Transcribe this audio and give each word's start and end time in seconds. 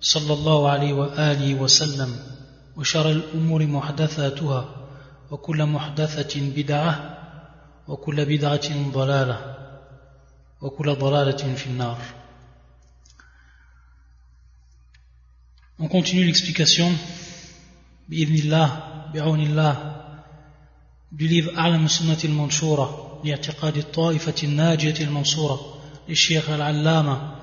صلى 0.00 0.32
الله 0.32 0.70
عليه 0.70 0.92
وآله 0.92 1.54
وسلم 1.54 2.16
وشر 2.76 3.10
الأمور 3.10 3.66
محدثاتها 3.66 4.68
وكل 5.30 5.66
محدثة 5.66 6.40
بدعة 6.56 7.18
وكل 7.88 8.24
بدعة 8.24 8.90
ضلالة 8.92 9.56
وكل 10.62 10.94
ضلالة 10.94 11.54
في 11.54 11.66
النار. 11.66 11.98
On 15.78 15.88
continue 15.88 16.24
l'explication 16.24 16.92
بإذن 18.08 18.36
بعون 19.14 19.40
الله 19.40 19.96
livre 21.12 21.58
أعلم 21.58 21.84
السنة 21.84 22.18
المنشورة 22.24 23.20
لاعتقاد 23.24 23.76
الطائفة 23.76 24.34
الناجية 24.42 25.04
المنصورة 25.04 25.60
للشيخ 26.08 26.50
العلامة 26.50 27.34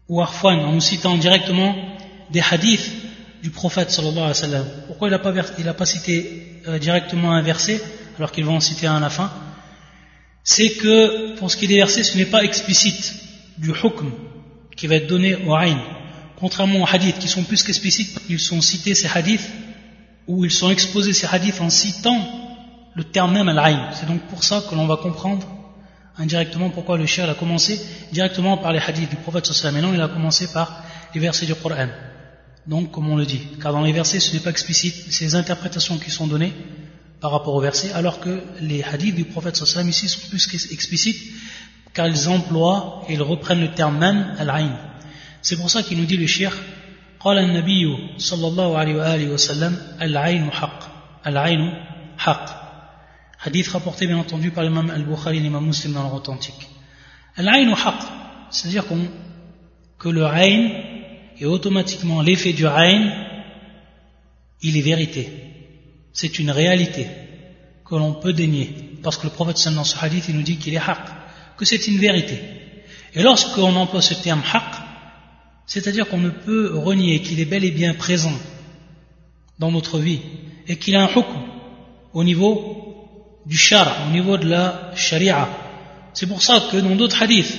ou 0.09 0.21
arfwan, 0.21 0.59
en 0.61 0.73
nous 0.73 0.83
citant 0.83 1.17
directement 1.17 1.75
des 2.31 2.43
hadiths 2.43 2.91
du 3.43 3.49
prophète 3.49 3.91
sallallahu 3.91 4.19
alayhi 4.19 4.29
wa 4.29 4.35
sallam. 4.35 4.67
Pourquoi 4.87 5.09
il 5.09 5.13
n'a 5.13 5.19
pas, 5.19 5.33
pas 5.33 5.87
cité 5.87 6.61
euh, 6.69 6.79
directement 6.79 7.33
un 7.33 7.41
verset 7.41 7.81
alors 8.19 8.33
qu'il 8.33 8.45
va 8.45 8.53
en 8.53 8.61
citer 8.61 8.87
un 8.87 8.97
à 8.97 9.01
la 9.01 9.09
fin? 9.09 9.33
C'est 10.45 10.73
que 10.73 11.35
pour 11.37 11.51
ce 11.51 11.57
qui 11.57 11.65
est 11.65 11.69
des 11.69 11.77
versets, 11.77 12.05
ce 12.05 12.19
n'est 12.19 12.27
pas 12.27 12.45
explicite 12.45 13.15
du 13.57 13.71
hukm 13.71 14.13
qui 14.77 14.87
va 14.89 14.97
être 14.97 15.07
donné 15.07 15.37
au 15.37 15.57
ayn. 15.57 15.81
Contrairement 16.39 16.83
aux 16.83 16.87
hadiths 16.87 17.19
qui 17.19 17.29
sont 17.29 17.45
plus 17.45 17.63
qu'explicites, 17.63 18.21
ils 18.29 18.41
sont 18.41 18.61
cités 18.61 18.95
ces 18.95 19.09
hadiths 19.09 19.49
ou 20.27 20.45
ils 20.45 20.51
sont 20.51 20.71
exposés 20.71 21.15
ces 21.15 21.27
hadiths 21.27 21.63
en 21.63 21.71
citant 21.71 22.46
le 22.96 23.04
terme 23.04 23.34
même 23.34 23.50
al-ayn. 23.50 23.90
C'est 23.94 24.08
donc 24.08 24.22
pour 24.24 24.44
ça 24.44 24.62
que 24.70 24.76
l'on 24.76 24.88
va 24.88 24.98
comprendre 24.98 25.46
indirectement 26.18 26.70
pourquoi 26.70 26.98
le 26.98 27.06
cher 27.06 27.30
a 27.30 27.36
commencé 27.36 27.82
directement 28.12 28.58
par 28.58 28.74
les 28.74 28.80
hadiths 28.80 29.10
du 29.10 29.16
prophète 29.16 29.46
sallallahu 29.46 29.60
alayhi 29.62 29.62
wa 29.62 29.62
sallam 29.62 29.78
et 29.78 29.82
non 29.82 29.94
il 29.94 30.02
a 30.02 30.14
commencé 30.14 30.52
par 30.52 30.84
les 31.14 31.20
versets 31.20 31.46
du 31.46 31.56
Coran. 31.56 31.88
Donc, 32.68 32.92
comme 32.92 33.10
on 33.10 33.16
le 33.16 33.26
dit, 33.26 33.42
car 33.62 33.72
dans 33.72 33.82
les 33.82 33.92
versets, 33.92 34.20
ce 34.20 34.34
n'est 34.34 34.40
pas 34.40 34.52
explicite, 34.52 34.94
c'est 35.10 35.26
les 35.26 35.36
interprétations 35.36 35.98
qui 35.98 36.12
sont 36.12 36.28
données 36.28 36.54
par 37.20 37.32
rapport 37.32 37.56
aux 37.56 37.62
versets, 37.62 37.92
alors 37.94 38.20
que 38.20 38.42
les 38.62 38.84
hadiths 38.84 39.16
du 39.16 39.26
prophète 39.26 39.56
sallam 39.56 39.90
ici 39.90 40.08
sont 40.08 40.28
plus 40.30 40.48
explicites, 40.72 41.22
car 41.94 42.08
ils 42.08 42.30
emploient 42.30 43.04
et 43.08 43.14
ils 43.14 43.22
reprennent 43.22 43.62
le 43.62 43.72
terme 43.72 43.98
même, 43.98 44.36
al-ayn. 44.38 44.76
C'est 45.42 45.56
pour 45.56 45.70
ça 45.70 45.82
qu'il 45.82 45.98
nous 45.98 46.06
dit 46.06 46.18
le 46.18 46.28
shir, 46.28 46.52
قال 47.24 47.38
النبي 47.38 48.18
صلى 48.18 48.48
الله 48.48 48.78
عليه 48.78 48.96
وآله 48.96 49.30
وسلم 49.30 49.78
العين 50.02 50.52
حق 50.52 50.80
العين 51.28 51.74
حق 52.18 52.65
hadith 53.45 53.69
rapporté 53.69 54.07
bien 54.07 54.19
entendu 54.19 54.51
par 54.51 54.65
l'imam 54.65 54.91
al-Bukhari 54.91 55.39
et 55.39 55.41
l'imam 55.41 55.65
muslim 55.65 55.93
dans 55.93 56.03
leur 56.03 56.15
authentique 56.15 56.69
al-ayn 57.37 57.73
haq 57.73 58.03
c'est-à-dire 58.51 58.85
que 59.99 60.09
le 60.09 60.25
ayn 60.25 60.71
et 61.39 61.47
automatiquement 61.47 62.23
l'effet 62.23 62.53
du 62.53 62.67
ayn, 62.67 63.13
il 64.63 64.77
est 64.77 64.83
vérité. 64.83 65.31
C'est 66.13 66.39
une 66.39 66.51
réalité 66.51 67.07
que 67.85 67.95
l'on 67.95 68.15
peut 68.15 68.33
dénier. 68.33 68.75
Parce 69.03 69.19
que 69.19 69.25
le 69.25 69.33
prophète 69.33 69.63
dans 69.75 69.85
ce 69.85 70.03
hadith, 70.03 70.25
il 70.29 70.37
nous 70.37 70.43
dit 70.43 70.57
qu'il 70.57 70.75
est 70.75 70.79
haq, 70.79 70.99
que 71.57 71.65
c'est 71.65 71.87
une 71.87 71.99
vérité. 71.99 72.39
Et 73.15 73.23
lorsqu'on 73.23 73.75
emploie 73.77 74.03
ce 74.03 74.15
terme 74.15 74.43
haq, 74.53 74.63
c'est-à-dire 75.67 76.09
qu'on 76.09 76.19
ne 76.19 76.31
peut 76.31 76.79
renier 76.79 77.21
qu'il 77.21 77.41
est 77.41 77.45
bel 77.45 77.65
et 77.65 77.71
bien 77.71 77.95
présent 77.95 78.33
dans 79.59 79.71
notre 79.71 79.99
vie 79.99 80.21
et 80.69 80.77
qu'il 80.77 80.97
a 80.97 81.03
un 81.05 81.09
hukm 81.09 81.25
au 82.13 82.25
niveau 82.25 82.86
du 83.47 83.57
shara, 83.57 84.09
au 84.09 84.13
niveau 84.13 84.37
de 84.37 84.49
la 84.49 84.91
sharia. 84.95 85.49
C'est 86.13 86.27
pour 86.27 86.43
ça 86.43 86.61
que 86.71 86.79
dans 86.79 86.97
d'autres 86.97 87.23
hadiths, 87.23 87.59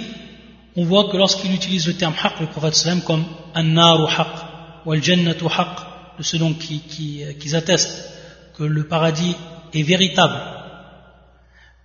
on 0.76 0.84
voit 0.84 1.10
que 1.10 1.18
lorsqu'il 1.18 1.54
utilise 1.54 1.88
le 1.88 1.94
terme 1.94 2.14
haq, 2.22 2.40
le 2.40 2.48
prophète 2.48 2.76
sallam, 2.76 3.02
comme 3.02 3.26
an-naru 3.56 4.06
haq, 4.16 4.28
ou 4.86 4.92
al-jannatu 4.92 5.46
haq, 5.46 6.18
de 6.18 6.24
ceux 6.24 6.40
donc 6.40 6.58
qui, 6.58 6.80
qui, 6.80 7.24
qui 7.40 7.56
attestent 7.56 8.14
que 8.58 8.64
le 8.64 8.88
paradis 8.88 9.36
est 9.74 9.84
véritable, 9.84 10.40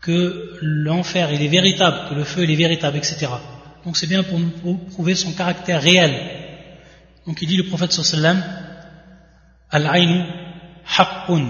que 0.00 0.58
l'enfer 0.60 1.32
il 1.32 1.42
est 1.42 1.48
véritable, 1.48 2.08
que 2.10 2.14
le 2.14 2.24
feu 2.24 2.42
il 2.44 2.50
est 2.50 2.56
véritable, 2.56 2.96
etc. 2.96 3.28
Donc 3.84 3.96
c'est 3.96 4.08
bien 4.08 4.22
pour 4.22 4.38
nous 4.38 4.50
prouver 4.90 5.14
son 5.14 5.32
caractère 5.32 5.80
réel. 5.80 6.14
Donc 7.26 7.40
il 7.40 7.48
dit 7.48 7.56
le 7.56 7.66
prophète 7.66 7.92
sallam, 7.92 8.42
al-aynu 9.70 10.24
haqqun, 10.98 11.46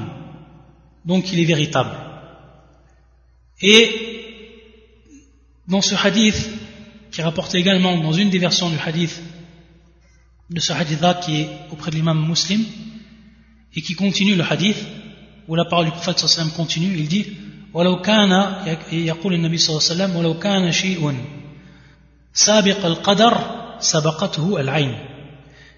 donc 1.04 1.32
il 1.32 1.40
est 1.40 1.44
véritable. 1.44 2.11
Et 3.61 3.81
dans 5.67 5.81
ce 5.81 5.95
hadith, 5.95 6.49
qui 7.11 7.21
rapporte 7.21 7.55
également 7.55 7.97
dans 7.97 8.13
une 8.13 8.29
des 8.29 8.39
versions 8.39 8.69
du 8.69 8.77
hadith, 8.77 9.21
de 10.49 10.59
ce 10.59 10.73
hadith-là 10.73 11.15
qui 11.15 11.41
est 11.41 11.49
auprès 11.71 11.91
de 11.91 11.95
l'imam 11.95 12.27
muslim, 12.27 12.63
et 13.73 13.81
qui 13.81 13.95
continue 13.95 14.35
le 14.35 14.43
hadith, 14.43 14.77
où 15.47 15.55
la 15.55 15.65
parole 15.65 15.85
du 15.85 15.91
prophète 15.91 16.19
sallam 16.19 16.51
continue, 16.51 16.95
il 16.97 17.07
dit 17.07 17.25
ولو 17.73 18.01
كان 18.01 18.31
يقول 18.91 19.33
النبي 19.33 19.57
صلى 19.57 19.69
الله 19.69 19.89
عليه 19.89 19.93
وسلم 19.93 20.15
ولو 20.15 20.39
كان 20.39 20.71
شيء 20.71 21.13
سابق 22.33 22.85
القدر 22.85 23.33
سبقته 23.79 24.59
العين 24.59 24.95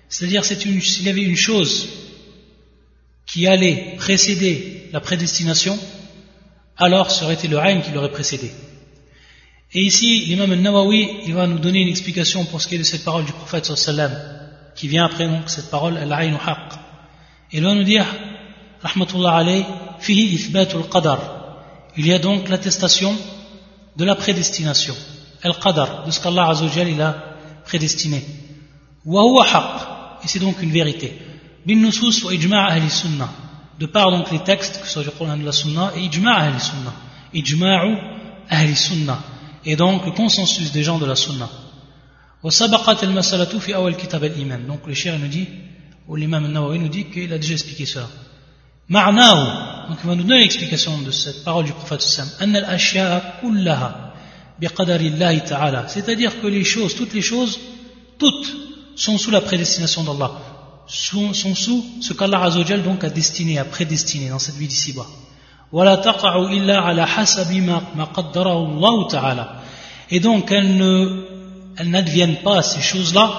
c'est-à-dire 0.08 0.44
s'il 0.46 1.04
y 1.04 1.10
avait 1.10 1.24
une 1.24 1.36
chose 1.36 1.90
qui 3.28 3.48
allait 3.48 3.96
précéder 3.98 4.90
la 4.92 5.00
prédestination 5.02 5.78
alors 6.76 7.09
été 7.31 7.49
le 7.49 7.59
ayn 7.59 7.81
qui 7.82 7.91
l'aurait 7.93 8.11
précédé 8.11 8.50
et 9.76 9.82
ici, 9.82 10.26
l'imam 10.26 10.53
al-Nawawi, 10.53 11.09
il 11.26 11.35
va 11.35 11.49
nous 11.49 11.59
donner 11.59 11.81
une 11.81 11.88
explication 11.88 12.44
pour 12.44 12.62
ce 12.62 12.69
qui 12.69 12.76
est 12.76 12.79
de 12.79 12.85
cette 12.85 13.03
parole 13.03 13.25
du 13.25 13.32
prophète 13.32 13.65
sallam, 13.65 14.12
qui 14.76 14.87
vient 14.87 15.05
après 15.05 15.26
donc 15.26 15.50
cette 15.50 15.69
parole, 15.69 15.97
al-ayn 15.97 16.37
haq. 16.37 16.75
Il 17.50 17.65
va 17.65 17.75
nous 17.75 17.82
dire, 17.82 18.06
rahmatullah 18.82 19.37
alayh, 19.37 19.65
fihi 19.99 20.35
ithbatul 20.37 20.88
qadar. 20.88 21.19
Il 21.97 22.06
y 22.06 22.12
a 22.12 22.21
donc 22.21 22.49
l'attestation 22.49 23.17
de 23.97 24.05
la 24.05 24.15
prédestination, 24.15 24.94
al-qadar, 25.43 26.05
de 26.06 26.12
ce 26.12 26.20
qu'Allah 26.20 26.50
azawajal 26.50 26.88
il 26.91 27.03
a 27.03 27.17
prédestiné. 27.65 28.25
Wa 29.05 29.23
huwa 29.23 29.44
haq. 29.44 30.25
Et 30.25 30.29
c'est 30.29 30.38
donc 30.38 30.62
une 30.62 30.70
vérité. 30.70 31.19
Bin 31.67 31.81
nusus 31.81 32.23
wa 32.25 32.32
ijma' 32.32 32.65
ahli 32.65 32.88
sunnah. 32.88 33.44
De 33.79 33.87
par 33.87 34.11
donc 34.11 34.31
les 34.31 34.41
textes, 34.41 34.81
que 34.81 34.87
ce 34.87 34.93
soit 34.94 35.03
du 35.03 35.11
Coran 35.11 35.37
de 35.37 35.44
la 35.44 35.53
sunnah, 35.53 35.93
et 35.97 36.00
ijma' 36.00 36.32
ahli 36.32 36.61
sunnah. 36.61 36.94
Ijma'u 37.35 37.97
ahli 38.49 38.76
sunnah 38.76 39.19
et 39.65 39.76
donc 39.76 40.05
le 40.05 40.12
consensus 40.12 40.73
des 40.73 40.82
gens 40.82 40.99
de 40.99 41.06
la 41.06 41.17
sunna. 41.17 41.49
Donc 42.43 42.53
le 44.87 44.94
shir 44.94 45.19
nous 45.19 45.29
dit, 45.29 45.49
ou 46.06 46.17
l'imam 46.17 46.47
Nawawi 46.53 46.79
nous 46.79 46.88
dit 46.88 47.06
qu'il 47.06 47.32
a 47.32 47.38
déjà 47.38 47.55
expliqué 47.55 47.87
cela. 47.87 48.06
donc 48.91 49.99
il 50.03 50.09
va 50.09 50.15
nous 50.15 50.25
donner 50.25 50.41
l'explication 50.41 50.99
de 51.00 51.11
cette 51.11 51.43
parole 51.44 51.65
du 51.65 51.73
prophète 51.73 52.03
c'est-à-dire 55.88 56.41
que 56.41 56.47
les 56.47 56.65
choses, 56.65 56.94
toutes 56.94 57.15
les 57.15 57.23
choses, 57.23 57.59
toutes 58.19 58.56
sont 58.94 59.17
sous 59.19 59.31
la 59.31 59.41
prédestination 59.41 60.05
d'Allah, 60.05 60.32
sont, 60.88 61.34
sont, 61.34 61.56
sous 61.56 61.86
ce 62.02 62.14
qu'Allah 62.14 62.50
donc 62.84 63.04
a 63.04 63.10
destiné, 63.10 63.60
a 63.60 63.66
prédestiné 63.66 64.30
dans 64.30 64.40
cette 64.40 64.56
vie 64.56 64.68
d'ici-bas. 64.68 65.06
Et 70.12 70.20
donc 70.20 70.52
elles 70.52 70.78
ne 70.78 71.26
elles 71.78 71.90
n'adviennent 71.90 72.38
pas 72.38 72.62
ces 72.62 72.81
choses-là 72.81 73.30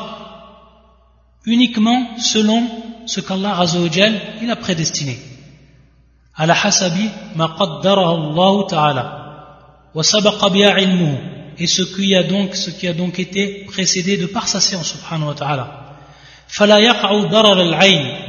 uniquement 1.44 2.16
selon 2.18 2.62
ce 3.06 3.20
qu'Allah 3.20 3.58
Azzawajal 3.60 4.20
il 4.42 4.50
a 4.50 4.56
prédestiné. 4.56 5.18
على 6.40 6.54
حسب 6.54 6.96
ما 7.36 7.46
قدره 7.46 8.14
الله 8.14 8.66
تعالى 8.66 9.04
وسبق 9.94 10.46
بها 10.48 10.70
علمه 10.70 11.18
et 11.58 11.66
ce 11.66 11.82
qui 11.82 12.14
a 12.14 12.22
donc 12.22 12.54
ce 12.54 12.70
qui 12.70 12.88
a 12.88 12.94
donc 12.94 13.18
été 13.18 13.64
précédé 13.66 14.16
de 14.16 14.26
par 14.26 14.48
sa 14.48 14.60
science 14.60 14.88
subhanahu 14.94 15.28
wa 15.28 15.34
ta'ala 15.34 15.83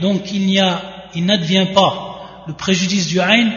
donc 0.00 0.32
il 0.32 1.24
n'advient 1.24 1.66
pas 1.74 2.42
le 2.46 2.54
préjudice 2.54 3.06
du 3.06 3.20
ayn 3.20 3.52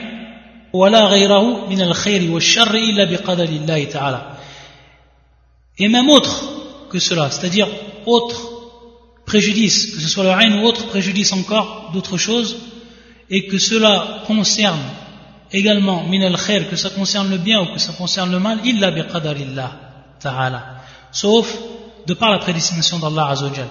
et 5.79 5.87
même 5.87 6.09
autre 6.09 6.43
que 6.91 6.99
cela, 6.99 7.31
c'est-à-dire 7.31 7.67
autre 8.05 8.39
préjudice, 9.25 9.95
que 9.95 10.01
ce 10.01 10.07
soit 10.07 10.23
le 10.23 10.29
ayn 10.29 10.59
ou 10.59 10.65
autre 10.65 10.85
préjudice 10.87 11.33
encore 11.33 11.89
d'autres 11.91 12.17
choses, 12.17 12.57
et 13.31 13.47
que 13.47 13.57
cela 13.57 14.21
concerne 14.27 14.79
également 15.51 16.03
min 16.03 16.21
al 16.21 16.37
khair, 16.37 16.69
que 16.69 16.75
ça 16.75 16.91
concerne 16.91 17.31
le 17.31 17.37
bien 17.37 17.61
ou 17.61 17.73
que 17.73 17.79
ça 17.79 17.93
concerne 17.93 18.31
le 18.31 18.39
mal, 18.39 18.59
illa 18.63 18.91
biqadarillah 18.91 19.71
ta'ala. 20.19 20.81
Sauf 21.11 21.51
de 22.05 22.13
par 22.13 22.31
la 22.31 22.39
prédestination 22.39 22.99
d'Allah 22.99 23.29
Azzawajal. 23.29 23.67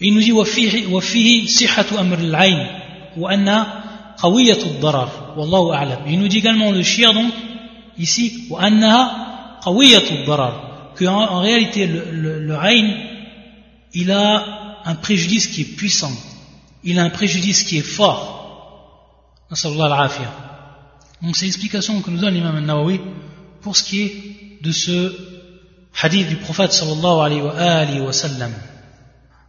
Il 0.00 0.14
nous 0.14 0.20
dit 0.20 0.32
وفيه 0.32 1.46
صحة 1.46 2.00
أمر 2.00 2.18
العين 2.18 2.66
وأنها 3.16 3.82
قوية 4.18 4.62
الضرر 4.66 5.34
والله 5.36 5.74
أعلم. 5.74 5.98
Il 6.06 6.18
nous 6.20 6.28
dit 6.28 6.38
également 6.38 6.70
le 6.70 6.82
shir 6.82 7.14
donc 7.14 7.32
ici 7.98 8.48
وأنها 8.50 9.26
que 10.94 11.04
en, 11.06 11.40
réalité 11.40 11.86
le, 11.86 12.38
le, 12.38 12.58
il 13.94 14.10
a 14.12 14.80
un 14.84 14.94
préjudice 14.94 15.48
qui 15.48 15.62
est 15.62 15.76
puissant 15.76 16.12
il 16.84 16.98
a 16.98 17.02
un 17.02 17.10
préjudice 17.10 17.64
qui 17.64 17.78
est 17.78 17.82
fort 17.82 18.34
donc 21.22 21.36
c'est 21.36 21.44
l'explication 21.46 22.00
que 22.00 22.10
nous 22.10 22.18
donne 22.18 22.34
l'imam 22.34 22.56
al-Nawawi 22.56 23.00
pour 23.62 23.76
ce 23.76 23.82
qui 23.82 24.02
est 24.02 24.62
de 24.62 24.70
ce 24.72 25.12
hadith 26.00 26.28
du 26.28 26.36
prophète 26.36 26.72
sallallahu 26.72 27.20
alayhi 27.26 28.00
wa, 28.00 28.12
sallam 28.12 28.52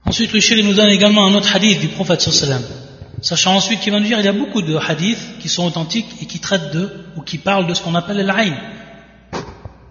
ensuite 0.06 0.34
le 0.34 0.40
chéri 0.40 0.64
nous 0.64 0.74
donne 0.74 0.90
également 0.90 1.26
un 1.28 1.34
autre 1.34 1.56
hadith 1.56 1.80
du 1.80 1.88
prophète 1.88 2.22
sallallahu 2.22 2.44
alayhi 2.46 2.64
wa 2.64 2.68
sallam 2.68 2.84
sachant 3.22 3.56
ensuite 3.56 3.80
qu'il 3.82 3.92
va 3.94 4.00
nous 4.00 4.06
dire 4.06 4.20
il 4.20 4.26
y 4.26 4.30
a 4.30 4.34
beaucoup 4.34 4.62
de 4.62 4.76
hadiths 4.78 5.40
qui 5.40 5.50
sont 5.50 5.66
authentiques 5.66 6.08
et 6.22 6.26
qui 6.26 6.40
traitent 6.40 6.72
de 6.74 6.90
ou 7.16 7.22
qui 7.22 7.38
parlent 7.38 7.68
de 7.68 7.74
ce 7.74 7.82
qu'on 7.82 7.96
appelle 7.96 8.26
l'ayn 8.26 8.56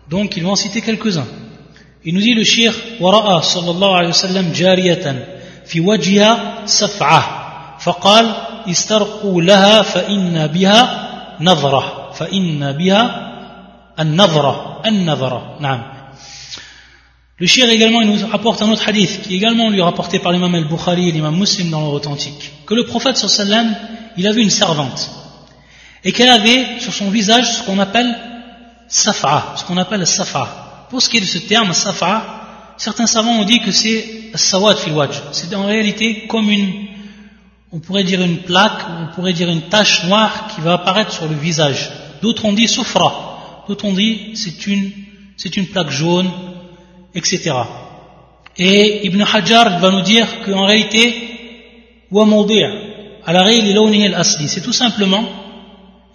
donc, 0.08 0.36
ils 0.36 0.44
vont 0.44 0.52
en 0.52 0.56
citer 0.56 0.80
quelques-uns. 0.80 1.26
Il 2.04 2.14
nous 2.14 2.20
dit 2.20 2.34
le 2.34 2.44
shir 2.44 2.72
ورأى 3.00 3.42
صلى 3.42 3.70
الله 3.70 3.96
عليه 3.96 4.08
وسلم 4.08 4.52
جارية 4.52 5.26
في 5.66 5.80
وجهها 5.80 6.66
سفعة 6.66 7.22
فقال 7.80 8.34
استرقوا 8.70 9.42
لها 9.42 9.82
فإن 9.82 10.46
بها 10.46 11.08
نظرة 11.40 12.12
فإن 12.12 12.72
بها 12.72 13.32
النظرة 13.98 14.82
النظرة 14.86 15.56
نعم 15.60 15.82
le 17.41 17.47
shir 17.47 17.67
également 17.67 18.01
nous 18.01 18.27
rapporte 18.27 18.61
un 18.61 18.69
autre 18.69 18.87
hadith 18.87 19.23
qui 19.23 19.35
également 19.35 19.71
lui 19.71 19.81
rapporté 19.81 20.19
par 20.19 20.31
l'imam 20.31 20.53
al-Bukhari 20.53 21.09
et 21.09 21.11
l'imam 21.11 21.35
muslim 21.35 21.71
dans 21.71 21.81
leur 21.81 21.91
authentique 21.91 22.51
que 22.67 22.75
le 22.75 22.85
prophète 22.85 23.17
sallam 23.17 23.75
il 24.15 24.27
avait 24.27 24.43
une 24.43 24.51
servante 24.51 25.09
et 26.03 26.11
qu'elle 26.11 26.29
avait 26.29 26.79
sur 26.79 26.93
son 26.93 27.09
visage 27.09 27.51
ce 27.51 27.63
qu'on 27.63 27.79
appelle 27.79 28.15
safa, 28.87 29.55
ce 29.57 29.65
qu'on 29.65 29.77
appelle 29.77 30.05
safa. 30.05 30.85
Pour 30.91 31.01
ce 31.01 31.09
qui 31.09 31.17
est 31.17 31.21
de 31.21 31.25
ce 31.25 31.39
terme 31.39 31.73
safa, 31.73 32.75
certains 32.77 33.07
savants 33.07 33.39
ont 33.39 33.43
dit 33.43 33.59
que 33.59 33.71
c'est 33.71 34.05
sawad 34.35 34.77
fil 34.77 34.93
C'est 35.31 35.55
en 35.55 35.65
réalité 35.65 36.27
comme 36.27 36.47
une, 36.47 36.89
on 37.71 37.79
pourrait 37.79 38.03
dire 38.03 38.21
une 38.21 38.37
plaque, 38.37 38.85
on 38.99 39.15
pourrait 39.15 39.33
dire 39.33 39.49
une 39.49 39.63
tache 39.63 40.03
noire 40.03 40.49
qui 40.53 40.61
va 40.61 40.73
apparaître 40.73 41.11
sur 41.11 41.27
le 41.27 41.33
visage. 41.33 41.89
D'autres 42.21 42.45
ont 42.45 42.53
dit 42.53 42.67
soufra, 42.67 43.63
d'autres 43.67 43.85
ont 43.85 43.93
dit 43.93 44.33
c'est 44.35 44.67
une, 44.67 44.91
c'est 45.37 45.57
une 45.57 45.65
plaque 45.65 45.89
jaune, 45.89 46.29
etc. 47.13 47.51
Et 48.57 49.05
Ibn 49.07 49.21
Hajar 49.21 49.79
va 49.79 49.91
nous 49.91 50.01
dire 50.01 50.27
qu'en 50.45 50.65
réalité, 50.65 51.31
c'est 54.47 54.61
tout 54.61 54.73
simplement, 54.73 55.23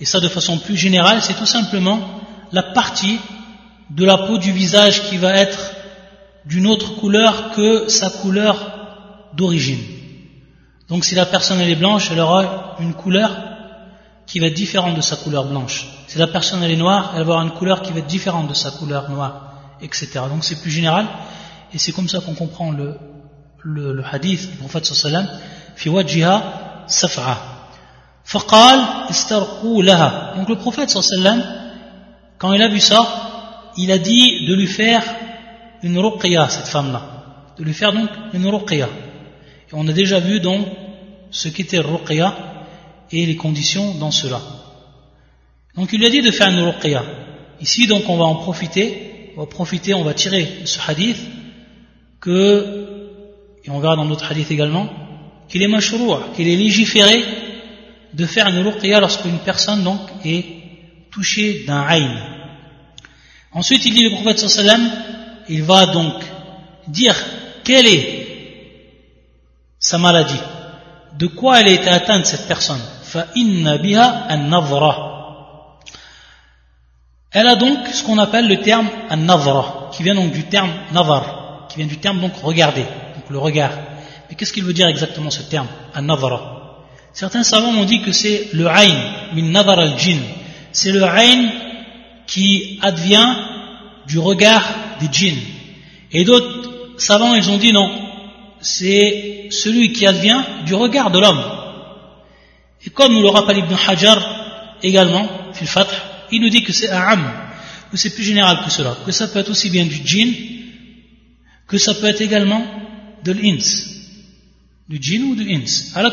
et 0.00 0.04
ça 0.04 0.20
de 0.20 0.28
façon 0.28 0.58
plus 0.58 0.76
générale, 0.76 1.22
c'est 1.22 1.38
tout 1.38 1.46
simplement 1.46 1.98
la 2.52 2.62
partie 2.62 3.18
de 3.90 4.04
la 4.04 4.18
peau 4.18 4.36
du 4.38 4.52
visage 4.52 5.08
qui 5.08 5.16
va 5.16 5.32
être 5.34 5.72
d'une 6.44 6.66
autre 6.66 6.96
couleur 6.96 7.52
que 7.52 7.88
sa 7.88 8.10
couleur 8.10 8.72
d'origine. 9.34 9.80
Donc 10.88 11.04
si 11.04 11.14
la 11.14 11.26
personne 11.26 11.60
est 11.60 11.74
blanche, 11.74 12.10
elle 12.12 12.20
aura 12.20 12.76
une 12.80 12.94
couleur 12.94 13.36
qui 14.26 14.38
va 14.40 14.46
être 14.46 14.54
différente 14.54 14.94
de 14.96 15.00
sa 15.00 15.16
couleur 15.16 15.44
blanche. 15.46 15.86
Si 16.06 16.18
la 16.18 16.26
personne 16.26 16.62
est 16.62 16.76
noire, 16.76 17.12
elle 17.14 17.24
va 17.24 17.34
avoir 17.34 17.42
une 17.42 17.52
couleur 17.52 17.82
qui 17.82 17.92
va 17.92 18.00
être 18.00 18.06
différente 18.06 18.48
de 18.48 18.54
sa 18.54 18.70
couleur 18.72 19.08
noire, 19.10 19.45
etc. 19.80 20.08
Donc 20.28 20.44
c'est 20.44 20.60
plus 20.60 20.70
général, 20.70 21.06
et 21.72 21.78
c'est 21.78 21.92
comme 21.92 22.08
ça 22.08 22.20
qu'on 22.20 22.34
comprend 22.34 22.70
le, 22.70 22.98
hadith 24.10 24.50
du 24.50 24.56
prophète 24.58 24.86
sallallahu 24.86 25.28
fi 25.74 25.88
wajhiha 25.88 26.84
saf'a. 26.86 27.38
Faqal 28.24 29.06
istarqu 29.10 29.82
laha. 29.82 30.34
Donc 30.36 30.48
le 30.48 30.56
prophète 30.56 30.90
sallallahu 30.90 31.42
quand 32.38 32.52
il 32.52 32.62
a 32.62 32.68
vu 32.68 32.80
ça, 32.80 33.72
il 33.76 33.90
a 33.90 33.98
dit 33.98 34.46
de 34.46 34.54
lui 34.54 34.66
faire 34.66 35.02
une 35.82 35.98
ruqya, 35.98 36.48
cette 36.48 36.68
femme-là. 36.68 37.02
De 37.58 37.64
lui 37.64 37.72
faire 37.72 37.92
donc 37.92 38.10
une 38.34 38.46
ruqya. 38.46 38.88
Et 39.68 39.72
on 39.72 39.86
a 39.88 39.92
déjà 39.92 40.20
vu 40.20 40.40
donc 40.40 40.66
ce 41.30 41.48
qu'était 41.48 41.78
ruqya 41.78 42.34
et 43.10 43.24
les 43.24 43.36
conditions 43.36 43.94
dans 43.94 44.10
cela. 44.10 44.40
Donc 45.76 45.92
il 45.92 46.00
lui 46.00 46.06
a 46.06 46.10
dit 46.10 46.22
de 46.22 46.30
faire 46.30 46.48
une 46.48 46.60
ruqya. 46.60 47.02
Ici 47.60 47.86
donc 47.86 48.08
on 48.08 48.16
va 48.16 48.24
en 48.24 48.36
profiter, 48.36 49.15
on 49.36 49.40
va 49.40 49.46
profiter, 49.46 49.92
on 49.94 50.02
va 50.02 50.14
tirer 50.14 50.48
de 50.62 50.66
ce 50.66 50.78
hadith 50.86 51.18
que, 52.20 53.08
et 53.64 53.70
on 53.70 53.80
verra 53.80 53.96
dans 53.96 54.06
d'autres 54.06 54.30
hadiths 54.30 54.50
également, 54.50 54.88
qu'il 55.48 55.62
est 55.62 55.68
mashroua, 55.68 56.30
qu'il 56.34 56.48
est 56.48 56.56
légiféré 56.56 57.22
de 58.14 58.26
faire 58.26 58.48
une 58.48 58.66
ruqya 58.66 58.98
lorsqu'une 58.98 59.38
personne 59.38 59.84
donc 59.84 60.00
est 60.24 60.44
touché 61.10 61.64
d'un 61.66 61.82
aïn. 61.82 62.18
Ensuite, 63.52 63.84
il 63.84 63.94
dit 63.94 64.04
le 64.04 64.10
prophète 64.10 64.38
sallam, 64.38 64.90
il 65.48 65.62
va 65.62 65.86
donc 65.86 66.14
dire 66.88 67.14
quelle 67.62 67.86
est 67.86 68.26
sa 69.78 69.98
maladie, 69.98 70.40
de 71.18 71.26
quoi 71.26 71.60
elle 71.60 71.68
a 71.68 71.72
été 71.72 71.88
atteinte 71.88 72.26
cette 72.26 72.48
personne. 72.48 72.80
Elle 77.32 77.46
a 77.48 77.56
donc 77.56 77.86
ce 77.88 78.02
qu'on 78.04 78.18
appelle 78.18 78.48
le 78.48 78.60
terme 78.60 78.88
an-navra, 79.10 79.90
qui 79.92 80.02
vient 80.02 80.14
donc 80.14 80.32
du 80.32 80.44
terme 80.44 80.70
navar, 80.92 81.66
qui 81.68 81.78
vient 81.78 81.86
du 81.86 81.98
terme 81.98 82.20
donc 82.20 82.32
regarder, 82.42 82.82
donc 82.82 83.28
le 83.28 83.38
regard. 83.38 83.72
Mais 84.28 84.36
qu'est-ce 84.36 84.52
qu'il 84.52 84.64
veut 84.64 84.72
dire 84.72 84.88
exactement 84.88 85.30
ce 85.30 85.42
terme, 85.42 85.66
an-navra 85.94 86.84
Certains 87.12 87.42
savants 87.42 87.72
m'ont 87.72 87.84
dit 87.84 88.02
que 88.02 88.12
c'est 88.12 88.48
le 88.52 88.66
ayn, 88.66 88.94
min 89.34 89.50
navar 89.50 89.78
al-jinn, 89.78 90.20
c'est 90.72 90.92
le 90.92 91.02
règne 91.02 91.50
qui 92.26 92.78
advient 92.82 93.34
du 94.06 94.18
regard 94.18 94.62
des 95.00 95.08
djinns. 95.10 95.40
Et 96.12 96.24
d'autres 96.24 96.98
savants, 96.98 97.34
ils 97.34 97.50
ont 97.50 97.56
dit 97.56 97.72
non, 97.72 97.90
c'est 98.60 99.48
celui 99.50 99.92
qui 99.92 100.06
advient 100.06 100.42
du 100.64 100.74
regard 100.74 101.10
de 101.10 101.18
l'homme. 101.18 101.42
Et 102.84 102.90
comme 102.90 103.12
nous 103.12 103.22
le 103.22 103.28
rappelle 103.28 103.58
Ibn 103.58 103.74
Hajar 103.88 104.18
également, 104.82 105.26
fil 105.52 105.68
il 106.32 106.40
nous 106.40 106.48
dit 106.48 106.62
que 106.62 106.72
c'est 106.72 106.90
un 106.90 107.46
que 107.90 107.96
c'est 107.96 108.14
plus 108.14 108.24
général 108.24 108.64
que 108.64 108.70
cela, 108.70 108.96
que 109.04 109.12
ça 109.12 109.28
peut 109.28 109.38
être 109.38 109.50
aussi 109.50 109.70
bien 109.70 109.84
du 109.84 110.00
djinn, 110.04 110.34
que 111.68 111.78
ça 111.78 111.94
peut 111.94 112.06
être 112.06 112.20
également 112.20 112.62
de 113.24 113.32
l'ins, 113.32 113.58
du 114.88 114.98
djinn 115.00 115.22
ou 115.24 115.34
du 115.36 115.52
ins. 115.54 115.64
À 115.94 116.02
la 116.02 116.10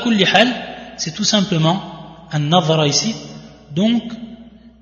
c'est 0.97 1.13
tout 1.13 1.23
simplement 1.23 2.27
un 2.31 2.39
navara 2.39 2.87
ici, 2.87 3.15
donc 3.71 4.03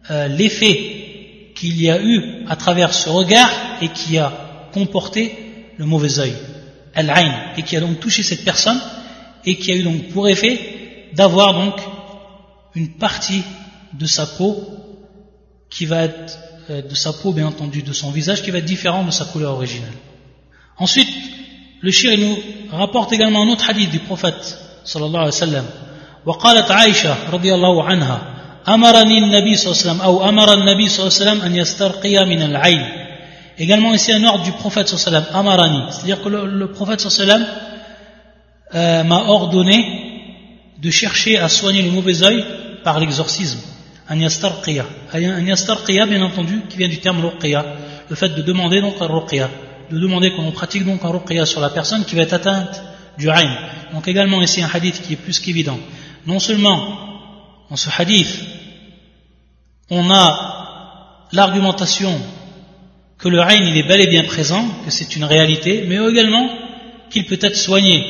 euh, 0.10 0.28
l'effet 0.28 1.54
qu'il 1.56 1.82
y 1.82 1.90
a 1.90 2.02
eu 2.02 2.46
à 2.48 2.56
travers 2.56 2.94
ce 2.94 3.10
regard 3.10 3.52
et 3.82 3.90
qui 3.90 4.18
a 4.18 4.32
comporté 4.74 5.36
le 5.78 5.86
mauvais 5.86 6.20
œil, 6.20 6.34
al-ayn, 6.94 7.54
et 7.58 7.64
qui 7.64 7.78
a 7.78 7.80
donc 7.80 8.00
touché 8.00 8.24
cette 8.24 8.44
personne 8.44 8.80
et 9.46 9.56
qui 9.56 9.72
a 9.72 9.76
eu 9.76 9.84
donc 9.84 10.10
pour 10.10 10.28
effet 10.28 11.10
d'avoir 11.14 11.54
donc 11.54 11.76
une 12.76 12.94
partie 12.94 13.44
de 13.94 14.06
sa 14.06 14.26
peau 14.26 14.81
qui 15.71 15.87
va 15.87 16.03
être 16.05 16.39
euh, 16.71 16.83
de 16.83 16.95
sa 16.95 17.13
peau 17.13 17.33
bien 17.33 17.47
entendu 17.47 17.83
de 17.83 17.93
son 17.93 18.11
visage 18.11 18.43
qui 18.43 18.51
va 18.51 18.59
être 18.59 18.65
différent 18.65 19.05
de 19.05 19.11
sa 19.11 19.25
couleur 19.25 19.53
originale. 19.55 19.93
Ensuite, 20.79 21.09
le 21.81 21.91
shir 21.91 22.17
nous 22.19 22.37
rapporte 22.71 23.13
également 23.13 23.43
un 23.43 23.49
autre 23.49 23.69
hadith 23.69 23.91
du 23.91 23.99
prophète 24.01 24.59
sallallahu 24.85 25.17
alayhi 25.17 25.27
wa 25.27 25.33
sallam. 25.33 25.65
وقالت 26.27 26.71
عائشة 26.71 27.31
رضي 27.33 27.55
الله 27.55 27.85
عنها 27.85 28.21
أمرني 28.69 29.19
النبي 29.19 29.57
صلى 29.57 29.73
الله 29.73 29.81
عليه 29.83 29.91
وسلم 29.91 30.01
أو 30.01 30.29
أمر 30.29 30.53
النبي 30.55 30.89
صلى 30.89 31.07
الله 31.07 31.15
عليه 31.21 31.31
وسلم 31.31 31.41
أن 31.43 31.57
يسترقي 31.57 32.27
من 32.27 32.43
العين 32.43 32.87
Également 33.59 33.95
ici 33.95 34.13
un 34.13 34.23
ordre 34.25 34.45
du 34.45 34.53
prophète 34.53 34.89
sallallahu 34.89 35.07
alayhi 35.09 35.29
wa 35.29 35.33
sallam, 35.33 35.47
Amarani, 35.47 35.83
c'est-à-dire 35.91 36.23
que 36.23 36.29
le, 36.29 36.47
le 36.47 36.73
prophète 36.73 37.01
sallallahu 37.01 37.31
alayhi 37.31 37.45
wa 37.45 37.49
sallam 37.49 37.67
euh, 38.75 39.05
m'a 39.05 39.23
ordonné 39.31 39.79
de 40.79 40.91
chercher 40.91 41.39
à 41.39 41.49
soigner 41.49 41.81
le 41.83 41.91
mauvais 41.91 42.23
œil 42.23 42.45
par 42.85 43.01
l'exorcisme. 43.01 43.61
Anyastarqiya. 44.12 44.86
Anyastarqiya, 45.14 46.06
bien 46.06 46.22
entendu, 46.22 46.64
qui 46.68 46.78
vient 46.78 46.90
du 46.90 46.98
terme 46.98 47.26
ruqya, 47.26 47.66
le 48.10 48.16
fait 48.18 48.28
de 48.28 48.42
demander 48.42 48.82
donc 48.82 48.96
un 49.00 49.08
ruqya, 49.08 49.50
de 49.90 49.98
demander 49.98 50.34
qu'on 50.34 50.52
pratique 50.52 50.84
donc 50.84 51.06
un 51.06 51.08
ruqya 51.08 51.46
sur 51.46 51.62
la 51.62 51.70
personne 51.70 52.04
qui 52.04 52.16
va 52.16 52.24
être 52.24 52.34
atteinte 52.34 52.84
du 53.18 53.30
ayn. 53.30 53.50
Donc 53.94 54.10
également 54.10 54.42
ici 54.42 54.62
un 54.62 54.70
hadith 54.72 55.02
qui 55.02 55.14
est 55.14 55.16
plus 55.16 55.40
qu'évident. 55.40 55.80
Non 56.26 56.40
seulement 56.40 56.78
dans 57.70 57.78
ce 57.78 57.90
hadith, 57.98 58.38
on 59.90 60.12
a 60.12 61.28
l'argumentation 61.32 62.14
que 63.18 63.30
le 63.30 63.40
ayn 63.40 63.66
il 63.66 63.78
est 63.78 63.88
bel 63.88 64.02
et 64.02 64.08
bien 64.08 64.26
présent, 64.26 64.66
que 64.84 64.92
c'est 64.92 65.16
une 65.16 65.24
réalité, 65.24 65.86
mais 65.88 65.96
également 65.96 66.50
qu'il 67.10 67.26
peut 67.26 67.40
être 67.40 67.56
soigné 67.56 68.04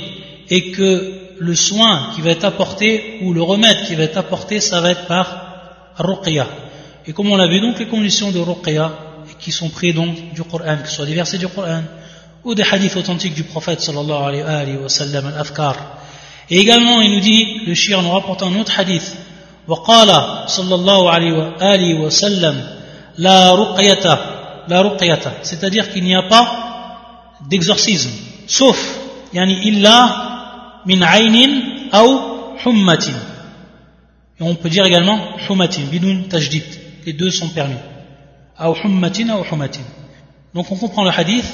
et 0.50 0.72
que 0.72 1.36
le 1.38 1.56
soin 1.56 2.10
qui 2.16 2.22
va 2.22 2.32
être 2.32 2.46
apporté 2.46 3.20
ou 3.22 3.34
le 3.34 3.44
remède 3.44 3.86
qui 3.86 3.94
va 3.94 4.02
être 4.02 4.18
apporté, 4.18 4.60
ça 4.60 4.82
va 4.82 4.90
être 4.90 5.06
par 5.06 5.51
ruqya. 5.99 6.47
Et 7.07 7.13
comme 7.13 7.31
on 7.31 7.37
l'a 7.37 7.47
vu, 7.47 7.61
donc 7.61 7.79
les 7.79 7.87
conditions 7.87 8.31
de 8.31 8.41
ruqya 8.41 8.93
qui 9.39 9.53
sont 9.53 9.69
prises 9.69 9.95
donc 9.95 10.33
du 10.35 10.43
Coran, 10.43 10.79
que 10.83 10.89
ce 10.89 10.97
soit 10.97 11.07
des 11.07 11.15
versets 11.15 11.39
du 11.39 11.49
Coran 11.49 11.83
ou 12.45 12.55
des 12.55 12.63
hadiths 12.63 12.97
authentiques 12.97 13.35
du 13.35 13.45
prophète 13.45 13.81
sallallahu 13.81 14.43
alayhi 14.45 14.77
wa 14.77 14.89
sallam, 14.89 15.27
al-afkar. 15.27 15.77
Et 16.49 16.59
également, 16.59 17.01
il 17.01 17.13
nous 17.15 17.21
dit, 17.21 17.65
le 17.67 17.75
shir 17.75 18.03
nous 18.03 18.11
rapporte 18.11 18.43
un 18.43 18.55
autre 18.59 18.73
hadith, 18.79 19.17
وقال 19.69 20.11
صلى 20.47 20.75
الله 20.75 21.11
عليه 21.11 21.95
وسلم 22.01 22.67
لا 23.19 23.55
رقية 23.55 24.19
لا 24.69 24.83
رقية 24.83 25.43
c'est-à-dire 25.43 25.93
qu'il 25.93 26.05
n'y 26.05 26.15
a 26.15 26.23
pas 26.23 26.47
d'exorcisme 27.51 28.11
sauf 28.47 28.79
يعني 29.35 29.69
إلا 29.69 30.27
min 30.87 31.03
aynin 31.03 31.53
ou 31.93 32.21
hummatin. 32.65 33.19
et 34.42 34.44
on 34.44 34.56
peut 34.56 34.70
dire 34.70 34.86
également 34.86 35.20
hummatin, 35.48 35.84
bidun 35.84 36.24
tajdid. 36.28 36.64
Les 37.06 37.14
deux 37.14 37.30
sont 37.30 37.50
permis. 37.50 37.76
Ou 38.60 38.74
hummatin 38.84 39.30
ou 39.38 39.46
hummatin. 39.54 39.86
Donc 40.56 40.72
on 40.72 40.76
comprend 40.76 41.04
le 41.04 41.12
hadith 41.12 41.46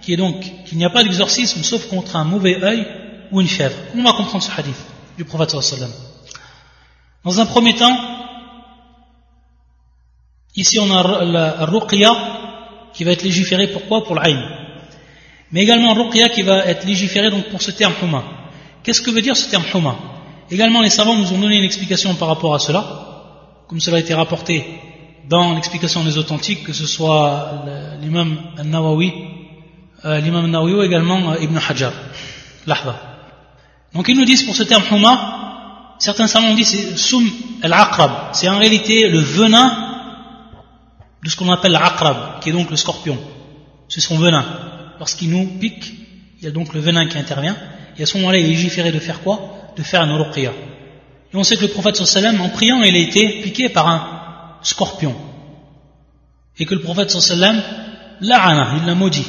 qui 0.00 0.14
est 0.14 0.16
donc 0.16 0.40
qu'il 0.64 0.78
n'y 0.78 0.86
a 0.86 0.90
pas 0.90 1.02
d'exorcisme 1.02 1.62
sauf 1.62 1.86
contre 1.88 2.16
un 2.16 2.24
mauvais 2.24 2.62
œil 2.62 2.86
ou 3.30 3.42
une 3.42 3.46
fièvre. 3.46 3.76
On 3.94 4.02
va 4.02 4.12
comprendre 4.14 4.42
ce 4.42 4.50
hadith 4.58 4.80
du 5.18 5.26
prophète 5.26 5.50
sallallahu 5.50 5.92
Dans 7.24 7.38
un 7.40 7.44
premier 7.44 7.74
temps, 7.74 7.96
ici 10.56 10.78
on 10.78 10.90
a 10.90 11.24
la 11.24 11.66
ruqya 11.66 12.10
qui 12.94 13.04
va 13.04 13.12
être 13.12 13.22
légiféré 13.22 13.66
pourquoi? 13.68 14.04
Pour 14.04 14.14
l'ayn. 14.14 14.40
Mais 15.52 15.62
également 15.62 15.92
ruqya 15.92 16.30
qui 16.30 16.40
va 16.40 16.64
être 16.64 16.86
légiféré 16.86 17.30
donc 17.30 17.50
pour 17.50 17.60
ce 17.60 17.70
terme 17.70 17.92
humma. 18.02 18.24
Qu'est-ce 18.82 19.02
que 19.02 19.10
veut 19.10 19.20
dire 19.20 19.36
ce 19.36 19.50
terme 19.50 19.64
huma 19.74 20.19
Également, 20.50 20.82
les 20.82 20.90
savants 20.90 21.16
nous 21.16 21.32
ont 21.32 21.38
donné 21.38 21.56
une 21.58 21.64
explication 21.64 22.14
par 22.14 22.28
rapport 22.28 22.54
à 22.54 22.58
cela, 22.58 22.84
comme 23.68 23.80
cela 23.80 23.98
a 23.98 24.00
été 24.00 24.14
rapporté 24.14 24.66
dans 25.28 25.54
l'explication 25.54 26.02
des 26.02 26.18
authentiques, 26.18 26.64
que 26.64 26.72
ce 26.72 26.86
soit 26.86 27.64
l'imam 28.00 28.36
al-Nawawi, 28.58 29.12
euh, 30.04 30.18
l'imam 30.18 30.46
al-Nawawi 30.46 30.74
ou 30.74 30.82
également 30.82 31.32
euh, 31.32 31.40
Ibn 31.40 31.56
Hajar. 31.56 31.92
Donc 33.94 34.08
ils 34.08 34.16
nous 34.16 34.24
disent 34.24 34.42
pour 34.42 34.56
ce 34.56 34.64
terme 34.64 34.82
huma, 34.90 35.94
certains 36.00 36.26
savants 36.26 36.54
dit 36.54 36.64
c'est 36.64 36.96
sum 36.96 37.24
al-aqrab, 37.62 38.10
c'est 38.32 38.48
en 38.48 38.58
réalité 38.58 39.08
le 39.08 39.20
venin 39.20 39.88
de 41.22 41.28
ce 41.30 41.36
qu'on 41.36 41.50
appelle 41.52 41.72
l'aqrab, 41.72 42.40
qui 42.40 42.48
est 42.48 42.52
donc 42.52 42.70
le 42.70 42.76
scorpion. 42.76 43.18
C'est 43.88 44.00
son 44.00 44.18
venin. 44.18 44.44
Lorsqu'il 44.98 45.30
nous 45.30 45.46
pique, 45.58 45.92
il 46.38 46.44
y 46.44 46.48
a 46.48 46.50
donc 46.50 46.74
le 46.74 46.80
venin 46.80 47.06
qui 47.06 47.18
intervient. 47.18 47.56
Et 47.98 48.02
à 48.02 48.06
ce 48.06 48.16
moment-là, 48.18 48.38
il 48.38 48.46
est 48.46 48.48
légiféré 48.48 48.92
de 48.92 48.98
faire 48.98 49.20
quoi? 49.20 49.59
De 49.76 49.82
faire 49.82 50.02
un 50.02 50.16
ruqya. 50.16 50.52
Et 51.32 51.36
on 51.36 51.44
sait 51.44 51.56
que 51.56 51.62
le 51.62 51.68
prophète 51.68 51.96
sallam, 51.96 52.40
en 52.40 52.48
priant, 52.48 52.82
il 52.82 52.94
a 52.94 52.98
été 52.98 53.40
piqué 53.42 53.68
par 53.68 53.88
un 53.88 54.58
scorpion. 54.62 55.14
Et 56.58 56.66
que 56.66 56.74
le 56.74 56.80
prophète 56.80 57.10
sallam, 57.10 57.62
la'ana, 58.20 58.74
il 58.78 58.86
l'a 58.86 58.94
maudit, 58.94 59.26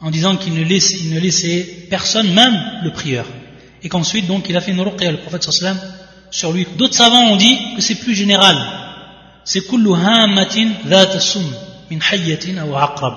en 0.00 0.10
disant 0.10 0.36
qu'il 0.36 0.54
ne, 0.54 0.64
ne 0.64 1.20
laissait 1.20 1.86
personne, 1.88 2.32
même 2.32 2.60
le 2.82 2.90
prieur. 2.90 3.26
Et 3.82 3.88
qu'ensuite, 3.88 4.26
donc, 4.26 4.46
il 4.48 4.56
a 4.56 4.60
fait 4.60 4.72
une 4.72 4.80
ruqya, 4.80 5.12
le 5.12 5.18
prophète 5.18 5.44
sallam, 5.44 5.78
sur 6.34 6.52
lui. 6.52 6.66
D'autres 6.76 6.94
savants 6.94 7.30
ont 7.30 7.36
dit 7.36 7.56
que 7.76 7.80
c'est 7.80 7.94
plus 7.94 8.14
général. 8.14 8.56
C'est 9.44 9.66
kullu 9.68 9.94
hamatin 9.94 10.70
dhat 10.84 11.16
min 11.90 11.98
hayyatin 12.10 12.56
aqrab. 12.58 13.14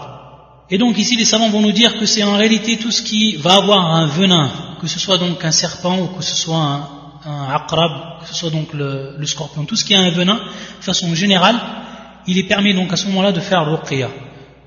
Et 0.70 0.77
donc 0.77 0.98
ici 0.98 1.15
les 1.15 1.25
savants 1.25 1.50
vont 1.50 1.62
nous 1.62 1.72
dire 1.72 1.98
que 1.98 2.06
c'est 2.06 2.24
en 2.24 2.38
réalité 2.38 2.77
tout 2.77 2.91
ce 2.91 3.01
qui 3.01 3.38
va 3.38 3.56
avoir 3.56 3.96
un 3.96 4.06
venin, 4.08 4.51
que 4.79 4.88
ce 4.88 5.00
soit 5.00 5.17
donc 5.17 5.43
un 5.43 5.51
serpent 5.51 5.98
ou 6.00 6.07
que 6.07 6.24
ce 6.24 6.36
soit 6.36 6.57
un, 6.57 6.89
un 7.25 7.50
aqrab, 7.53 8.22
que 8.22 8.27
ce 8.27 8.34
soit 8.34 8.50
donc 8.50 8.74
le, 8.74 9.17
scorpion, 9.25 9.65
tout 9.65 9.75
ce 9.75 9.84
qui 9.84 9.93
a 9.93 10.00
un 10.00 10.10
venin, 10.10 10.36
de 10.79 10.84
façon 10.84 11.13
générale, 11.13 11.60
il 12.25 12.38
est 12.38 12.43
permis 12.43 12.74
donc 12.74 12.91
à 12.93 12.96
ce 12.96 13.07
moment-là 13.07 13.31
de 13.31 13.39
faire 13.39 13.65
ruqya. 13.69 14.10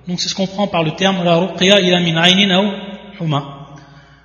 Donc 0.08 0.20
c'est 0.20 0.28
ce 0.28 0.34
qu'on 0.34 0.46
prend 0.46 0.66
par 0.66 0.82
le 0.82 0.92
terme 0.92 1.24
la 1.24 1.36
ruqya 1.36 1.80
ila 1.80 2.00
min 2.00 2.22
aynin 2.22 2.60
ou 2.64 3.24
huma. 3.24 3.68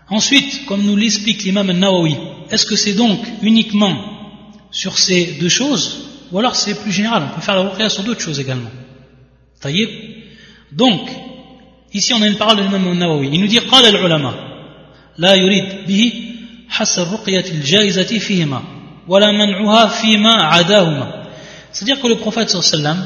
Ensuite, 0.10 0.66
comme 0.68 0.84
nous 0.84 0.96
l'explique 0.96 1.44
l'imam 1.44 1.70
al-Nawawi, 1.70 2.18
est-ce 2.52 2.66
que 2.66 2.76
c'est 2.76 2.94
donc 2.94 3.20
uniquement 3.42 3.96
sur 4.72 4.98
ces 4.98 5.38
deux 5.40 5.50
choses 5.50 6.10
ou 6.32 6.40
alors 6.40 6.56
c'est 6.56 6.82
plus 6.82 6.92
général, 6.92 7.24
on 7.32 7.36
peut 7.36 7.42
faire 7.42 7.56
la 7.56 7.70
ruqya 7.70 7.90
sur 7.90 8.04
d'autres 8.04 8.22
choses 8.22 8.40
également. 8.40 8.70
Taïeb. 9.62 9.90
Donc, 10.72 11.10
ici 11.94 12.14
on 12.14 12.22
a 12.22 12.28
une 12.28 12.36
parole 12.36 12.58
de 12.58 12.64
l'imam 12.64 12.88
al-Nawawi, 12.88 13.30
il 13.32 13.40
nous 13.40 13.48
dit 13.48 13.60
qala 13.70 13.88
al-ulama. 13.88 14.55
لا 15.19 15.35
يريد 15.35 15.87
به 15.87 16.13
حس 16.69 16.99
الرقية 16.99 17.45
الجائزة 17.51 18.19
فيهما 18.19 18.63
ولا 19.09 19.33
منعها 19.33 19.87
فيما 19.87 20.43
عداهما 20.43 21.21
C'est-à-dire 21.73 22.01
que 22.01 22.09
le 22.09 22.17
prophète 22.17 22.51
sallam, 22.51 22.99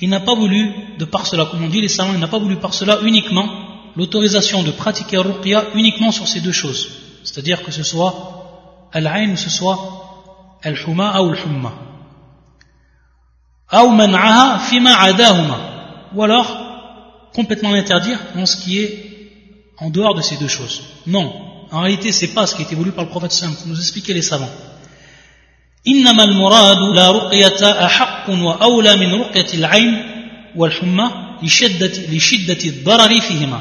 il 0.00 0.08
n'a 0.08 0.20
pas 0.20 0.34
voulu, 0.34 0.70
de 0.98 1.04
par 1.04 1.26
cela, 1.26 1.44
comme 1.44 1.62
on 1.62 1.68
dit 1.68 1.80
les 1.82 1.88
savants, 1.88 2.14
il 2.14 2.20
n'a 2.20 2.26
pas 2.26 2.38
voulu 2.38 2.56
par 2.56 2.72
cela 2.72 3.00
uniquement 3.02 3.46
l'autorisation 3.96 4.62
de 4.62 4.70
pratiquer 4.70 5.18
ruqya 5.18 5.64
uniquement 5.74 6.10
sur 6.10 6.26
ces 6.26 6.40
deux 6.40 6.52
choses. 6.52 6.88
C'est-à-dire 7.22 7.62
que 7.62 7.70
ce 7.70 7.82
soit 7.82 8.88
al-ayn 8.92 9.32
ou 9.32 9.36
ce 9.36 9.50
soit 9.50 10.58
al-huma 10.62 11.20
ou 11.20 11.32
al-humma. 11.32 11.72
Ou 13.84 13.90
man'aha 13.90 14.58
fima 14.58 14.94
adahuma. 14.94 15.58
Ou 16.14 16.22
alors, 16.22 17.28
complètement 17.34 17.70
l'interdire 17.70 18.18
dans 18.34 18.46
ce 18.46 18.56
qui 18.56 18.78
est 18.78 19.05
en 19.78 19.90
dehors 19.90 20.14
de 20.14 20.22
ces 20.22 20.36
deux 20.36 20.48
choses. 20.48 20.82
Non, 21.06 21.32
en 21.70 21.80
réalité, 21.80 22.12
c'est 22.12 22.28
pas 22.28 22.46
ce 22.46 22.54
qui 22.54 22.62
a 22.62 22.64
été 22.64 22.74
voulu 22.74 22.92
par 22.92 23.04
le 23.04 23.10
prophète 23.10 23.32
sallam, 23.32 23.54
pour 23.54 23.66
nous 23.66 23.78
expliquer 23.78 24.14
les 24.14 24.22
savants. 24.22 24.50
إنما 25.88 26.24
المراد 26.24 26.78
لا 26.94 27.10
رقية 27.10 27.84
أحق 27.84 28.30
وأولى 28.30 28.96
من 28.96 29.14
رقية 29.14 29.54
العين 29.54 30.02
والحمى 30.56 31.10
لشدة, 31.42 31.92
لشدة 32.12 32.64
الضرر 32.64 33.20
فيهما. 33.20 33.60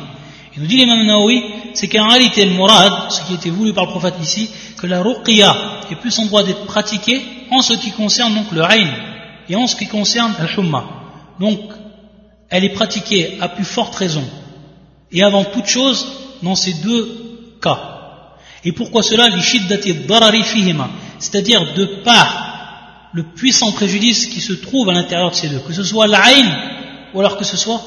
Il 0.55 0.61
nous 0.61 0.67
dit 0.67 0.77
l'imam 0.77 1.03
Nawawi, 1.05 1.41
c'est 1.73 1.87
qu'en 1.87 2.09
réalité 2.09 2.45
le 2.45 2.51
murad, 2.51 3.09
ce 3.09 3.21
qui 3.21 3.31
a 3.31 3.35
été 3.35 3.49
voulu 3.49 3.73
par 3.73 3.85
le 3.85 3.91
prophète 3.91 4.15
ici, 4.21 4.49
que 4.77 4.85
la 4.85 5.01
ruqya 5.01 5.55
est 5.89 5.95
plus 5.95 6.19
en 6.19 6.25
droit 6.25 6.43
d'être 6.43 6.65
pratiquée 6.65 7.21
en 7.49 7.61
ce 7.61 7.73
qui 7.73 7.91
concerne 7.91 8.35
donc 8.35 8.51
le 8.51 8.61
ayn 8.61 8.89
et 9.49 9.55
en 9.55 9.65
ce 9.65 9.75
qui 9.75 9.87
concerne 9.87 10.33
al 10.37 10.49
humma. 10.57 10.83
Donc 11.39 11.59
elle 12.49 12.65
est 12.65 12.69
pratiquée 12.69 13.37
à 13.39 13.47
plus 13.47 13.63
forte 13.63 13.95
raison, 13.95 14.23
et 15.12 15.22
avant 15.22 15.44
toute 15.44 15.66
chose, 15.66 16.06
dans 16.42 16.54
ces 16.54 16.74
deux 16.74 17.56
cas. 17.62 17.96
Et 18.64 18.72
pourquoi 18.72 19.02
cela 19.02 19.28
C'est-à-dire 21.18 21.74
de 21.74 21.84
par 22.04 23.08
le 23.12 23.22
puissant 23.22 23.72
préjudice 23.72 24.26
qui 24.26 24.40
se 24.40 24.52
trouve 24.52 24.90
à 24.90 24.92
l'intérieur 24.92 25.30
de 25.30 25.36
ces 25.36 25.48
deux, 25.48 25.60
que 25.60 25.72
ce 25.72 25.82
soit 25.82 26.06
l'Aïn 26.06 26.52
ou 27.14 27.20
alors 27.20 27.36
que 27.36 27.44
ce 27.44 27.56
soit 27.56 27.80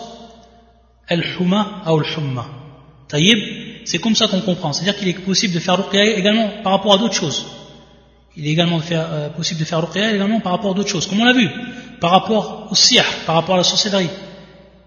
al-huma 1.08 1.84
ou 1.86 2.00
al-humma. 2.00 2.46
C'est 3.86 4.00
comme 4.00 4.16
ça 4.16 4.28
qu'on 4.28 4.42
comprend. 4.42 4.72
C'est-à-dire 4.72 4.98
qu'il 4.98 5.08
est 5.08 5.14
possible 5.14 5.54
de 5.54 5.60
faire 5.60 5.78
ruqya 5.78 6.18
également 6.18 6.50
par 6.64 6.74
rapport 6.74 6.94
à 6.94 6.98
d'autres 6.98 7.16
choses. 7.16 7.46
il 8.38 8.48
est 8.48 8.52
également 8.52 8.80
euh, 8.92 9.30
possible 9.30 9.60
de 9.60 9.66
faire 9.66 9.82
ruqya 9.82 10.14
également 10.14 10.40
par 10.40 10.54
rapport 10.54 10.72
à 10.72 10.74
d'autres 10.76 10.90
choses, 10.90 11.08
comme 11.08 11.20
on 11.20 11.26
l'a 11.26 11.34
vu, 11.34 11.50
par 12.00 12.12
rapport 12.12 12.68
au 12.72 12.76
sihr, 12.76 13.04
par 13.26 13.36
rapport 13.36 13.56
à 13.56 13.58
la 13.58 13.64
sorcellerie, 13.64 14.10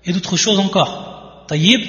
et 0.05 0.13
d'autres 0.13 0.37
choses 0.37 0.59
encore. 0.59 1.45
Taïb, 1.49 1.81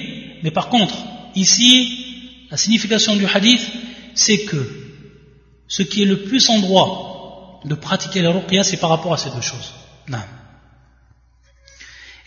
mais 0.44 0.52
par 0.52 0.70
contre, 0.70 0.96
ici, 1.36 2.06
la 2.52 2.58
signification 2.58 3.16
du 3.16 3.26
hadith, 3.26 3.62
c'est 4.14 4.40
que 4.40 4.70
ce 5.68 5.82
qui 5.82 6.04
est 6.04 6.06
le 6.06 6.24
plus 6.24 6.50
en 6.50 6.60
droit 6.60 7.62
de 7.66 7.76
pratiquer 7.76 8.22
la 8.22 8.32
ruqya, 8.32 8.64
c'est 8.64 8.78
par 8.78 8.90
rapport 8.90 9.14
à 9.14 9.18
ces 9.18 9.30
deux 9.32 9.42
choses. 9.42 9.74
Non. 10.10 10.20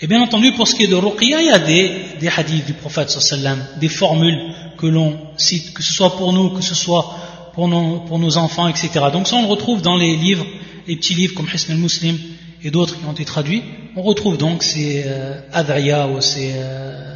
Et 0.01 0.07
bien 0.07 0.21
entendu, 0.21 0.53
pour 0.53 0.67
ce 0.67 0.75
qui 0.75 0.85
est 0.85 0.89
de 0.89 0.97
ruqya, 0.97 1.41
il 1.41 1.47
y 1.47 1.51
a 1.51 1.59
des, 1.59 2.19
des 2.19 2.29
hadiths 2.29 2.67
du 2.67 2.73
prophète 2.73 3.11
sallam, 3.11 3.65
des 3.79 3.89
formules 3.89 4.55
que 4.79 4.87
l'on 4.87 5.19
cite, 5.37 5.75
que 5.75 5.83
ce 5.83 5.93
soit 5.93 6.17
pour 6.17 6.33
nous, 6.33 6.51
que 6.51 6.63
ce 6.63 6.75
soit 6.75 7.15
pour 7.55 7.69
nos, 7.69 8.37
enfants, 8.37 8.69
etc. 8.69 8.91
Donc 9.13 9.27
ça, 9.27 9.37
on 9.37 9.43
le 9.43 9.49
retrouve 9.49 9.81
dans 9.81 9.97
les 9.97 10.17
livres, 10.17 10.47
les 10.87 10.97
petits 10.97 11.15
livres 11.15 11.35
comme 11.35 11.49
Hisn 11.53 11.73
al-Muslim 11.73 12.19
et 12.63 12.71
d'autres 12.71 12.99
qui 12.99 13.05
ont 13.07 13.13
été 13.13 13.25
traduits. 13.25 13.63
On 13.97 14.03
retrouve 14.03 14.37
donc 14.37 14.63
ces 14.63 15.05
euh, 15.07 16.09
ou 16.15 16.21
ces, 16.21 16.53
euh, 16.57 17.16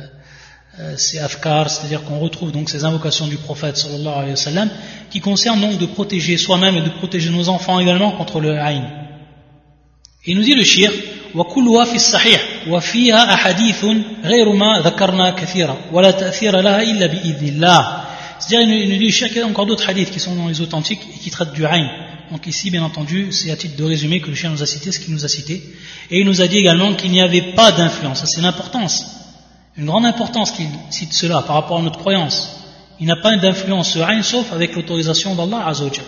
ces 0.97 1.19
afkar, 1.19 1.69
c'est-à-dire 1.69 2.03
qu'on 2.03 2.19
retrouve 2.19 2.51
donc 2.51 2.69
ces 2.69 2.83
invocations 2.83 3.27
du 3.27 3.37
prophète 3.37 3.77
sallallahu 3.77 4.13
alayhi 4.13 4.31
wa 4.31 4.35
sallam, 4.35 4.69
qui 5.09 5.21
concernent 5.21 5.61
donc 5.61 5.77
de 5.77 5.85
protéger 5.85 6.37
soi-même 6.37 6.75
et 6.75 6.81
de 6.81 6.89
protéger 6.89 7.29
nos 7.29 7.47
enfants 7.49 7.79
également 7.79 8.11
contre 8.11 8.39
le 8.39 8.59
haïn. 8.59 8.83
Et 10.25 10.31
il 10.31 10.37
nous 10.37 10.43
dit 10.43 10.55
le 10.55 10.63
shir, 10.63 10.91
وكلها 11.35 11.85
في 11.85 11.95
الصحيح 11.95 12.47
وفيها 12.67 13.33
أحاديث 13.33 13.85
غير 14.23 14.53
ما 14.53 14.79
ذكرنا 14.79 15.29
كثيرا 15.29 15.77
ولا 15.91 16.11
تأثير 16.11 16.61
لها 16.61 16.81
إلا 16.81 17.05
بإذن 17.05 17.47
الله 17.47 18.01
c'est-à-dire, 18.37 18.67
il 18.69 18.89
nous 18.89 18.97
dit 18.97 19.11
qu'il 19.11 19.37
y 19.37 19.39
a 19.39 19.47
encore 19.47 19.65
d'autres 19.65 19.89
hadiths 19.89 20.11
qui 20.11 20.19
sont 20.19 20.35
dans 20.35 20.47
les 20.47 20.59
authentiques 20.59 20.99
et 21.15 21.19
qui 21.19 21.31
traitent 21.31 21.53
du 21.53 21.65
Aïn. 21.65 21.89
Donc 22.31 22.45
ici, 22.47 22.69
bien 22.69 22.83
entendu, 22.83 23.31
c'est 23.31 23.49
à 23.49 23.55
titre 23.55 23.77
de 23.77 23.83
résumé 23.83 24.19
que 24.19 24.27
le 24.27 24.35
chien 24.35 24.49
nous 24.49 24.61
a 24.61 24.65
cité 24.65 24.91
ce 24.91 24.99
qu'il 24.99 25.13
nous 25.13 25.23
a 25.23 25.27
cité. 25.29 25.63
Et 26.11 26.19
il 26.19 26.25
nous 26.25 26.41
a 26.41 26.47
dit 26.47 26.57
également 26.57 26.93
qu'il 26.95 27.11
n'y 27.11 27.21
avait 27.21 27.53
pas 27.53 27.71
d'influence. 27.71 28.19
Ça, 28.19 28.25
c'est 28.25 28.41
l'importance. 28.41 29.18
Une 29.76 29.86
grande 29.86 30.04
importance 30.04 30.50
qu'il 30.50 30.66
cite 30.90 31.12
cela 31.12 31.42
par 31.42 31.56
rapport 31.56 31.78
à 31.78 31.82
notre 31.82 31.98
croyance. 31.98 32.60
Il 32.98 33.06
n'y 33.06 33.12
a 33.12 33.16
pas 33.16 33.36
d'influence 33.36 33.92
sur 33.92 34.04
Aïn 34.04 34.22
sauf 34.22 34.52
avec 34.52 34.74
l'autorisation 34.74 35.34
d'Allah 35.34 35.66
Azzawajal. 35.66 36.04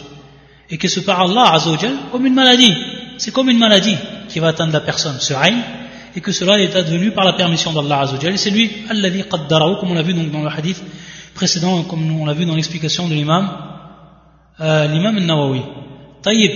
Et 0.71 0.79
que 0.79 0.89
ce 0.89 1.01
par 1.01 1.21
Allah 1.21 1.53
Azzawajal 1.55 1.93
comme 2.11 2.27
une 2.27 2.35
maladie. 2.35 2.75
C'est 3.19 3.31
comme 3.31 3.49
une 3.49 3.59
maladie 3.59 3.97
qui 4.29 4.41
va 4.41 4.49
atteindre 4.49 4.73
la 4.73 4.81
personne, 4.81 5.17
ce 5.21 5.33
Aïn, 5.35 5.59
et 6.15 6.21
que 6.21 6.33
cela 6.33 6.59
est 6.59 6.75
advenu 6.75 7.13
par 7.13 7.25
la 7.25 7.35
permission 7.35 7.73
d'Allah 7.73 8.01
Azzawajal. 8.01 8.35
Et 8.35 8.37
c'est 8.37 8.51
lui, 8.51 8.71
Alladhi 8.91 9.25
Qaddarahu, 9.25 9.77
comme 9.81 9.93
on 9.93 9.95
l'a 9.95 10.03
vu 10.03 10.13
donc 10.13 10.31
dans 10.31 10.43
le 10.43 10.49
hadith 10.49 10.83
précédent, 11.35 11.83
comme 11.85 12.21
on 12.21 12.27
l'a 12.27 12.35
vu 12.35 12.45
dans 12.45 12.55
l'explication 12.55 13.09
de 13.09 13.15
l'imam, 13.15 13.49
euh, 14.61 14.87
l'imam 14.89 15.17
al-Nawawi. 15.17 15.63
Taïb. 16.23 16.51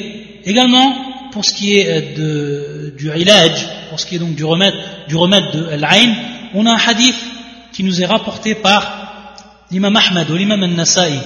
Également, 0.45 0.95
pour 1.33 1.45
ce 1.45 1.55
qui 1.55 1.77
est 1.77 2.19
euh, 2.19 2.91
du 2.97 3.11
ilaj, 3.11 3.53
pour 3.89 3.99
ce 3.99 4.07
qui 4.07 4.17
est 4.17 4.19
donc 4.19 4.35
du 4.35 4.45
remède, 4.45 4.75
du 5.09 5.17
remède 5.17 5.45
de 5.53 5.77
l'aïn, 5.77 6.15
on 6.59 6.65
a 6.65 6.73
un 6.73 6.79
hadith 6.79 7.17
qui 7.73 7.85
nous 7.85 8.01
est 8.01 8.07
rapporté 8.07 8.55
par 8.55 8.81
l'imam 9.71 9.95
Ahmad 9.95 10.31
ou 10.31 10.37
l'imam 10.37 10.63
al-Nasa'i, 10.63 11.19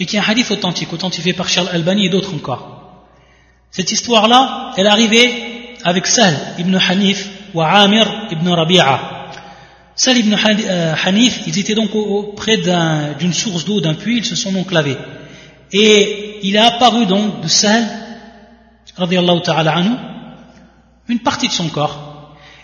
et 0.00 0.06
qui 0.06 0.16
est 0.16 0.18
un 0.18 0.24
hadith 0.26 0.50
authentique, 0.50 0.92
authentifié 0.92 1.34
par 1.34 1.48
Charles 1.48 1.68
Albani 1.72 2.06
et 2.06 2.08
d'autres 2.08 2.34
encore. 2.34 3.04
Cette 3.70 3.92
histoire-là, 3.92 4.72
elle 4.76 4.86
est 4.86 4.90
arrivée 4.90 5.76
avec 5.84 6.06
Sahl 6.06 6.34
ibn 6.58 6.74
Hanif 6.74 7.28
ou 7.52 7.60
Amir 7.60 8.28
ibn 8.30 8.48
Rabi'a. 8.48 9.28
Sal 9.94 10.16
ibn 10.16 10.34
euh, 10.34 10.94
Hanif, 11.04 11.42
ils 11.46 11.58
étaient 11.58 11.74
donc 11.74 11.94
auprès 11.94 12.56
d'une 13.18 13.34
source 13.34 13.66
d'eau, 13.66 13.82
d'un 13.82 13.94
puits, 13.94 14.18
ils 14.18 14.24
se 14.24 14.36
sont 14.36 14.52
donc 14.52 14.72
lavés. 14.72 14.96
Et 15.70 16.38
il 16.44 16.56
a 16.56 16.76
apparu 16.76 17.04
donc 17.04 17.42
de 17.42 17.48
Sal, 17.48 17.84
ta'ala 18.96 19.76
anhu, 19.76 19.90
une 21.08 21.18
partie 21.18 21.48
de 21.48 21.52
son 21.52 21.68
corps. 21.68 22.07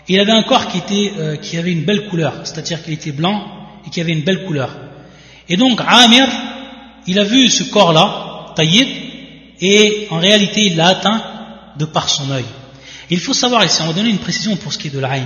Il 0.07 0.19
avait 0.19 0.31
un 0.31 0.43
corps 0.43 0.67
qui, 0.67 0.77
était, 0.77 1.13
euh, 1.17 1.35
qui 1.37 1.57
avait 1.57 1.71
une 1.71 1.83
belle 1.83 2.07
couleur, 2.07 2.33
c'est-à-dire 2.43 2.83
qu'il 2.83 2.93
était 2.93 3.11
blanc 3.11 3.43
et 3.85 3.89
qui 3.89 4.01
avait 4.01 4.11
une 4.11 4.23
belle 4.23 4.45
couleur. 4.45 4.75
Et 5.49 5.57
donc 5.57 5.81
Amir, 5.85 6.27
il 7.07 7.19
a 7.19 7.23
vu 7.23 7.49
ce 7.49 7.63
corps-là, 7.63 8.53
taillé, 8.55 8.87
et 9.61 10.07
en 10.11 10.19
réalité 10.19 10.67
il 10.67 10.75
l'a 10.75 10.87
atteint 10.87 11.23
de 11.77 11.85
par 11.85 12.09
son 12.09 12.29
œil. 12.31 12.45
Il 13.09 13.19
faut 13.19 13.33
savoir 13.33 13.63
ici, 13.63 13.81
on 13.81 13.87
va 13.87 13.93
donner 13.93 14.09
une 14.09 14.19
précision 14.19 14.55
pour 14.55 14.73
ce 14.73 14.77
qui 14.77 14.87
est 14.87 14.91
de 14.91 14.99
la 14.99 15.17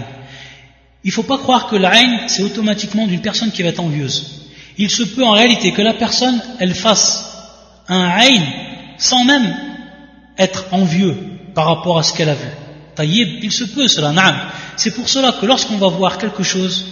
il 1.03 1.07
ne 1.07 1.13
faut 1.13 1.23
pas 1.23 1.37
croire 1.37 1.67
que 1.67 1.77
la 1.77 1.97
haine, 1.97 2.19
c'est 2.27 2.43
automatiquement 2.43 3.07
d'une 3.07 3.21
personne 3.21 3.51
qui 3.51 3.63
va 3.63 3.69
être 3.69 3.79
envieuse. 3.79 4.49
Il 4.77 4.89
se 4.89 5.03
peut 5.03 5.23
en 5.23 5.31
réalité 5.31 5.71
que 5.71 5.81
la 5.81 5.93
personne, 5.93 6.41
elle 6.59 6.75
fasse 6.75 7.25
un 7.87 8.17
haine 8.17 8.45
sans 8.97 9.23
même 9.23 9.55
être 10.37 10.65
envieux 10.71 11.15
par 11.55 11.65
rapport 11.65 11.97
à 11.97 12.03
ce 12.03 12.13
qu'elle 12.13 12.29
a 12.29 12.35
vu. 12.35 12.47
Taïb, 12.99 13.41
il 13.41 13.51
se 13.51 13.63
peut 13.63 13.87
cela, 13.87 14.11
naam. 14.11 14.35
C'est 14.75 14.93
pour 14.93 15.07
cela 15.07 15.31
que 15.31 15.45
lorsqu'on 15.45 15.77
va 15.77 15.87
voir 15.87 16.17
quelque 16.17 16.43
chose, 16.43 16.85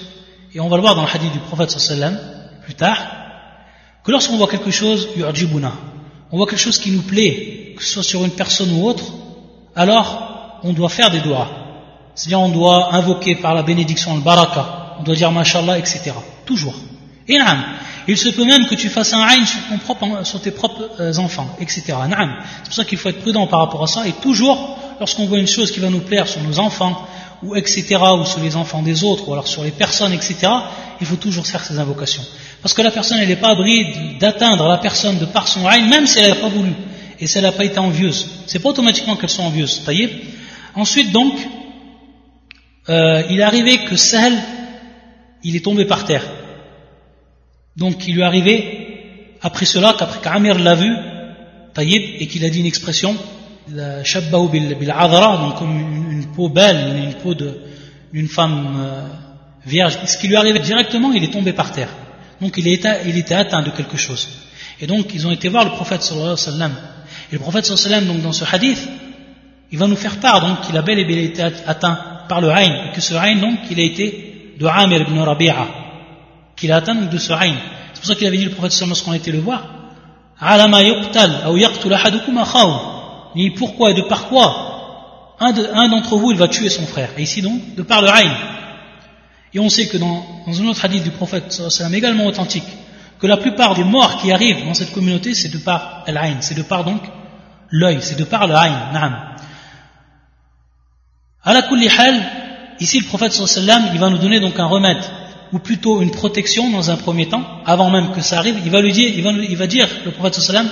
et 0.54 0.60
on 0.62 0.70
va 0.70 0.78
le 0.78 0.82
voir 0.82 0.96
dans 0.96 1.02
le 1.02 1.10
hadith 1.14 1.34
du 1.34 1.40
prophète 1.40 1.70
sallam 1.70 2.18
plus 2.64 2.76
tard, 2.76 2.98
que 4.06 4.12
lorsqu'on 4.12 4.38
voit 4.38 4.48
quelque 4.48 4.72
chose, 4.72 5.10
on 6.32 6.38
voit 6.38 6.48
quelque 6.48 6.66
chose 6.68 6.80
qui 6.80 6.92
nous 6.92 7.02
plaît, 7.02 7.74
que 7.76 7.84
ce 7.84 7.96
soit 7.96 8.04
sur 8.04 8.24
une 8.24 8.32
personne 8.32 8.72
ou 8.72 8.88
autre, 8.88 9.04
alors 9.76 10.62
on 10.64 10.72
doit 10.72 10.88
faire 10.88 11.12
des 11.12 11.20
doigts 11.20 11.50
c'est-à-dire 12.16 12.40
on 12.40 12.50
doit 12.50 12.96
invoquer 12.96 13.36
par 13.36 13.54
la 13.54 13.62
bénédiction 13.62 14.16
le 14.16 14.22
baraka, 14.22 14.96
on 15.00 15.04
doit 15.04 15.14
dire 15.16 15.32
mashallah, 15.32 15.78
etc. 15.78 16.14
Toujours. 16.46 16.76
Et 17.28 17.38
naam, 17.38 17.62
il 18.08 18.18
se 18.18 18.30
peut 18.30 18.46
même 18.46 18.66
que 18.66 18.76
tu 18.76 18.90
fasses 18.90 19.14
un 19.14 19.20
aïn 19.20 19.46
sur, 19.46 19.60
sur 20.26 20.42
tes 20.42 20.52
propres 20.52 20.90
euh, 21.02 21.18
enfants, 21.18 21.50
etc. 21.60 21.84
C'est 21.86 22.64
pour 22.64 22.74
ça 22.74 22.86
qu'il 22.86 22.98
faut 22.98 23.10
être 23.10 23.22
prudent 23.22 23.46
par 23.48 23.60
rapport 23.60 23.84
à 23.84 23.88
ça, 23.88 24.08
et 24.08 24.14
toujours, 24.14 24.80
lorsqu'on 25.00 25.26
voit 25.26 25.40
une 25.40 25.48
chose 25.48 25.72
qui 25.72 25.80
va 25.80 25.90
nous 25.90 26.00
plaire 26.00 26.28
sur 26.28 26.42
nos 26.42 26.60
enfants, 26.60 27.08
ou 27.44 27.56
etc., 27.56 27.98
ou 28.20 28.26
sur 28.26 28.40
les 28.42 28.56
enfants 28.56 28.82
des 28.82 29.04
autres, 29.04 29.28
ou 29.28 29.34
alors 29.34 29.48
sur 29.48 29.64
les 29.64 29.72
personnes, 29.72 30.14
etc., 30.14 30.36
il 31.00 31.08
faut 31.08 31.16
toujours 31.16 31.46
faire 31.46 31.64
ces 31.64 31.78
invocations. 31.78 32.24
Parce 32.62 32.74
que 32.74 32.82
la 32.82 32.92
personne, 32.92 33.20
elle 33.20 33.28
n'est 33.28 33.36
pas 33.36 33.50
abri 33.50 34.18
d'atteindre 34.20 34.68
la 34.68 34.78
personne 34.78 35.20
de 35.20 35.26
par 35.26 35.48
son 35.48 35.66
aïn, 35.68 35.88
même 35.88 36.08
si 36.08 36.20
elle 36.20 36.30
n'a 36.30 36.36
pas 36.36 36.50
voulu, 36.50 36.74
et 37.20 37.28
si 37.28 37.38
elle 37.38 37.44
n'a 37.44 37.52
pas 37.52 37.66
été 37.66 37.80
envieuse. 37.80 38.28
C'est 38.48 38.60
pas 38.60 38.70
automatiquement 38.70 39.16
qu'elles 39.16 39.30
sont 39.30 39.44
envieuses. 39.44 39.84
Ensuite, 40.76 41.12
donc, 41.12 41.34
euh, 42.90 43.24
il 43.30 43.40
est 43.40 43.44
arrivé 43.44 43.80
que 43.80 43.96
Sahl, 43.96 44.34
il 45.44 45.56
est 45.56 45.64
tombé 45.64 45.86
par 45.86 46.06
terre. 46.06 46.24
Donc 47.76 48.08
il 48.08 48.16
lui 48.16 48.22
est 48.22 48.26
arrivé, 48.26 49.38
après 49.42 49.66
cela, 49.66 49.96
qu'après 49.98 50.20
qu'Amir 50.20 50.58
l'a 50.58 50.76
vu, 50.76 50.92
Taïb, 51.74 52.02
et 52.20 52.28
qu'il 52.28 52.44
a 52.44 52.50
dit 52.50 52.60
une 52.60 52.66
expression, 52.66 53.16
Bil 53.70 54.92
adra, 54.92 55.38
donc 55.38 55.58
comme 55.58 55.78
une, 56.12 56.26
peau 56.36 56.50
belle, 56.50 56.96
une, 56.98 57.14
peau 57.16 57.36
d'une 57.36 58.28
femme 58.28 58.76
euh, 58.80 59.08
vierge. 59.66 59.98
Ce 60.06 60.18
qui 60.18 60.28
lui 60.28 60.36
arrivé 60.36 60.60
directement, 60.60 61.12
il 61.12 61.24
est 61.24 61.32
tombé 61.32 61.54
par 61.54 61.72
terre. 61.72 61.90
Donc 62.42 62.54
il, 62.58 62.68
était, 62.68 63.02
il 63.08 63.18
était 63.18 63.36
atteint 63.36 63.62
de 63.62 63.72
quelque 63.72 63.98
chose. 63.98 64.28
Et 64.80 64.88
donc 64.88 65.14
ils 65.14 65.26
ont 65.28 65.32
été 65.32 65.50
voir 65.50 65.66
le 65.66 65.72
prophète 65.72 66.04
sallallahu 66.04 66.34
alayhi 66.34 66.46
wa 66.46 66.52
sallam. 66.52 66.72
Et 67.32 67.34
le 67.34 67.40
prophète 67.40 67.66
sallallahu 67.66 67.86
alayhi 67.86 68.00
wa 68.00 68.06
sallam, 68.06 68.16
donc 68.16 68.24
dans 68.24 68.34
ce 68.34 68.46
hadith, 68.56 68.88
il 69.72 69.78
va 69.78 69.88
nous 69.88 69.96
faire 69.96 70.18
part 70.18 70.42
donc 70.42 70.62
qu'il 70.62 70.78
a 70.78 70.82
bel 70.82 71.00
et 71.00 71.06
bien 71.06 71.18
été 71.18 71.42
atteint 71.42 72.00
par 72.28 72.42
le 72.42 72.50
Aïn, 72.50 72.90
et 72.90 72.96
que 72.96 73.02
ce 73.02 73.14
Aïn, 73.14 73.40
donc, 73.40 73.60
il 73.72 73.80
a 73.80 73.84
été 73.84 74.56
de 74.60 74.66
Amir 74.66 75.02
ibn 75.02 75.20
Rabi'a, 75.20 75.68
qu'il 76.56 76.72
a 76.72 76.78
atteint 76.78 76.96
de 76.96 77.18
ce 77.18 77.34
Aïn. 77.34 77.56
C'est 77.94 78.02
pour 78.02 78.08
ça 78.08 78.16
qu'il 78.16 78.28
avait 78.28 78.38
dit 78.38 78.46
le 78.46 78.52
prophète 78.52 78.72
sallallahu 78.72 78.90
lorsqu'on 78.92 79.12
a 79.12 79.18
été 79.18 79.32
le 79.32 79.40
voir, 79.40 79.66
Alama 80.40 80.84
yuqtal, 80.84 81.48
ou 81.50 81.58
yaqtul 81.58 81.94
ahadukum 81.94 82.36
Il 82.36 82.97
dit 83.36 83.52
pourquoi 83.52 83.92
et 83.92 83.94
de 83.94 84.02
par 84.02 84.28
quoi 84.28 84.74
un 85.40 85.90
d'entre 85.90 86.18
vous, 86.18 86.32
il 86.32 86.38
va 86.38 86.48
tuer 86.48 86.70
son 86.70 86.86
frère? 86.88 87.12
Et 87.18 87.24
ici 87.24 87.42
donc, 87.42 87.76
de 87.76 87.84
par 87.84 88.02
le 88.02 88.10
Aïn. 88.10 88.34
Et 89.54 89.60
on 89.60 89.70
sait 89.70 89.88
que 89.88 89.98
dans, 89.98 90.26
dans 90.46 90.62
un 90.62 90.68
autre 90.68 90.84
hadith 90.84 91.04
du 91.04 91.12
prophète 91.12 91.52
sallallahu 91.52 91.96
également 91.96 92.26
authentique, 92.26 92.68
que 93.20 93.28
la 93.28 93.38
plupart 93.38 93.76
des 93.76 93.84
morts 93.84 94.18
qui 94.18 94.32
arrivent 94.32 94.66
dans 94.66 94.74
cette 94.74 94.92
communauté, 94.92 95.34
c'est 95.34 95.50
de 95.50 95.58
par 95.58 96.04
l'Aïn, 96.08 96.38
c'est 96.42 96.56
de 96.56 96.62
par 96.62 96.84
donc 96.84 97.02
l'œil, 97.70 98.00
c'est 98.02 98.18
de 98.18 98.24
par 98.24 98.48
le 98.48 98.56
Aïn, 98.56 98.92
na'am. 98.94 99.16
À 101.44 101.54
la 101.54 101.62
ici 102.80 103.00
le 103.00 103.06
prophète 103.06 103.32
sallam, 103.32 103.90
il 103.94 104.00
va 104.00 104.10
nous 104.10 104.18
donner 104.18 104.40
donc 104.40 104.60
un 104.60 104.66
remède, 104.66 105.04
ou 105.54 105.60
plutôt 105.60 106.02
une 106.02 106.12
protection 106.12 106.70
dans 106.70 106.92
un 106.92 106.98
premier 106.98 107.28
temps, 107.28 107.44
avant 107.66 107.90
même 107.90 108.12
que 108.12 108.22
ça 108.22 108.38
arrive, 108.40 108.60
il 108.64 108.72
va 108.72 108.82
lui 108.82 108.92
dire, 108.92 109.10
il 109.16 109.24
va, 109.24 109.32
il 109.32 109.58
va 109.58 109.68
dire, 109.68 109.88
le 110.06 110.12
prophète 110.12 110.36
sallam, 110.36 110.70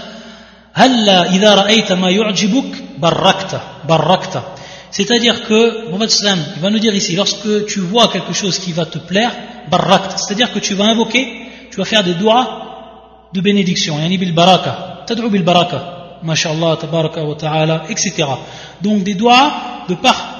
c'est-à-dire 4.91 5.47
que, 5.47 5.83
le 5.83 5.89
prophète 5.89 6.11
sallam, 6.11 6.39
il 6.55 6.61
va 6.61 6.69
nous 6.69 6.79
dire 6.79 6.93
ici, 6.93 7.15
lorsque 7.15 7.65
tu 7.65 7.79
vois 7.79 8.07
quelque 8.09 8.33
chose 8.33 8.59
qui 8.59 8.71
va 8.71 8.85
te 8.85 8.97
plaire, 8.97 9.31
barrakta, 9.69 10.17
c'est-à-dire 10.17 10.53
que 10.53 10.59
tu 10.59 10.73
vas 10.73 10.85
invoquer, 10.85 11.27
tu 11.71 11.77
vas 11.77 11.85
faire 11.85 12.03
des 12.03 12.13
doigts 12.13 13.29
de 13.33 13.41
bénédiction, 13.41 13.99
yani 13.99 14.17
bil 14.17 14.33
baraka, 14.33 15.03
tad'u 15.07 15.29
bil 15.29 15.43
baraka, 15.43 16.19
mashallah, 16.23 16.77
tabaraka 16.79 17.23
wa 17.23 17.35
ta'ala, 17.35 17.83
etc. 17.89 18.25
Donc 18.81 19.03
des 19.03 19.15
doigts 19.15 19.51
de 19.89 19.95
part 19.95 20.35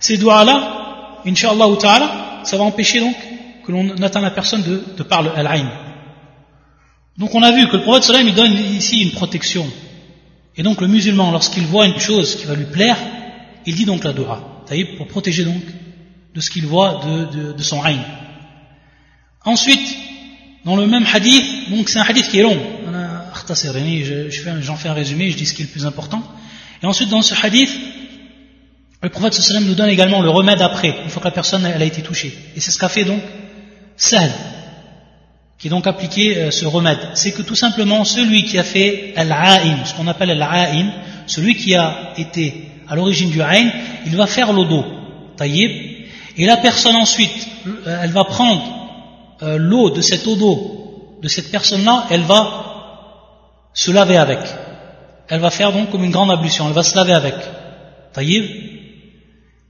ces 0.00 0.16
doigts-là, 0.16 1.20
Inch'Allah 1.26 1.66
ta'ala, 1.78 2.10
ça 2.42 2.56
va 2.56 2.64
empêcher 2.64 3.00
donc 3.00 3.14
que 3.64 3.70
l'on 3.70 3.90
atteint 4.02 4.22
la 4.22 4.30
personne 4.30 4.62
de, 4.62 4.82
de 4.96 5.02
par 5.02 5.22
le 5.22 5.30
al 5.36 5.46
Donc 7.20 7.34
on 7.34 7.42
a 7.42 7.52
vu 7.52 7.68
que 7.68 7.76
le 7.76 7.82
prophète 7.82 8.16
il 8.24 8.34
donne 8.34 8.54
ici 8.54 9.02
une 9.02 9.12
protection 9.12 9.70
Et 10.56 10.62
donc 10.62 10.80
le 10.80 10.88
musulman, 10.88 11.30
lorsqu'il 11.30 11.64
voit 11.64 11.86
une 11.86 12.00
chose 12.00 12.34
qui 12.36 12.46
va 12.46 12.54
lui 12.54 12.64
plaire, 12.64 12.96
il 13.66 13.74
dit 13.74 13.84
donc 13.84 14.04
la 14.04 14.14
dua, 14.14 14.64
pour 14.96 15.06
protéger 15.06 15.44
donc 15.44 15.62
de 16.34 16.40
ce 16.40 16.48
qu'il 16.48 16.64
voit 16.64 17.00
de, 17.04 17.52
de, 17.52 17.62
son 17.62 17.78
règne. 17.80 18.02
Ensuite, 19.44 19.96
dans 20.64 20.76
le 20.76 20.86
même 20.86 21.04
hadith, 21.12 21.44
donc 21.70 21.90
c'est 21.90 21.98
un 21.98 22.04
hadith 22.04 22.28
qui 22.28 22.38
est 22.38 22.42
long, 22.42 22.58
j'en 24.60 24.76
fais 24.76 24.88
un 24.88 24.94
résumé, 24.94 25.30
je 25.30 25.36
dis 25.36 25.44
ce 25.44 25.52
qui 25.52 25.62
est 25.62 25.66
le 25.66 25.70
plus 25.70 25.84
important. 25.84 26.22
Et 26.82 26.86
ensuite, 26.86 27.10
dans 27.10 27.22
ce 27.22 27.34
hadith, 27.34 27.70
le 29.02 29.10
prophète 29.10 29.34
sallam 29.34 29.66
nous 29.66 29.74
donne 29.74 29.90
également 29.90 30.22
le 30.22 30.30
remède 30.30 30.62
après, 30.62 31.02
une 31.04 31.10
fois 31.10 31.20
que 31.20 31.28
la 31.28 31.34
personne 31.34 31.66
elle 31.66 31.82
a 31.82 31.86
été 31.86 32.00
touchée. 32.00 32.32
Et 32.56 32.60
c'est 32.60 32.70
ce 32.70 32.78
qu'a 32.78 32.88
fait 32.88 33.04
donc 33.04 33.20
Sahl, 33.96 34.30
qui 35.60 35.66
est 35.66 35.70
donc 35.70 35.86
appliqué 35.86 36.36
euh, 36.36 36.50
ce 36.50 36.64
remède. 36.64 36.98
C'est 37.14 37.32
que 37.32 37.42
tout 37.42 37.54
simplement, 37.54 38.04
celui 38.04 38.44
qui 38.44 38.58
a 38.58 38.64
fait 38.64 39.12
al-a'in, 39.14 39.84
ce 39.84 39.94
qu'on 39.94 40.08
appelle 40.08 40.30
al-a'in, 40.30 40.90
celui 41.26 41.54
qui 41.54 41.74
a 41.74 42.14
été 42.16 42.66
à 42.88 42.96
l'origine 42.96 43.30
du 43.30 43.42
aïn, 43.42 43.70
il 44.06 44.16
va 44.16 44.26
faire 44.26 44.52
l'eau 44.52 44.66
taillib, 45.36 45.70
et 46.36 46.46
la 46.46 46.56
personne 46.56 46.96
ensuite, 46.96 47.46
euh, 47.86 48.00
elle 48.02 48.10
va 48.10 48.24
prendre 48.24 48.62
euh, 49.42 49.58
l'eau 49.58 49.90
de 49.90 50.00
cette 50.00 50.26
eau 50.26 50.34
d'eau, 50.34 51.18
de 51.22 51.28
cette 51.28 51.50
personne-là, 51.50 52.06
elle 52.10 52.22
va 52.22 53.68
se 53.74 53.90
laver 53.90 54.16
avec. 54.16 54.40
Elle 55.28 55.40
va 55.40 55.50
faire 55.50 55.72
donc 55.72 55.90
comme 55.90 56.04
une 56.04 56.10
grande 56.10 56.30
ablution, 56.30 56.66
elle 56.68 56.74
va 56.74 56.82
se 56.82 56.96
laver 56.96 57.12
avec. 57.12 57.34
Taïb, 58.14 58.44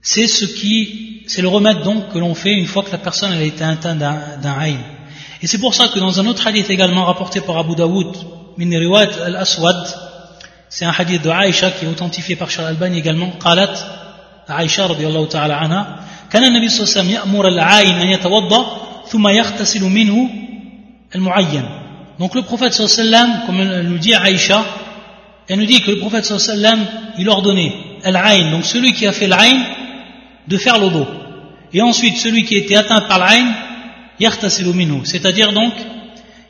c'est 0.01 0.29
ce 0.29 0.45
qui, 0.45 1.25
c'est 1.27 1.43
le 1.43 1.49
remède 1.49 1.83
donc 1.83 2.13
que 2.13 2.19
l'on 2.19 2.35
fait 2.35 2.53
une 2.53 2.67
fois 2.67 2.85
que 2.85 2.93
la 2.93 2.99
personne 2.99 3.33
a 3.33 3.43
été 3.43 3.65
atteinte 3.65 3.99
d'un 3.99 4.59
aïn. 4.59 4.79
Et 5.42 5.48
c'est 5.48 5.58
pour 5.58 5.74
ça 5.74 5.88
que 5.88 6.00
dans 6.00 6.20
un 6.20 6.26
autre 6.28 6.46
hadith 6.48 6.70
également 6.70 7.06
rapporté 7.06 7.42
par 7.42 7.58
Abu 7.58 7.76
Dawood, 7.76 8.16
min 8.58 8.72
al-Aswad, 8.72 9.88
c'est 10.70 10.86
un 10.86 10.94
hadith 10.98 11.22
de 11.22 11.30
Aïcha 11.30 11.72
qui 11.72 11.86
est 11.86 11.88
authentifié 11.88 12.36
par 12.36 12.50
Charles 12.50 12.70
Albani 12.70 13.00
également, 13.00 13.32
قالت 13.40 13.86
عائشة 14.50 14.88
رضي 14.88 15.08
الله 15.08 15.26
تعالى 15.26 15.54
عنها 15.54 16.00
كان 16.32 16.44
النبي 16.44 16.70
صلى 16.70 16.84
الله 16.84 16.92
عليه 16.92 17.00
وسلم 17.00 17.10
يأمر 17.10 17.48
العائن 17.48 17.96
أن 17.96 18.08
يتوضأ 18.08 18.66
ثم 19.08 19.28
يغتسل 19.28 19.84
منه 19.84 20.30
المعين 21.16 21.66
donc 22.20 22.34
le 22.34 22.44
prophète 22.44 22.74
sallam, 22.74 23.42
comme 23.46 23.60
elle 23.60 23.88
nous 23.90 23.98
dit 23.98 24.14
Aïcha, 24.14 24.64
elle 25.50 25.60
nous 25.60 25.66
dit 25.66 25.82
que 25.82 25.92
le 25.92 26.00
prophète 26.00 26.26
sallam, 26.26 26.80
il 27.18 27.28
ordonnait 27.28 27.74
al 28.04 28.52
donc 28.52 28.66
celui 28.66 28.94
qui 28.94 29.06
a 29.06 29.12
fait 29.12 29.28
l'aïn, 29.28 29.62
de 30.48 30.58
faire 30.58 30.78
l'odo. 30.80 31.06
Et 31.74 31.82
ensuite, 31.82 32.18
celui 32.18 32.46
qui 32.46 32.56
était 32.56 32.76
atteint 32.78 33.02
par 33.02 33.20
l'aïn, 33.20 33.48
c'est-à-dire 35.05 35.53
donc 35.53 35.73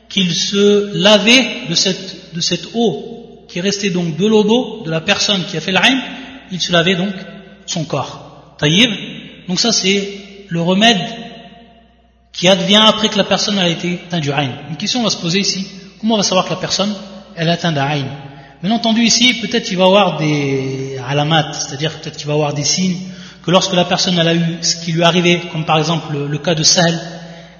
qu'il 0.09 0.33
se 0.33 0.95
lavait 0.95 1.67
de 1.69 1.75
cette, 1.75 2.67
eau 2.73 3.45
qui 3.47 3.61
restait 3.61 3.89
donc 3.89 4.17
de 4.17 4.25
l'odo 4.25 4.83
de 4.83 4.91
la 4.91 5.01
personne 5.01 5.43
qui 5.45 5.57
a 5.57 5.61
fait 5.61 5.71
l'aïn, 5.71 6.01
il 6.51 6.59
se 6.59 6.71
lavait 6.71 6.95
donc 6.95 7.13
son 7.65 7.85
corps. 7.85 8.55
Taïb. 8.57 8.89
Donc 9.47 9.59
ça 9.59 9.71
c'est 9.71 10.21
le 10.49 10.61
remède 10.61 10.99
qui 12.33 12.47
advient 12.47 12.81
après 12.85 13.09
que 13.09 13.17
la 13.17 13.23
personne 13.23 13.57
a 13.59 13.67
été 13.67 13.99
atteinte 14.07 14.21
du 14.21 14.31
Aïn. 14.31 14.51
Une 14.69 14.77
question 14.77 15.03
va 15.03 15.09
se 15.09 15.17
poser 15.17 15.39
ici. 15.39 15.67
Comment 15.99 16.15
on 16.15 16.17
va 16.17 16.23
savoir 16.23 16.45
que 16.45 16.51
la 16.51 16.59
personne 16.59 16.93
elle 17.35 17.49
a 17.49 17.53
atteint 17.53 17.71
d'Aïn 17.71 18.05
Bien 18.61 18.71
entendu 18.71 19.01
ici, 19.01 19.41
peut-être 19.41 19.65
qu'il 19.65 19.77
va 19.77 19.85
y 19.85 19.87
avoir 19.87 20.17
des 20.17 20.99
alamat, 21.07 21.53
c'est-à-dire 21.53 21.91
peut-être 21.93 22.15
qu'il 22.15 22.27
va 22.27 22.33
y 22.33 22.35
avoir 22.35 22.53
des 22.53 22.63
signes 22.63 22.97
que 23.43 23.49
lorsque 23.51 23.73
la 23.73 23.85
personne 23.85 24.17
elle 24.19 24.27
a 24.27 24.35
eu 24.35 24.57
ce 24.61 24.75
qui 24.75 24.91
lui 24.91 25.01
est 25.01 25.05
arrivé, 25.05 25.41
comme 25.51 25.65
par 25.65 25.79
exemple 25.79 26.15
le, 26.15 26.37
cas 26.37 26.53
de 26.53 26.63
Sahel, 26.63 26.99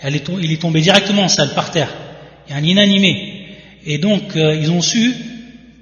elle 0.02 0.16
est, 0.16 0.28
il 0.42 0.52
est 0.52 0.62
tombé 0.62 0.82
directement 0.82 1.24
en 1.24 1.28
salle, 1.28 1.54
par 1.54 1.72
terre. 1.72 1.90
Il 2.48 2.52
y 2.52 2.56
a 2.56 2.58
un 2.58 2.64
inanimé. 2.64 3.48
Et 3.86 3.98
donc 3.98 4.36
euh, 4.36 4.56
ils 4.56 4.72
ont 4.72 4.82
su, 4.82 5.14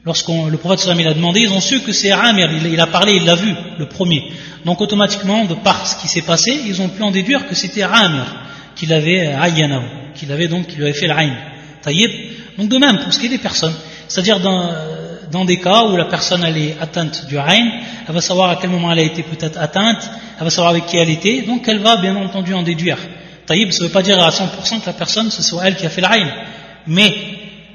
lorsqu'on 0.05 0.47
le 0.47 0.57
prophète 0.57 0.79
sallam 0.79 1.05
a 1.05 1.13
demandé, 1.13 1.41
ils 1.41 1.51
ont 1.51 1.61
su 1.61 1.81
que 1.81 1.91
c'est 1.91 2.11
Amir, 2.11 2.49
il, 2.51 2.79
a 2.79 2.87
parlé, 2.87 3.13
il 3.13 3.25
l'a 3.25 3.35
vu, 3.35 3.53
le 3.77 3.87
premier. 3.87 4.23
Donc 4.65 4.81
automatiquement, 4.81 5.45
de 5.45 5.53
par 5.53 5.87
ce 5.87 6.01
qui 6.01 6.07
s'est 6.07 6.21
passé, 6.21 6.57
ils 6.67 6.81
ont 6.81 6.89
pu 6.89 7.01
en 7.03 7.11
déduire 7.11 7.47
que 7.47 7.55
c'était 7.55 7.83
Amir 7.83 8.25
qu'il 8.75 8.93
avait 8.93 9.27
euh, 9.27 9.79
qu'il 10.15 10.31
avait 10.31 10.47
donc, 10.47 10.67
qu'il 10.67 10.81
avait 10.81 10.93
fait 10.93 11.07
l'aïn. 11.07 11.35
Taïb. 11.81 12.09
Donc 12.57 12.69
de 12.69 12.77
même, 12.77 12.99
pour 12.99 13.13
ce 13.13 13.19
qui 13.19 13.27
est 13.27 13.29
des 13.29 13.37
personnes, 13.37 13.75
c'est-à-dire 14.07 14.39
dans, 14.39 14.69
euh, 14.69 14.99
dans 15.31 15.45
des 15.45 15.59
cas 15.59 15.85
où 15.85 15.95
la 15.95 16.05
personne 16.05 16.43
elle 16.45 16.57
est 16.57 16.75
atteinte 16.79 17.25
du 17.27 17.37
aïn, 17.37 17.69
elle 18.07 18.13
va 18.13 18.21
savoir 18.21 18.49
à 18.49 18.55
quel 18.55 18.69
moment 18.69 18.91
elle 18.91 18.99
a 18.99 19.03
été 19.03 19.23
peut-être 19.23 19.59
atteinte, 19.59 20.09
elle 20.37 20.43
va 20.43 20.49
savoir 20.49 20.71
avec 20.71 20.85
qui 20.87 20.97
elle 20.97 21.09
était, 21.09 21.41
donc 21.41 21.67
elle 21.67 21.79
va 21.79 21.97
bien 21.97 22.15
entendu 22.15 22.53
en 22.53 22.63
déduire. 22.63 22.97
Taïb, 23.49 23.71
ça 23.71 23.81
ne 23.81 23.87
veut 23.87 23.91
pas 23.91 24.03
dire 24.03 24.23
à 24.23 24.29
100% 24.29 24.81
que 24.81 24.85
la 24.85 24.93
personne, 24.93 25.31
ce 25.31 25.41
soit 25.41 25.65
elle 25.65 25.75
qui 25.75 25.83
a 25.83 25.89
fait 25.89 26.01
l'aïn. 26.01 26.31
Mais 26.85 27.11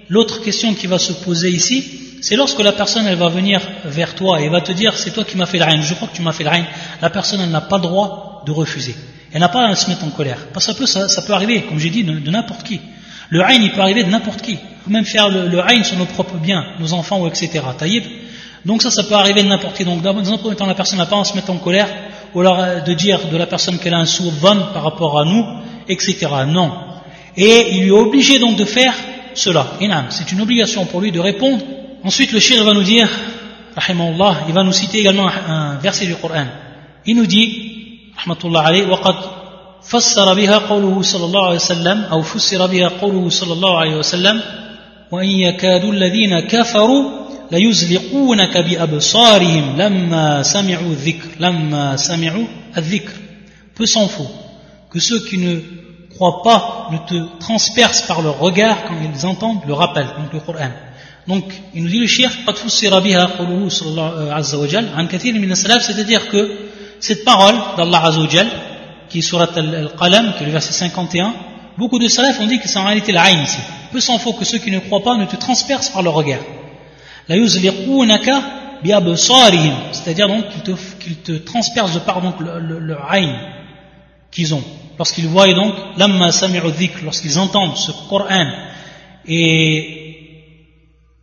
l'autre 0.08 0.40
question 0.40 0.72
qui 0.72 0.87
va 0.87 1.00
se 1.00 1.12
poser 1.12 1.50
ici, 1.50 2.18
c'est 2.22 2.37
lorsque 2.37 2.60
la 2.60 2.70
personne 2.70 3.08
elle 3.08 3.18
va 3.18 3.28
venir 3.28 3.60
vers 3.84 4.14
toi 4.14 4.40
et 4.40 4.48
va 4.48 4.60
te 4.60 4.70
dire 4.70 4.96
c'est 4.96 5.10
toi 5.10 5.24
qui 5.24 5.37
m'as 5.37 5.46
fait 5.46 5.58
l'aïn, 5.58 5.82
je 5.82 5.94
crois 5.94 6.06
que 6.06 6.14
tu 6.14 6.22
m'as 6.22 6.30
fait 6.30 6.44
l'aïn, 6.44 6.64
la 7.02 7.10
personne 7.10 7.40
elle 7.40 7.50
n'a 7.50 7.60
pas 7.60 7.78
le 7.78 7.82
droit 7.82 8.44
de 8.46 8.52
refuser. 8.52 8.94
Elle 9.32 9.40
n'a 9.40 9.48
pas 9.48 9.66
à 9.66 9.74
se 9.74 9.90
mettre 9.90 10.04
en 10.04 10.10
colère. 10.10 10.38
Parce 10.52 10.64
que 10.64 10.72
ça 10.72 10.78
peut, 10.78 11.08
ça, 11.08 11.22
peut 11.22 11.32
arriver, 11.32 11.62
comme 11.62 11.80
j'ai 11.80 11.90
dit, 11.90 12.04
de, 12.04 12.30
n'importe 12.30 12.62
qui. 12.62 12.80
Le 13.30 13.42
haïn, 13.42 13.60
il 13.60 13.72
peut 13.72 13.80
arriver 13.80 14.04
de 14.04 14.10
n'importe 14.10 14.42
qui. 14.42 14.56
On 14.82 14.84
peut 14.84 14.92
même 14.92 15.04
faire 15.04 15.28
le, 15.28 15.48
le 15.48 15.60
sur 15.82 15.96
nos 15.96 16.04
propres 16.04 16.37
biens, 16.37 16.64
nos 16.78 16.92
enfants, 16.92 17.20
ou 17.20 17.26
etc. 17.26 17.50
Taïb. 17.76 18.04
Donc 18.64 18.80
ça, 18.80 18.92
ça 18.92 19.02
peut 19.02 19.14
arriver 19.14 19.42
de 19.42 19.48
n'importe 19.48 19.76
qui. 19.76 19.84
Donc 19.84 20.02
dans 20.02 20.16
un 20.16 20.38
premier 20.38 20.54
temps, 20.54 20.66
la 20.66 20.76
personne 20.76 20.98
n'a 20.98 21.06
pas 21.06 21.18
à 21.18 21.24
se 21.24 21.34
mettre 21.34 21.50
en 21.50 21.56
colère, 21.56 21.88
ou 22.34 22.41
alors 22.41 22.60
euh, 22.60 22.80
de 22.82 22.93
dire 22.93 23.19
de 23.32 23.38
la 23.38 23.45
personne 23.45 23.78
qu'elle 23.80 23.93
a 23.93 23.99
un 23.99 24.06
sourd 24.06 24.34
par 24.73 24.84
rapport 24.84 25.19
à 25.19 25.25
nous, 25.25 25.45
etc. 25.88 26.28
Non. 26.47 26.71
Et 27.36 27.75
il 27.75 27.82
lui 27.84 27.89
est 27.89 27.91
obligé 27.91 28.39
donc 28.39 28.56
de 28.58 28.65
faire 28.65 28.93
cela. 29.34 29.65
C'est 30.10 30.32
une 30.32 30.41
obligation 30.41 30.86
pour 30.86 31.02
lui 31.02 31.12
de 31.12 31.19
répondre. 31.19 31.63
Ensuite, 32.04 32.32
le 32.32 32.39
shir 32.39 32.63
va 32.63 32.73
nous 32.73 32.84
dire, 32.84 33.10
il 33.78 34.54
va 34.54 34.63
nous 34.63 34.71
citer 34.71 34.99
également 34.99 35.28
un 35.28 35.75
verset 35.78 36.06
du 36.06 36.15
Coran. 36.15 36.45
Il 37.06 37.15
nous 37.15 37.25
dit, 37.25 37.69
رحمة 38.19 38.38
الله 38.45 38.62
عليه 38.62 38.88
وقد 38.88 39.15
فسر 39.82 40.34
بها 40.34 40.58
قوله 40.58 41.02
صلى 41.02 41.25
الله 41.25 41.45
عليه 41.45 41.56
وسلم 41.56 42.04
أو 42.12 42.21
فسر 42.21 42.67
بها 42.67 42.88
قوله 43.02 43.30
صلى 43.30 43.54
الله 43.54 43.80
عليه 43.80 43.95
وسلم 43.95 44.41
وإن 45.12 45.30
يكاد 45.30 45.86
الذين 45.86 46.39
كفروا 46.39 47.22
ليزلقونك 47.54 48.58
بأبصارهم 48.58 49.78
لما 49.78 50.43
سمعوا 50.43 50.91
الذكر 50.91 51.28
لما 51.39 51.95
سمعوا 51.95 52.45
الذكر 52.78 53.13
peu 53.80 53.86
s'en 53.86 54.08
faut 54.10 54.28
que 54.91 54.99
ceux 54.99 55.19
qui 55.19 55.38
ne 55.38 55.60
croient 56.13 56.41
pas 56.43 56.89
ne 56.91 56.97
te 56.97 57.39
transpercent 57.39 58.06
par 58.08 58.21
leur 58.21 58.38
regard 58.38 58.84
quand 58.86 58.95
ils 59.02 59.25
entendent 59.25 59.62
le 59.65 59.73
rappel, 59.73 60.06
donc 60.17 60.34
le 60.34 60.39
Coran. 60.41 60.71
Donc, 61.28 61.45
il 61.73 61.84
nous 61.84 61.89
dit 61.89 61.99
le 61.99 62.08
shir, 62.08 62.30
قد 62.47 62.58
فسر 62.58 62.99
بها 62.99 63.25
قوله 63.25 63.69
صلى 63.69 63.89
الله 63.89 64.34
عز 64.34 64.56
وجل 64.56 64.89
عن 64.95 65.08
كثير 65.08 65.34
من 65.34 65.52
السلف, 65.52 65.84
c'est-à-dire 65.84 66.28
que 66.30 66.52
cette 66.99 67.23
parole 67.23 67.56
d'Allah 67.78 68.04
Azzawajal, 68.06 68.47
qui 69.10 69.19
est 69.19 69.21
surat 69.21 69.47
al-Qalam, 69.56 70.34
qui 70.38 70.43
est 70.43 70.47
le 70.47 70.52
verset 70.52 70.73
51, 70.73 71.34
beaucoup 71.78 71.99
de 71.99 72.08
salafs 72.08 72.39
ont 72.41 72.47
dit 72.47 72.60
que 72.60 72.67
c'est 72.67 72.80
en 72.80 72.86
réalité 72.86 73.13
la 73.13 73.32
ici. 73.32 73.60
Peu 73.91 74.02
s'en 74.02 74.17
faut 74.19 74.34
que 74.34 74.43
ceux 74.43 74.58
qui 74.58 74.71
ne 74.71 74.80
croient 74.80 75.04
pas 75.04 75.15
ne 75.15 75.25
te 75.25 75.38
transpercent 75.38 75.91
par 75.91 76.02
leur 76.02 76.15
regard. 76.15 76.41
C'est-à-dire 79.92 80.28
donc 80.28 80.44
qu'ils 81.00 81.16
te, 81.16 81.32
transpercent 81.32 81.94
de 81.94 82.00
par 82.00 82.20
donc 82.20 82.40
le, 82.40 82.78
le, 82.78 82.96
qu'ils 84.30 84.54
ont. 84.54 84.62
Lorsqu'ils 84.98 85.26
voient 85.26 85.52
donc, 85.54 85.74
lamma 85.96 86.30
lorsqu'ils 87.02 87.38
entendent 87.38 87.76
ce 87.76 87.92
Coran 88.08 88.46
et 89.26 90.04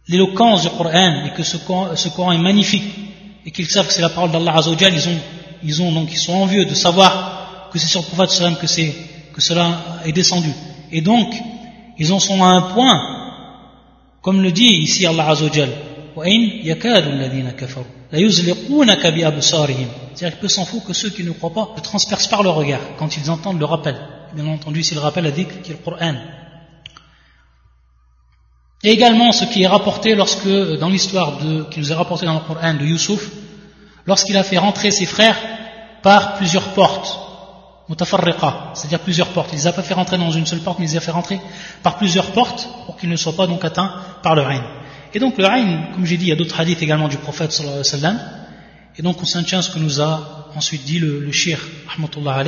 l'éloquence 0.08 0.64
du 0.64 0.70
Coran 0.70 1.26
et 1.26 1.30
que 1.36 1.44
ce 1.44 1.58
Coran, 1.58 2.32
est 2.32 2.38
magnifique 2.38 2.84
et 3.46 3.52
qu'ils 3.52 3.70
savent 3.70 3.88
que 3.88 3.94
c'est 3.94 4.02
la 4.02 4.10
parole 4.10 4.32
d'Allah 4.32 4.58
Azzawajal, 4.58 4.94
ils 4.94 5.10
ont 5.10 5.20
ils 5.64 5.82
ont 5.82 5.92
donc 5.92 6.12
ils 6.12 6.18
sont 6.18 6.34
envieux 6.34 6.66
de 6.66 6.74
savoir 6.74 7.70
que 7.72 7.78
c'est 7.80 7.88
sur 7.88 8.02
le 8.02 8.08
prophète 8.08 8.60
que 8.60 8.68
c'est 8.68 8.94
que 9.34 9.42
cela 9.42 10.02
est 10.06 10.12
descendu. 10.12 10.52
Et 10.92 11.02
donc 11.02 11.34
ils 11.98 12.12
en 12.12 12.20
sont 12.20 12.44
à 12.44 12.48
un 12.48 12.62
point, 12.62 13.00
comme 14.22 14.42
le 14.42 14.52
dit 14.52 14.66
ici 14.66 15.06
Allah 15.06 15.30
Azzawajal, 15.30 15.70
c'est-à-dire 20.14 20.38
qu'il 20.38 20.42
peut 20.42 20.48
s'en 20.48 20.66
foutre 20.66 20.86
que 20.88 20.94
ceux 20.94 21.10
qui 21.10 21.24
ne 21.24 21.32
croient 21.32 21.54
pas 21.54 21.70
ne 21.76 21.82
transpercent 21.82 22.28
par 22.28 22.44
le 22.44 22.50
regard 22.50 22.82
quand 22.98 23.16
ils 23.18 23.30
entendent 23.32 23.60
le 23.60 23.66
rappel. 23.66 23.96
Bien 24.34 24.48
entendu, 24.48 24.84
c'est 24.84 24.96
le 24.96 25.02
rappel 25.02 25.26
a 25.26 25.32
dit 25.32 25.46
qui 25.64 25.72
est 25.72 25.78
le. 25.86 26.18
Et 28.84 28.90
également 28.90 29.32
ce 29.32 29.46
qui 29.46 29.64
est 29.64 29.68
rapporté 29.68 30.16
lorsque, 30.16 30.48
dans 30.80 30.90
l'histoire 30.90 31.38
qui 31.70 31.80
nous 31.80 31.92
est 31.92 31.96
rapporté 31.96 32.26
dans 32.26 32.34
le 32.34 32.40
Coran 32.40 32.74
de 32.74 32.86
Youssouf, 32.86 33.30
lorsqu'il 34.06 34.36
a 34.38 34.44
fait 34.44 34.58
rentrer 34.58 34.92
ses 34.92 35.06
frères 35.06 35.38
par 36.02 36.36
plusieurs 36.36 36.74
portes, 36.74 37.20
mutafarriqa, 37.90 38.72
c'est-à-dire 38.74 39.00
plusieurs 39.00 39.28
portes. 39.28 39.50
Il 39.52 39.58
les 39.58 39.68
a 39.68 39.74
pas 39.74 39.84
fait 39.84 39.94
rentrer 39.94 40.18
dans 40.18 40.32
une 40.32 40.46
seule 40.46 40.62
porte, 40.62 40.80
mais 40.80 40.86
il 40.86 40.92
les 40.92 40.98
a 40.98 41.02
fait 41.02 41.12
rentrer 41.12 41.40
par 41.84 41.98
plusieurs 41.98 42.32
portes 42.32 42.68
pour 42.86 42.98
qu'ils 42.98 43.10
ne 43.10 43.18
soient 43.18 43.36
pas 43.36 43.48
donc 43.48 43.64
atteints 43.64 43.94
par 44.24 44.34
le 44.36 44.42
règne. 44.42 44.64
Et 45.14 45.20
donc 45.20 45.38
le 45.38 45.46
règne, 45.46 45.88
comme 45.94 46.06
j'ai 46.06 46.18
dit, 46.18 46.26
il 46.26 46.30
y 46.30 46.32
a 46.32 46.36
d'autres 46.36 46.60
hadiths 46.60 46.82
également 46.82 47.08
du 47.08 47.18
prophète 47.18 47.52
sallallahu 47.52 47.80
alayhi 47.80 47.94
wa 47.94 48.00
sallam. 48.00 48.20
Et 48.98 49.02
donc 49.02 49.22
on 49.22 49.26
s'intient 49.26 49.60
à 49.60 49.62
ce 49.62 49.72
que 49.72 49.80
nous 49.80 50.02
a 50.02 50.52
ensuite 50.56 50.84
dit 50.84 51.00
le, 51.00 51.20
le 51.20 51.32
shir, 51.32 51.60
rahmatullah 51.88 52.44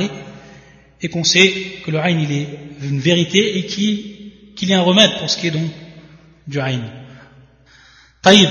et 1.00 1.08
qu'on 1.08 1.24
sait 1.24 1.50
que 1.84 1.90
le 1.90 1.98
règne 1.98 2.20
il 2.22 2.32
est 2.32 2.48
une 2.82 2.98
vérité 2.98 3.58
et 3.58 3.66
qu'il 3.66 4.68
y 4.68 4.72
a 4.72 4.78
un 4.78 4.82
remède 4.82 5.18
pour 5.18 5.28
ce 5.28 5.36
qui 5.38 5.48
est 5.48 5.50
donc 5.50 5.70
du 6.46 6.58
règne. 6.58 6.84
Taïb. 8.22 8.48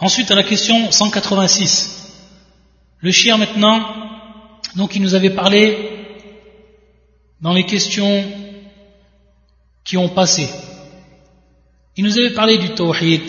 Ensuite, 0.00 0.30
à 0.30 0.34
la 0.34 0.42
question 0.42 0.90
186. 0.90 1.98
Le 3.00 3.12
shir 3.12 3.38
maintenant, 3.38 3.80
donc 4.76 4.96
il 4.96 5.02
nous 5.02 5.14
avait 5.14 5.30
parlé 5.30 5.90
dans 7.40 7.52
les 7.52 7.64
questions 7.66 8.24
qui 9.84 9.96
ont 9.96 10.08
passé. 10.08 10.48
Il 11.98 12.04
nous 12.04 12.16
avait 12.16 12.30
parlé 12.30 12.58
du 12.58 12.70
tawhid. 12.70 13.28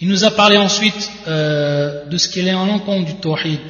Il 0.00 0.08
nous 0.08 0.24
a 0.24 0.30
parlé 0.30 0.56
ensuite 0.56 1.10
euh, 1.28 2.06
de 2.06 2.16
ce 2.16 2.26
qui 2.30 2.40
est 2.40 2.54
en 2.54 2.64
l'encontre 2.64 3.04
du 3.04 3.20
tawhid, 3.20 3.60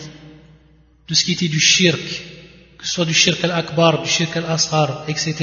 de 1.08 1.14
ce 1.14 1.24
qui 1.24 1.32
était 1.32 1.48
du 1.48 1.58
shirk, 1.58 1.98
que 2.78 2.86
ce 2.86 2.92
soit 2.92 3.04
du 3.04 3.14
shirk 3.14 3.42
al-akbar, 3.42 4.00
du 4.00 4.08
shirk 4.08 4.36
al-asghar, 4.36 5.04
etc. 5.08 5.34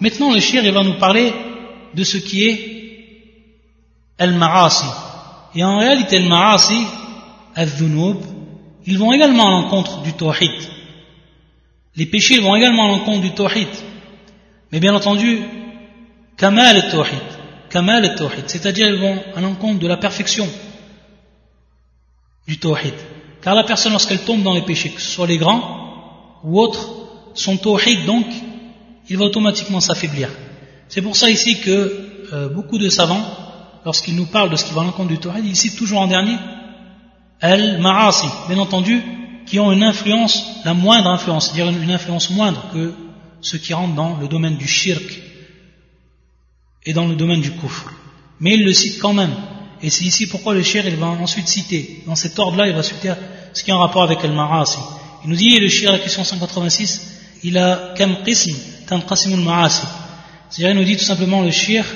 Maintenant, 0.00 0.34
le 0.34 0.40
shirk, 0.40 0.64
il 0.64 0.72
va 0.72 0.82
nous 0.82 0.98
parler 0.98 1.32
de 1.94 2.02
ce 2.02 2.18
qui 2.18 2.48
est 2.48 2.58
al-ma'asi. 4.18 4.90
Et 5.54 5.62
en 5.62 5.78
réalité, 5.78 6.16
al-ma'asi, 6.16 6.80
al-dhunub, 7.54 8.18
ils 8.86 8.98
vont 8.98 9.12
également 9.12 9.46
à 9.46 9.50
l'encontre 9.50 10.02
du 10.02 10.12
tawhid. 10.14 10.60
Les 11.94 12.06
péchés 12.06 12.40
vont 12.40 12.56
également 12.56 12.86
à 12.86 12.88
l'encontre 12.88 13.20
du 13.20 13.30
tawhid. 13.30 13.68
Mais 14.72 14.80
bien 14.80 14.96
entendu, 14.96 15.42
kamal 16.36 16.74
al-tawhid, 16.76 17.33
kamal 17.74 18.04
al-tawhid, 18.04 18.44
c'est-à-dire 18.46 18.86
ils 18.88 19.00
vont 19.00 19.18
à 19.34 19.40
l'encontre 19.40 19.80
de 19.80 19.88
la 19.88 19.96
perfection 19.96 20.48
du 22.46 22.56
tawhid. 22.58 22.94
Car 23.42 23.56
la 23.56 23.64
personne, 23.64 23.90
lorsqu'elle 23.90 24.20
tombe 24.20 24.44
dans 24.44 24.54
les 24.54 24.62
péchés, 24.62 24.90
que 24.90 25.00
ce 25.00 25.10
soit 25.10 25.26
les 25.26 25.38
grands 25.38 26.38
ou 26.44 26.60
autres, 26.60 26.88
son 27.34 27.56
tawhid, 27.56 28.06
donc, 28.06 28.26
il 29.08 29.16
va 29.18 29.24
automatiquement 29.24 29.80
s'affaiblir. 29.80 30.28
C'est 30.88 31.02
pour 31.02 31.16
ça 31.16 31.28
ici 31.28 31.60
que 31.62 31.72
euh, 32.32 32.48
beaucoup 32.48 32.78
de 32.78 32.88
savants, 32.88 33.26
lorsqu'ils 33.84 34.14
nous 34.14 34.26
parlent 34.26 34.50
de 34.50 34.56
ce 34.56 34.64
qui 34.66 34.72
va 34.72 34.82
à 34.82 34.84
l'encontre 34.84 35.08
du 35.08 35.18
tawhid, 35.18 35.44
ils 35.44 35.56
citent 35.56 35.76
toujours 35.76 36.00
en 36.00 36.06
dernier 36.06 36.36
al-ma'asi, 37.40 38.28
bien 38.48 38.58
entendu, 38.58 39.02
qui 39.46 39.58
ont 39.58 39.72
une 39.72 39.82
influence, 39.82 40.46
la 40.64 40.74
moindre 40.74 41.10
influence, 41.10 41.46
c'est-à-dire 41.46 41.68
une 41.76 41.90
influence 41.90 42.30
moindre 42.30 42.62
que 42.72 42.94
ceux 43.40 43.58
qui 43.58 43.74
rentrent 43.74 43.96
dans 43.96 44.16
le 44.18 44.28
domaine 44.28 44.56
du 44.56 44.68
shirk 44.68 45.33
et 46.86 46.92
dans 46.92 47.06
le 47.06 47.14
domaine 47.14 47.40
du 47.40 47.50
kufr. 47.52 47.92
Mais 48.40 48.54
il 48.54 48.64
le 48.64 48.72
cite 48.72 48.98
quand 48.98 49.12
même. 49.12 49.34
Et 49.82 49.90
c'est 49.90 50.04
ici 50.04 50.26
pourquoi 50.26 50.54
le 50.54 50.62
shirk, 50.62 50.86
il 50.88 50.96
va 50.96 51.06
ensuite 51.06 51.48
citer. 51.48 52.02
Dans 52.06 52.16
cet 52.16 52.38
ordre-là, 52.38 52.68
il 52.68 52.74
va 52.74 52.82
citer 52.82 53.12
ce 53.52 53.62
qui 53.62 53.70
est 53.70 53.74
en 53.74 53.78
rapport 53.78 54.02
avec 54.02 54.24
al-ma'asi. 54.24 54.78
Il 55.24 55.30
nous 55.30 55.36
dit, 55.36 55.58
le 55.58 55.68
shirk, 55.68 55.92
la 55.92 55.98
question 55.98 56.24
186, 56.24 57.12
il 57.44 57.58
a 57.58 57.94
kam 57.96 58.22
qism, 58.24 58.54
tanqasimul 58.86 59.40
ma'asi. 59.40 59.86
C'est-à-dire, 60.50 60.74
il 60.74 60.78
nous 60.80 60.84
dit 60.84 60.96
tout 60.96 61.04
simplement 61.04 61.42
le 61.42 61.50
shirk, 61.50 61.86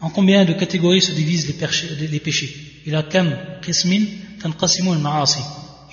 en 0.00 0.10
combien 0.10 0.44
de 0.44 0.52
catégories 0.52 1.02
se 1.02 1.12
divisent 1.12 1.46
les 1.46 2.20
péchés? 2.20 2.56
Il 2.86 2.94
a 2.94 3.02
kam 3.02 3.36
qismin, 3.62 4.04
tanqasimul 4.42 4.98
ma'asi. 4.98 5.40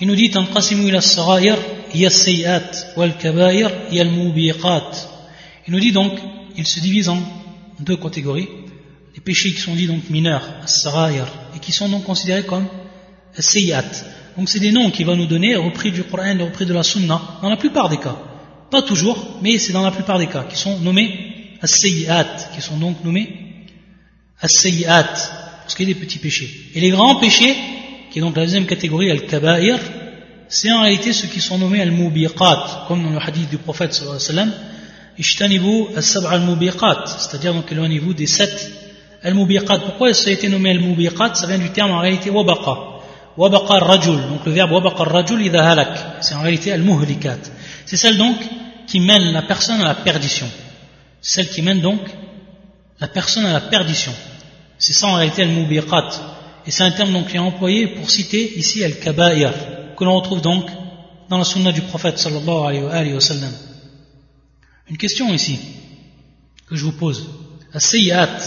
Il 0.00 0.06
nous 0.06 0.14
dit 0.14 0.30
tanqasimu 0.30 0.88
ila 0.88 1.00
sarair 1.00 1.58
ya 1.92 2.08
sayyat 2.10 2.70
wal 2.96 3.16
kabair 3.18 3.70
ya 3.90 4.02
al 4.02 4.10
mubiqat. 4.10 4.90
Il 5.66 5.72
nous 5.72 5.80
dit 5.80 5.90
donc 5.90 6.12
il 6.56 6.66
se 6.66 6.78
divise 6.78 7.08
en 7.08 7.18
deux 7.80 7.96
catégories 7.96 8.48
les 9.18 9.20
péchés 9.20 9.52
qui 9.52 9.60
sont 9.60 9.74
dits 9.74 9.88
donc 9.88 10.08
mineurs 10.10 10.46
et 11.54 11.58
qui 11.58 11.72
sont 11.72 11.88
donc 11.88 12.04
considérés 12.04 12.44
comme 12.44 12.66
sayyat. 13.36 13.84
Donc 14.36 14.48
c'est 14.48 14.60
des 14.60 14.70
noms 14.70 14.92
qu'il 14.92 15.06
va 15.06 15.16
nous 15.16 15.26
donner 15.26 15.56
repris 15.56 15.90
du 15.90 16.04
Coran 16.04 16.38
et 16.38 16.42
repris 16.42 16.66
de 16.66 16.72
la 16.72 16.84
Sunna 16.84 17.20
dans 17.42 17.50
la 17.50 17.56
plupart 17.56 17.88
des 17.88 17.96
cas. 17.96 18.16
Pas 18.70 18.82
toujours, 18.82 19.40
mais 19.42 19.58
c'est 19.58 19.72
dans 19.72 19.82
la 19.82 19.90
plupart 19.90 20.20
des 20.20 20.28
cas 20.28 20.44
qui 20.44 20.56
sont 20.56 20.78
nommés 20.78 21.56
as-sayyat, 21.60 22.50
qui 22.54 22.60
sont 22.60 22.76
donc 22.76 23.02
nommés 23.02 23.28
as-sayyat 24.40 25.08
parce 25.62 25.74
qu'il 25.74 25.88
y 25.88 25.90
a 25.90 25.94
des 25.94 26.00
petits 26.00 26.18
péchés. 26.18 26.48
Et 26.76 26.80
les 26.80 26.90
grands 26.90 27.16
péchés 27.16 27.56
qui 28.10 28.20
est 28.20 28.22
donc 28.22 28.36
la 28.36 28.44
deuxième 28.44 28.66
catégorie, 28.66 29.10
al-kaba'ir, 29.10 29.78
c'est 30.48 30.70
en 30.70 30.82
réalité 30.82 31.12
ceux 31.12 31.26
qui 31.28 31.40
sont 31.40 31.58
nommés 31.58 31.80
al-mubiqat, 31.82 32.84
comme 32.86 33.02
dans 33.02 33.10
le 33.10 33.18
hadith 33.18 33.50
du 33.50 33.58
prophète 33.58 33.92
sallallahu 33.92 34.16
alayhi 34.16 34.28
wa 34.28 34.44
sallam, 34.44 34.52
ishtanibu 35.18 35.88
al-mubiqat, 36.30 37.04
c'est-à-dire 37.06 37.54
donc 37.54 37.70
éloignez-vous 37.70 38.14
des 38.14 38.26
sept 38.26 38.70
al-mubiqat. 39.22 39.78
Pourquoi 39.78 40.14
ça 40.14 40.30
a 40.30 40.32
été 40.32 40.48
nommé 40.48 40.70
al-mubiqat 40.70 41.34
Ça 41.34 41.46
vient 41.46 41.58
du 41.58 41.70
terme 41.70 41.90
en 41.90 42.00
réalité 42.00 42.30
wabaqa. 42.30 42.76
Wabaqa 43.36 43.78
rajul 43.78 44.20
donc 44.28 44.46
le 44.46 44.52
verbe 44.52 44.72
wabaqa 44.72 45.04
rajul 45.04 45.42
idha 45.44 45.70
halak, 45.70 45.92
c'est 46.20 46.34
en 46.34 46.42
réalité 46.42 46.72
al-muhlikat. 46.72 47.38
C'est 47.84 47.96
celle 47.96 48.16
donc 48.16 48.36
qui 48.86 49.00
mène 49.00 49.32
la 49.32 49.42
personne 49.42 49.80
à 49.80 49.84
la 49.84 49.94
perdition. 49.94 50.48
Celle 51.20 51.48
qui 51.48 51.62
mène 51.62 51.80
donc 51.80 52.00
la 53.00 53.08
personne 53.08 53.46
à 53.46 53.52
la 53.52 53.60
perdition. 53.60 54.12
C'est 54.78 54.92
ça 54.92 55.08
en 55.08 55.14
réalité 55.14 55.42
al-mubiqat. 55.42 56.10
Et 56.66 56.70
c'est 56.70 56.84
un 56.84 56.90
terme 56.90 57.12
donc 57.12 57.28
qui 57.28 57.36
est 57.36 57.40
employé 57.40 57.88
pour 57.88 58.10
citer 58.10 58.58
ici 58.58 58.84
Al-Kaba'ir, 58.84 59.52
que 59.96 60.04
l'on 60.04 60.16
retrouve 60.16 60.42
donc 60.42 60.66
dans 61.28 61.38
la 61.38 61.44
sunna 61.44 61.72
du 61.72 61.80
prophète 61.80 62.18
sallallahu 62.18 62.86
alayhi 62.90 63.14
wa 63.14 63.20
sallam. 63.20 63.52
Une 64.88 64.96
question 64.96 65.32
ici, 65.34 65.58
que 66.68 66.76
je 66.76 66.84
vous 66.84 66.92
pose. 66.92 67.28
As-Sayyat, 67.74 68.38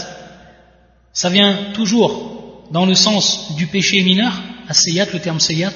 ça 1.12 1.30
vient 1.30 1.72
toujours 1.72 2.66
dans 2.70 2.86
le 2.86 2.94
sens 2.94 3.54
du 3.54 3.66
péché 3.68 4.02
mineur? 4.02 4.32
As-Sayyat, 4.68 5.06
le 5.12 5.20
terme 5.20 5.38
Sayyat, 5.38 5.72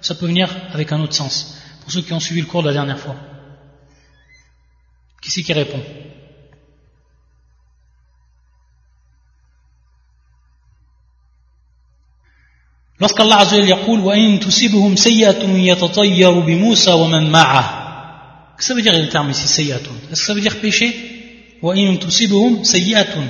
ça 0.00 0.14
peut 0.14 0.26
venir 0.26 0.54
avec 0.72 0.92
un 0.92 1.00
autre 1.00 1.14
sens. 1.14 1.58
Pour 1.80 1.90
ceux 1.90 2.02
qui 2.02 2.12
ont 2.12 2.20
suivi 2.20 2.40
le 2.40 2.46
cours 2.46 2.62
de 2.62 2.68
la 2.68 2.74
dernière 2.74 2.98
fois. 2.98 3.16
Qui 5.22 5.30
c'est 5.30 5.42
qui 5.42 5.52
répond? 5.52 5.80
Lorsqu'Allah 12.98 13.38
Azzawajal 13.38 13.68
yaqul 13.68 14.00
wa 14.00 14.14
in 14.14 14.38
tusibhum 14.38 14.96
sayyatun 14.96 15.56
yatatayyar 15.56 16.40
bi 16.44 16.54
Musa 16.54 16.96
wa 16.96 17.08
man 17.08 17.28
ma'ah 17.28 17.81
Qu'est-ce 18.61 18.61
que 18.61 18.63
ça 18.63 18.73
veut 18.73 18.81
dire 18.81 18.93
le 18.93 19.09
terme 19.09 19.29
ici 19.31 19.47
sayyatun 19.47 19.91
Est-ce 20.11 20.21
que 20.21 20.27
ça 20.27 20.33
veut 20.33 20.41
dire 20.41 20.59
péché 20.59 20.87
Wa 21.61 21.73
in 21.75 21.95
tusibhum 21.97 22.63
sayyatun 22.63 23.23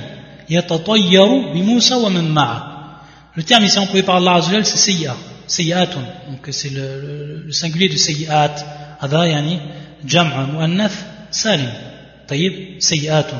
yatatayyar 0.48 1.52
bi 1.52 1.62
Musa 1.62 1.98
wa 1.98 2.10
man 2.10 2.28
ma'ah. 2.28 3.00
Le 3.34 3.42
terme 3.42 3.64
ici 3.64 3.78
employé 3.78 4.02
par 4.02 4.16
Allah 4.16 4.34
Azzawajal 4.34 4.64
c'est 4.64 4.76
sayya, 4.78 5.16
sayyatun. 5.46 6.02
Donc 6.30 6.48
c'est 6.50 6.70
le, 6.70 7.00
le, 7.00 7.42
le, 7.46 7.52
singulier 7.52 7.88
de 7.88 7.96
sayyat. 7.96 8.54
هذا 9.00 9.24
يعني 9.24 9.60
جمع 10.04 10.44
مؤنث 10.44 10.94
سالم 11.30 11.72
طيب 12.28 12.76
سيئات 12.78 13.30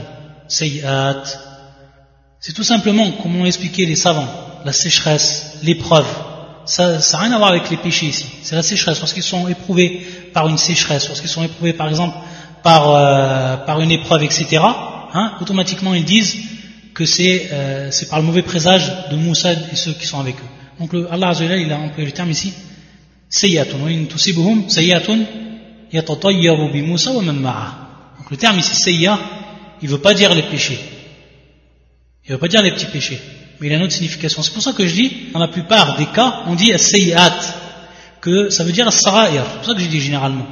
سيئات 0.49 1.29
c'est 2.41 2.53
tout 2.53 2.63
simplement 2.63 3.11
comme 3.21 3.37
l'ont 3.37 3.45
expliqué 3.45 3.85
les 3.85 3.97
savants 3.97 4.29
la 4.65 4.73
sécheresse, 4.73 5.59
l'épreuve. 5.63 6.07
Ça 6.66 6.98
n'a 6.98 7.20
rien 7.20 7.32
à 7.32 7.38
voir 7.38 7.52
avec 7.52 7.70
les 7.70 7.78
péchés 7.78 8.08
ici. 8.08 8.26
C'est 8.42 8.56
la 8.56 8.64
sécheresse. 8.64 9.00
Lorsqu'ils 9.00 9.24
sont 9.24 9.48
éprouvés 9.48 10.06
par 10.34 10.48
une 10.48 10.58
sécheresse, 10.58 11.08
lorsqu'ils 11.08 11.30
sont 11.30 11.44
éprouvés 11.44 11.74
par 11.74 11.90
exemple 11.90 12.18
par, 12.64 12.90
euh, 12.90 13.58
par 13.58 13.82
une 13.82 13.92
épreuve, 13.92 14.24
etc., 14.24 14.62
hein, 15.14 15.34
automatiquement 15.42 15.94
ils 15.94 16.06
disent 16.06 16.38
que 16.94 17.06
c'est 17.06 17.50
euh, 17.52 17.92
par 18.10 18.20
le 18.20 18.26
mauvais 18.26 18.42
présage 18.42 18.92
de 19.12 19.16
Moussa 19.16 19.54
et 19.54 19.76
ceux 19.76 19.94
qui 19.94 20.06
sont 20.06 20.20
avec 20.20 20.36
eux. 20.36 20.50
Donc 20.80 20.94
le, 20.94 21.12
Allah 21.12 21.30
Azza 21.30 21.58
il 21.58 21.72
a 21.72 21.78
employé 21.78 22.06
le 22.06 22.14
terme 22.14 22.32
ici, 22.32 22.54
sayyatun. 23.30 23.78
Donc 23.78 23.90
le 28.32 28.38
terme 28.38 28.60
ici, 28.60 28.76
sayya, 28.76 29.20
il 29.82 29.90
ne 29.90 29.94
veut 29.94 30.02
pas 30.02 30.14
dire 30.14 30.34
les 30.34 30.44
péchés. 30.44 30.80
Il 32.26 32.32
ne 32.32 32.36
veut 32.36 32.40
pas 32.40 32.48
dire 32.48 32.62
les 32.62 32.72
petits 32.72 32.86
péchés 32.86 33.20
mais 33.61 33.67
il 33.67 33.73
a 33.73 33.77
une 33.77 33.83
autre 33.83 33.93
signification. 33.93 34.43
C'est 34.43 34.53
pour 34.53 34.63
ça 34.63 34.73
que 34.73 34.87
je 34.87 34.95
dis, 34.95 35.13
dans 35.33 35.41
la 35.41 35.49
plupart 35.49 35.97
des 35.97 36.07
cas, 36.07 36.43
on 36.47 36.55
dit 36.55 36.73
as 36.73 36.93
que 38.21 38.51
ça 38.51 38.65
veut 38.65 38.73
dire 38.73 38.87
as-sara'ir. 38.87 39.45
C'est 39.45 39.57
pour 39.57 39.65
ça 39.67 39.75
que 39.75 39.81
je 39.81 39.89
dis 39.89 40.01
généralement. 40.01 40.47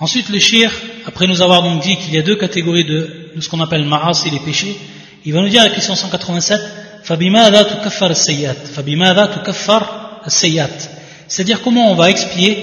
Ensuite, 0.00 0.28
le 0.28 0.38
shir, 0.38 0.72
après 1.06 1.26
nous 1.26 1.42
avoir 1.42 1.62
donc 1.62 1.82
dit 1.82 1.96
qu'il 1.96 2.14
y 2.14 2.18
a 2.18 2.22
deux 2.22 2.36
catégories 2.36 2.84
de, 2.84 3.32
de 3.34 3.40
ce 3.40 3.48
qu'on 3.48 3.60
appelle 3.60 3.84
ma'as 3.84 4.24
et 4.26 4.30
les 4.30 4.38
péchés, 4.38 4.76
il 5.24 5.32
va 5.32 5.40
nous 5.40 5.48
dire 5.48 5.62
à 5.62 5.68
la 5.68 5.74
question 5.74 5.94
187, 5.94 6.60
فَبِمَاذَا 7.04 7.62
تُكَفَّرَ 7.62 8.10
السَّيَّاتِ 8.10 8.66
فَبِمَاذَا 8.74 9.26
تُكَفَّرَ 9.26 10.22
السَّيَّاتِ 10.26 10.90
C'est-à-dire 11.26 11.62
comment 11.62 11.90
on 11.90 11.94
va 11.94 12.10
expier 12.10 12.56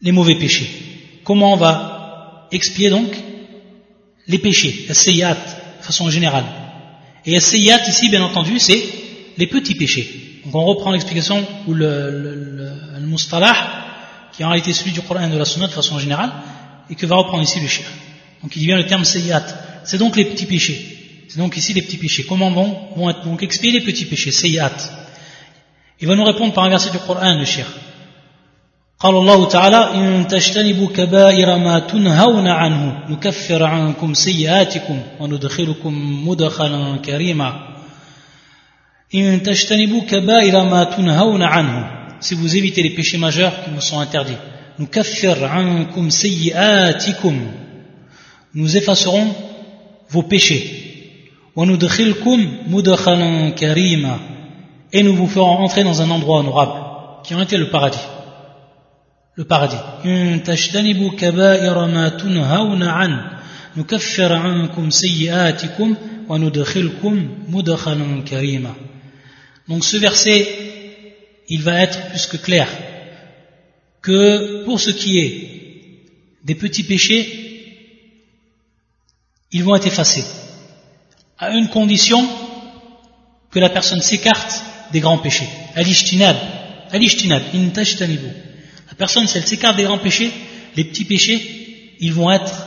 les 0.00 0.12
mauvais 0.12 0.36
péchés. 0.36 0.70
Comment 1.24 1.54
on 1.54 1.56
va 1.56 2.48
expier 2.52 2.90
donc 2.90 3.10
les 4.28 4.38
péchés, 4.38 4.86
as-sayyat, 4.90 5.36
façon 5.87 6.09
générale. 6.09 6.45
Et 7.25 7.39
Sayyat 7.39 7.87
ici, 7.87 8.09
bien 8.09 8.21
entendu, 8.21 8.59
c'est 8.59 8.83
les 9.37 9.47
petits 9.47 9.75
péchés. 9.75 10.41
Donc 10.45 10.55
on 10.55 10.65
reprend 10.65 10.91
l'explication 10.91 11.45
ou 11.65 11.73
le, 11.73 11.89
le, 12.99 13.05
mustalah, 13.05 13.55
qui 14.33 14.41
est 14.41 14.45
en 14.45 14.49
réalité 14.49 14.73
celui 14.73 14.91
du 14.91 15.01
Coran 15.01 15.27
et 15.27 15.29
de 15.29 15.37
la 15.37 15.45
Sunna 15.45 15.67
de 15.67 15.71
façon 15.71 15.97
générale, 15.99 16.31
et 16.89 16.95
que 16.95 17.05
va 17.05 17.15
reprendre 17.15 17.43
ici 17.43 17.59
le 17.59 17.67
chien. 17.67 17.85
Donc 18.43 18.55
il 18.55 18.63
vient 18.63 18.77
le 18.77 18.85
terme 18.85 19.03
Sayyat. 19.03 19.45
C'est 19.83 19.97
donc 19.97 20.15
les 20.15 20.25
petits 20.25 20.45
péchés. 20.45 21.25
C'est 21.29 21.39
donc 21.39 21.55
ici 21.57 21.73
les 21.73 21.81
petits 21.81 21.97
péchés. 21.97 22.23
Comment 22.23 22.51
vont, 22.51 22.77
vont 22.95 23.09
être 23.09 23.23
donc 23.23 23.43
expiés 23.43 23.71
les 23.71 23.81
petits 23.81 24.05
péchés? 24.05 24.31
Sayyat. 24.31 24.73
Il 25.99 26.07
va 26.07 26.15
nous 26.15 26.23
répondre 26.23 26.53
par 26.53 26.65
un 26.65 26.69
verset 26.69 26.91
du 26.91 26.99
Coran, 26.99 27.37
le 27.37 27.45
chien 27.45 27.65
قال 29.02 29.14
الله 29.16 29.48
تعالى 29.48 29.94
إن 29.94 30.28
تجتنبوا 30.28 30.88
كبائر 30.88 31.58
ما 31.58 31.78
تنهون 31.78 32.48
عنه 32.48 33.04
نكفر 33.08 33.62
عنكم 33.62 34.14
سيئاتكم 34.14 35.00
وندخلكم 35.20 36.28
مدخلا 36.28 36.96
كريما 36.96 37.72
si 42.20 42.34
vous 42.34 42.56
évitez 42.56 42.82
les 42.82 42.90
péchés 42.90 43.18
majeurs 43.18 43.52
qui 43.62 43.70
vous 43.74 43.80
sont 43.82 43.98
interdits 43.98 44.38
nous 48.54 48.76
effacerons 48.76 49.34
vos 50.08 50.22
péchés 50.22 50.64
et 54.92 55.02
nous 55.02 55.16
vous 55.16 55.26
ferons 55.26 55.58
entrer 55.58 55.84
dans 55.84 56.00
un 56.00 56.10
endroit 56.10 56.38
honorable 56.38 56.72
qui 57.24 57.34
en 57.34 57.42
était 57.42 57.58
le 57.58 57.68
paradis 57.68 57.98
le 59.37 59.45
paradis. 59.45 59.77
donc 69.67 69.83
ce 69.83 69.97
verset 69.97 70.47
il 71.49 71.61
va 71.61 71.81
être 71.81 72.09
plus 72.09 72.25
que 72.25 72.37
clair. 72.37 72.67
Que 74.01 74.65
pour 74.65 74.79
ce 74.79 74.89
qui 74.89 75.19
est 75.19 75.51
des 76.43 76.55
petits 76.55 76.83
péchés 76.83 77.45
ils 79.51 79.63
vont 79.63 79.75
être 79.75 79.87
effacés. 79.87 80.25
À 81.37 81.51
une 81.51 81.69
condition 81.69 82.27
que 83.51 83.59
la 83.59 83.69
personne 83.69 84.01
s'écarte 84.01 84.63
des 84.91 84.99
grands 84.99 85.19
péchés. 85.19 85.47
Al-ishtinab, 85.75 86.35
al-ishtinab, 86.91 87.43
personne, 88.96 89.26
si 89.26 89.38
elle 89.38 89.46
s'écarte 89.46 89.76
des 89.76 89.84
grands 89.84 89.98
péchés, 89.98 90.32
les 90.76 90.84
petits 90.84 91.04
péchés, 91.04 91.96
ils 92.00 92.12
vont 92.12 92.30
être 92.30 92.66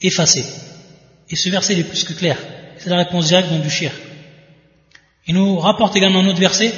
effacés. 0.00 0.44
Et 1.30 1.36
ce 1.36 1.48
verset 1.48 1.78
est 1.78 1.84
plus 1.84 2.04
que 2.04 2.12
clair. 2.12 2.38
C'est 2.78 2.90
la 2.90 2.96
réponse 2.98 3.26
directe 3.26 3.52
du 3.52 3.70
shir. 3.70 3.90
Il 5.26 5.34
nous 5.34 5.58
rapporte 5.58 5.96
également 5.96 6.20
un 6.20 6.28
autre 6.28 6.40
verset. 6.40 6.72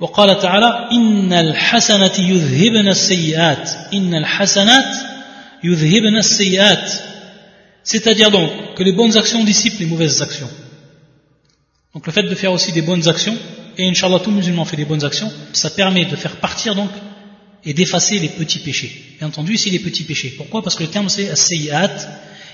وقال 0.00 0.38
تعالى 0.38 0.88
إن 0.92 1.32
الحسنات 1.32 2.18
يذهبن 2.18 2.88
السيئات 2.88 3.70
إن 3.94 4.14
الحسنات 4.14 4.96
يذهبن 5.64 6.16
السيئات 6.16 6.90
c'est-à-dire 7.84 8.30
donc 8.30 8.50
que 8.74 8.82
les 8.82 8.92
bonnes 8.92 9.16
actions 9.16 9.44
dissipent 9.44 9.78
les 9.78 9.86
mauvaises 9.86 10.20
actions. 10.20 10.50
Donc 11.94 12.06
le 12.06 12.12
fait 12.12 12.22
de 12.22 12.34
faire 12.34 12.50
aussi 12.50 12.72
des 12.72 12.82
bonnes 12.82 13.06
actions, 13.08 13.36
et 13.76 13.88
Inch'Allah 13.88 14.18
tout 14.18 14.30
musulman 14.30 14.64
fait 14.64 14.76
des 14.76 14.86
bonnes 14.86 15.04
actions, 15.04 15.30
ça 15.52 15.70
permet 15.70 16.06
de 16.06 16.16
faire 16.16 16.36
partir 16.36 16.74
donc 16.74 16.90
et 17.64 17.72
d'effacer 17.72 18.18
les 18.18 18.28
petits 18.28 18.58
péchés. 18.58 18.92
Bien 19.18 19.28
entendu, 19.28 19.54
ici 19.54 19.70
les 19.70 19.78
petits 19.78 20.04
péchés. 20.04 20.34
Pourquoi 20.36 20.62
Parce 20.62 20.76
que 20.76 20.82
le 20.84 20.90
terme 20.90 21.08
c'est 21.08 21.30
as 21.30 22.08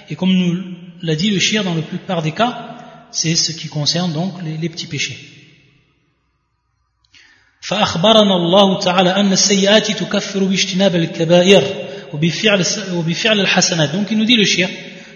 et 0.08 0.16
comme 0.16 0.32
nous 0.32 0.62
l'a 1.02 1.14
dit 1.14 1.30
le 1.30 1.38
shir 1.38 1.62
dans 1.62 1.74
la 1.74 1.82
plupart 1.82 2.20
des 2.22 2.32
cas, 2.32 2.76
c'est 3.12 3.36
ce 3.36 3.52
qui 3.52 3.68
concerne 3.68 4.12
donc 4.12 4.34
les, 4.44 4.56
les 4.56 4.68
petits 4.68 4.86
péchés. 4.86 5.18
فأخبرنا 7.62 8.36
الله 8.36 8.78
تعالى 8.78 9.10
أن 9.10 9.32
السيئات 9.32 9.90
تكفر 9.90 10.44
باجتناب 10.44 10.96
الكبائر 10.96 11.62
وبفعل 12.12 12.64
وبفعل 12.94 13.40
الحسنات 13.40 13.92
donc 13.92 14.06
il 14.10 14.18
nous 14.18 14.24
dit 14.24 14.36
le 14.36 14.44
shir 14.44 14.68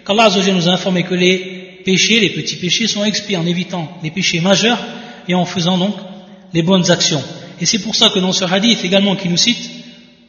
qu'Allah 0.07 0.30
nous 0.52 0.68
a 0.68 0.72
informé 0.72 1.02
que 1.04 1.14
les 1.14 1.80
péchés, 1.85 2.20
les 2.20 2.30
petits 2.30 2.57
péchés 2.57 2.87
sont 2.87 3.04
expiés 3.04 3.37
en 3.37 3.46
évitant 3.46 3.98
les 4.02 4.11
péchés 4.11 4.40
majeurs 4.40 4.78
et 5.26 5.35
en 5.35 5.44
faisant 5.44 5.78
donc 5.78 5.96
les 6.52 6.62
bonnes 6.62 6.90
actions. 6.90 7.22
Et 7.61 7.66
c'est 7.66 7.80
pour 7.80 7.94
ça 7.94 8.11
que 8.11 8.18
dans 8.18 8.33
ce 8.33 8.44
hadith 8.44 8.85
également 8.85 9.16
qui 9.16 9.28
nous 9.28 9.37
cite 9.37 9.70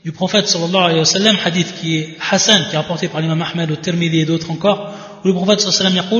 du 0.04 0.12
prophète 0.12 0.48
sallallahu 0.48 0.82
alayhi 0.82 0.98
wa 1.00 1.04
sallam, 1.04 1.36
hadith 1.44 1.74
qui 1.80 1.96
est 1.98 2.16
Hassan, 2.30 2.64
qui 2.68 2.74
est 2.74 2.78
rapporté 2.78 3.08
par 3.08 3.20
l'imam 3.20 3.42
Ahmed 3.42 3.70
au 3.70 3.76
Tirmidhi 3.76 4.20
et 4.20 4.24
d'autres 4.24 4.50
encore, 4.50 4.92
où 5.22 5.28
le 5.28 5.34
prophète 5.34 5.60
sallallahu 5.60 5.98
alayhi 5.98 6.10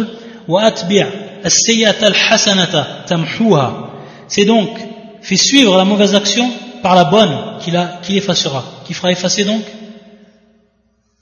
wa 0.48 0.66
sallam 2.38 2.86
tamhuha. 3.06 3.90
C'est 4.28 4.44
donc, 4.44 4.70
fait 5.22 5.36
suivre 5.36 5.76
la 5.76 5.84
mauvaise 5.84 6.14
action 6.14 6.50
par 6.82 6.94
la 6.94 7.04
bonne 7.04 7.58
qui 7.60 7.70
l'effacera, 8.12 8.64
qui 8.86 8.94
fera 8.94 9.12
effacer 9.12 9.44
donc 9.44 9.62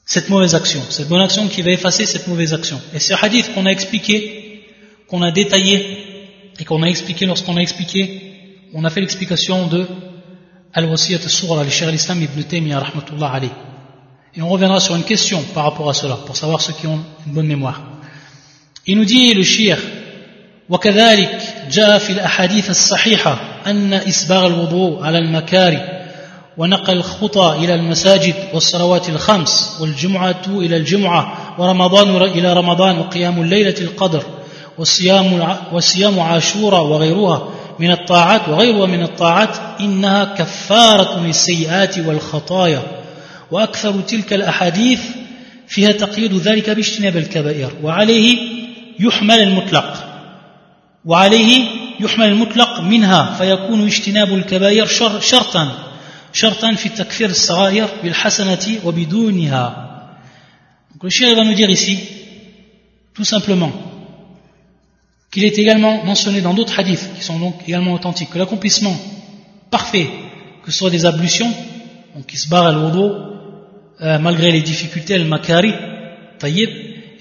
cette 0.05 0.29
mauvaise 0.29 0.55
action, 0.55 0.81
cette 0.89 1.09
bonne 1.09 1.21
action 1.21 1.49
qui 1.49 1.63
va 1.63 1.71
effacer 1.71 2.07
cette 2.07 2.27
mauvaise 2.29 2.55
action. 2.55 2.81
Et 2.95 2.99
ce 2.99 3.13
hadith 3.13 3.53
qu'on 3.55 3.67
a 3.67 3.71
expliqué, 3.71 4.65
qu'on 5.07 5.23
a 5.23 5.31
détaillé 5.31 5.99
et 6.59 6.65
qu'on 6.65 6.83
a 6.83 6.87
expliqué 6.87 7.27
lorsqu'on 7.27 7.57
a 7.57 7.61
expliqué, 7.61 8.33
on 8.75 8.85
a 8.85 8.91
fait 8.91 9.01
l'explication 9.01 9.67
de 9.67 9.87
Al-Wasiyat 10.75 11.23
al-Surah, 11.25 11.65
le 11.65 11.71
Cheikh 11.71 11.89
al-Islam 11.89 12.23
ibn 12.23 12.43
Taymiyyah 12.43 12.81
rahmatullah 12.81 13.33
alayh. 13.33 13.51
Et 14.35 14.43
on 14.43 14.49
reviendra 14.49 14.81
sur 14.81 14.95
une 14.95 15.05
question 15.05 15.43
par 15.55 15.65
rapport 15.65 15.89
à 15.89 15.95
cela, 15.95 16.17
pour 16.27 16.37
savoir 16.37 16.61
ceux 16.61 16.73
qui 16.75 16.87
ont 16.87 17.01
une 17.27 17.33
bonne 17.33 17.47
mémoire. 17.47 17.81
Il 18.87 18.97
nous 18.99 19.05
dit 19.05 19.35
le 19.35 19.43
shir, 19.43 19.79
وكذلك 20.69 21.43
جاء 21.71 21.99
في 21.99 22.13
الأحاديث 22.13 22.71
الصحيحة 22.71 23.39
أن 23.67 23.95
إسباغ 23.95 24.47
الوضوء 24.47 25.05
على 25.05 25.19
المكاري 25.19 25.99
ونقل 26.57 26.97
الخطى 26.97 27.57
إلى 27.59 27.75
المساجد 27.75 28.35
والصلوات 28.55 29.09
الخمس 29.09 29.79
والجمعة 29.81 30.43
إلى 30.49 30.77
الجمعة 30.77 31.55
ورمضان 31.59 32.17
إلى 32.17 32.53
رمضان 32.53 32.99
وقيام 32.99 33.43
الليلة 33.43 33.75
القدر 33.81 34.23
وصيام 34.79 35.57
وصيام 35.73 36.21
عاشوراء 36.21 36.83
وغيرها 36.83 37.49
من 37.79 37.91
الطاعات 37.91 38.49
وغيرها 38.49 38.87
من 38.87 39.03
الطاعات 39.03 39.57
إنها 39.81 40.25
كفارة 40.25 41.27
للسيئات 41.27 41.99
والخطايا. 41.99 42.83
وأكثر 43.51 44.01
تلك 44.01 44.33
الأحاديث 44.33 45.01
فيها 45.69 45.93
تقييد 45.93 46.35
ذلك 46.35 46.71
باجتناب 46.71 47.17
الكبائر. 47.17 47.71
وعليه 47.83 48.39
يحمل 48.99 49.43
المطلق. 49.43 50.05
وعليه 51.05 51.67
يحمل 52.01 52.29
المطلق 52.29 52.81
منها 52.81 53.35
فيكون 53.39 53.87
اجتناب 53.87 54.35
الكبائر 54.35 54.87
شرطا. 55.21 55.89
donc 60.93 61.03
le 61.03 61.11
shir 61.11 61.35
va 61.35 61.45
nous 61.45 61.55
dire 61.55 61.71
ici, 61.71 61.99
tout 63.15 63.25
simplement, 63.25 63.73
qu'il 65.31 65.45
est 65.45 65.59
également 65.59 66.05
mentionné 66.05 66.41
dans 66.41 66.55
d'autres 66.55 66.79
hadiths 66.79 67.11
qui 67.17 67.23
sont 67.23 67.39
donc 67.39 67.55
également 67.67 67.93
authentiques, 67.93 68.31
que 68.31 68.39
l'accomplissement 68.39 68.97
parfait, 69.71 70.09
que 70.65 70.71
ce 70.71 70.79
soit 70.79 70.91
des 70.91 71.05
ablutions, 71.07 71.53
donc 72.15 72.27
qui 72.27 72.37
se 72.37 72.49
barre 72.49 72.67
à 72.67 72.73
l'odo, 72.73 73.13
euh, 74.01 74.19
malgré 74.19 74.51
les 74.51 74.63
difficultés, 74.63 75.19
le 75.19 75.25
makari, 75.25 75.73
taïb, 76.39 76.71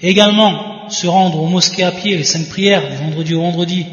également 0.00 0.88
se 0.88 1.06
rendre 1.06 1.42
aux 1.42 1.46
mosquées 1.46 1.84
à 1.84 1.92
pied, 1.92 2.16
les 2.16 2.24
cinq 2.24 2.48
prières, 2.48 2.88
du 2.88 2.96
vendredi 2.96 3.34
au 3.34 3.42
vendredi, 3.42 3.84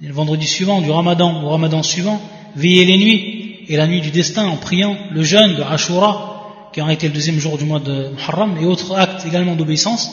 le 0.00 0.12
vendredi 0.12 0.46
suivant, 0.46 0.80
du 0.80 0.90
ramadan 0.90 1.42
au 1.42 1.48
ramadan 1.48 1.82
suivant, 1.82 2.20
veiller 2.56 2.84
les 2.84 2.98
nuits, 2.98 3.38
et 3.68 3.76
la 3.76 3.86
nuit 3.86 4.00
du 4.00 4.10
destin 4.10 4.46
en 4.46 4.56
priant, 4.56 4.96
le 5.10 5.22
jeûne 5.22 5.54
de 5.54 5.62
Ashura, 5.62 6.70
qui 6.72 6.80
a 6.80 6.92
été 6.92 7.06
le 7.06 7.14
deuxième 7.14 7.38
jour 7.38 7.56
du 7.56 7.64
mois 7.64 7.78
de 7.78 8.10
Muharram, 8.10 8.56
et 8.60 8.66
autres 8.66 8.96
actes 8.96 9.24
également 9.26 9.54
d'obéissance, 9.54 10.10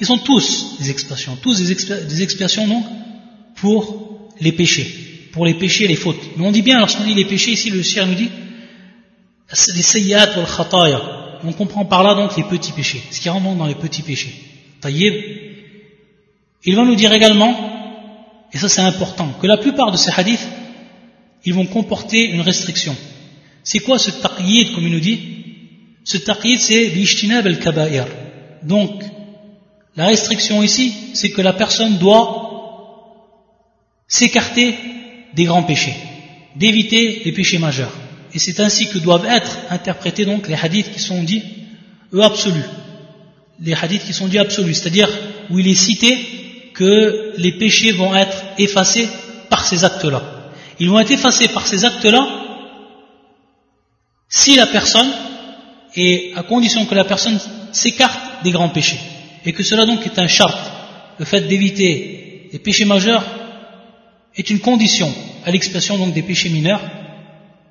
ils 0.00 0.06
sont 0.06 0.18
tous 0.18 0.76
des 0.78 0.90
expiations, 0.90 1.36
tous 1.36 1.58
des, 1.58 2.22
expiations 2.22 2.68
donc 2.68 2.84
pour 3.54 4.30
les 4.40 4.52
péchés, 4.52 4.86
pour 5.32 5.46
les 5.46 5.54
péchés 5.54 5.84
et 5.84 5.88
les 5.88 5.96
fautes. 5.96 6.20
Mais 6.36 6.46
on 6.46 6.52
dit 6.52 6.62
bien, 6.62 6.78
lorsqu'on 6.78 7.04
dit 7.04 7.14
les 7.14 7.24
péchés, 7.24 7.52
ici 7.52 7.70
le 7.70 7.82
Sire 7.82 8.06
nous 8.06 8.14
dit, 8.14 8.30
les 9.74 9.82
sayyat 9.82 10.36
wal 10.36 10.46
khataya. 10.46 11.00
On 11.44 11.52
comprend 11.52 11.84
par 11.84 12.02
là 12.02 12.14
donc 12.14 12.36
les 12.36 12.42
petits 12.44 12.72
péchés, 12.72 13.02
ce 13.10 13.20
qui 13.20 13.28
rentre 13.28 13.54
dans 13.54 13.66
les 13.66 13.74
petits 13.74 14.02
péchés. 14.02 14.34
Taïeb. 14.80 15.14
Il 16.64 16.74
va 16.74 16.84
nous 16.84 16.96
dire 16.96 17.12
également, 17.12 17.54
et 18.52 18.58
ça 18.58 18.68
c'est 18.68 18.80
important, 18.80 19.32
que 19.40 19.46
la 19.46 19.56
plupart 19.56 19.92
de 19.92 19.96
ces 19.96 20.10
hadiths 20.10 20.46
ils 21.46 21.54
vont 21.54 21.66
comporter 21.66 22.24
une 22.24 22.40
restriction. 22.40 22.94
C'est 23.62 23.78
quoi 23.78 23.98
ce 23.98 24.10
taqyid, 24.10 24.74
comme 24.74 24.84
il 24.84 24.92
nous 24.92 25.00
dit? 25.00 25.20
Ce 26.04 26.18
taqyid, 26.18 26.58
c'est 26.58 26.86
l'ishtinab 26.88 27.46
al-kaba'ir. 27.46 28.06
Donc, 28.62 29.02
la 29.96 30.06
restriction 30.06 30.62
ici, 30.62 30.92
c'est 31.14 31.30
que 31.30 31.42
la 31.42 31.52
personne 31.52 31.98
doit 31.98 32.42
s'écarter 34.08 34.74
des 35.34 35.44
grands 35.44 35.62
péchés, 35.62 35.94
d'éviter 36.54 37.22
les 37.24 37.32
péchés 37.32 37.58
majeurs. 37.58 37.92
Et 38.34 38.38
c'est 38.38 38.60
ainsi 38.60 38.88
que 38.88 38.98
doivent 38.98 39.26
être 39.26 39.56
interprétés 39.70 40.24
donc 40.24 40.48
les 40.48 40.54
hadiths 40.54 40.92
qui 40.92 41.00
sont 41.00 41.22
dits 41.22 41.42
eux 42.12 42.22
absolus. 42.22 42.64
Les 43.60 43.74
hadiths 43.74 44.04
qui 44.04 44.12
sont 44.12 44.28
dits 44.28 44.38
absolus, 44.38 44.74
c'est-à-dire 44.74 45.08
où 45.50 45.58
il 45.58 45.68
est 45.68 45.74
cité 45.74 46.18
que 46.74 47.32
les 47.38 47.52
péchés 47.52 47.92
vont 47.92 48.14
être 48.14 48.44
effacés 48.58 49.08
par 49.48 49.64
ces 49.64 49.84
actes-là 49.84 50.22
ils 50.78 50.90
vont 50.90 50.98
être 50.98 51.10
effacés 51.10 51.48
par 51.48 51.66
ces 51.66 51.84
actes-là 51.84 52.28
si 54.28 54.56
la 54.56 54.66
personne, 54.66 55.10
et 55.94 56.32
à 56.34 56.42
condition 56.42 56.84
que 56.84 56.94
la 56.94 57.04
personne 57.04 57.38
s'écarte 57.72 58.42
des 58.42 58.50
grands 58.50 58.68
péchés, 58.68 58.98
et 59.46 59.52
que 59.52 59.62
cela 59.62 59.86
donc 59.86 60.04
est 60.04 60.18
un 60.18 60.26
charte, 60.26 60.58
le 61.18 61.24
fait 61.24 61.42
d'éviter 61.42 62.50
les 62.52 62.58
péchés 62.58 62.84
majeurs 62.84 63.24
est 64.36 64.50
une 64.50 64.58
condition 64.58 65.12
à 65.44 65.50
l'expression 65.50 65.96
donc 65.96 66.12
des 66.12 66.22
péchés 66.22 66.48
mineurs 66.48 66.80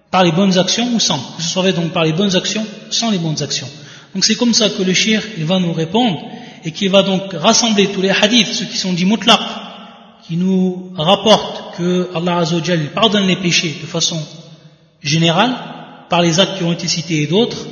par 0.10 0.24
les 0.24 0.32
bonnes 0.32 0.58
actions 0.58 0.90
ou 0.96 1.00
sans, 1.00 1.20
que 1.36 1.42
ce 1.44 1.50
soit 1.50 1.72
donc 1.74 1.92
par 1.92 2.06
les 2.06 2.14
bonnes 2.14 2.36
actions, 2.36 2.66
sans 2.90 3.12
les 3.12 3.18
bonnes 3.18 3.44
actions. 3.44 3.68
Donc 4.14 4.24
c'est 4.24 4.36
comme 4.36 4.54
ça 4.54 4.70
que 4.70 4.82
le 4.82 4.94
shir 4.94 5.22
va 5.40 5.60
nous 5.60 5.74
répondre 5.74 6.22
et 6.64 6.72
qu'il 6.72 6.90
va 6.90 7.04
donc 7.04 7.34
rassembler 7.34 7.88
tous 7.88 8.02
les 8.02 8.10
hadiths, 8.10 8.48
ceux 8.54 8.66
qui 8.66 8.78
sont 8.78 8.94
dits 8.94 9.06
mutlaq, 9.06 9.40
qui 10.26 10.38
nous 10.38 10.94
rapportent 10.96 11.76
que 11.78 12.10
Allah 12.16 12.38
Azzawajal 12.38 12.92
pardonne 12.94 13.28
les 13.28 13.36
péchés 13.36 13.76
de 13.82 13.86
façon 13.86 14.20
générale, 15.04 15.54
par 16.10 16.22
les 16.22 16.40
actes 16.40 16.58
qui 16.58 16.64
ont 16.64 16.72
été 16.72 16.88
cités 16.88 17.24
et 17.24 17.28
d'autres, 17.28 17.68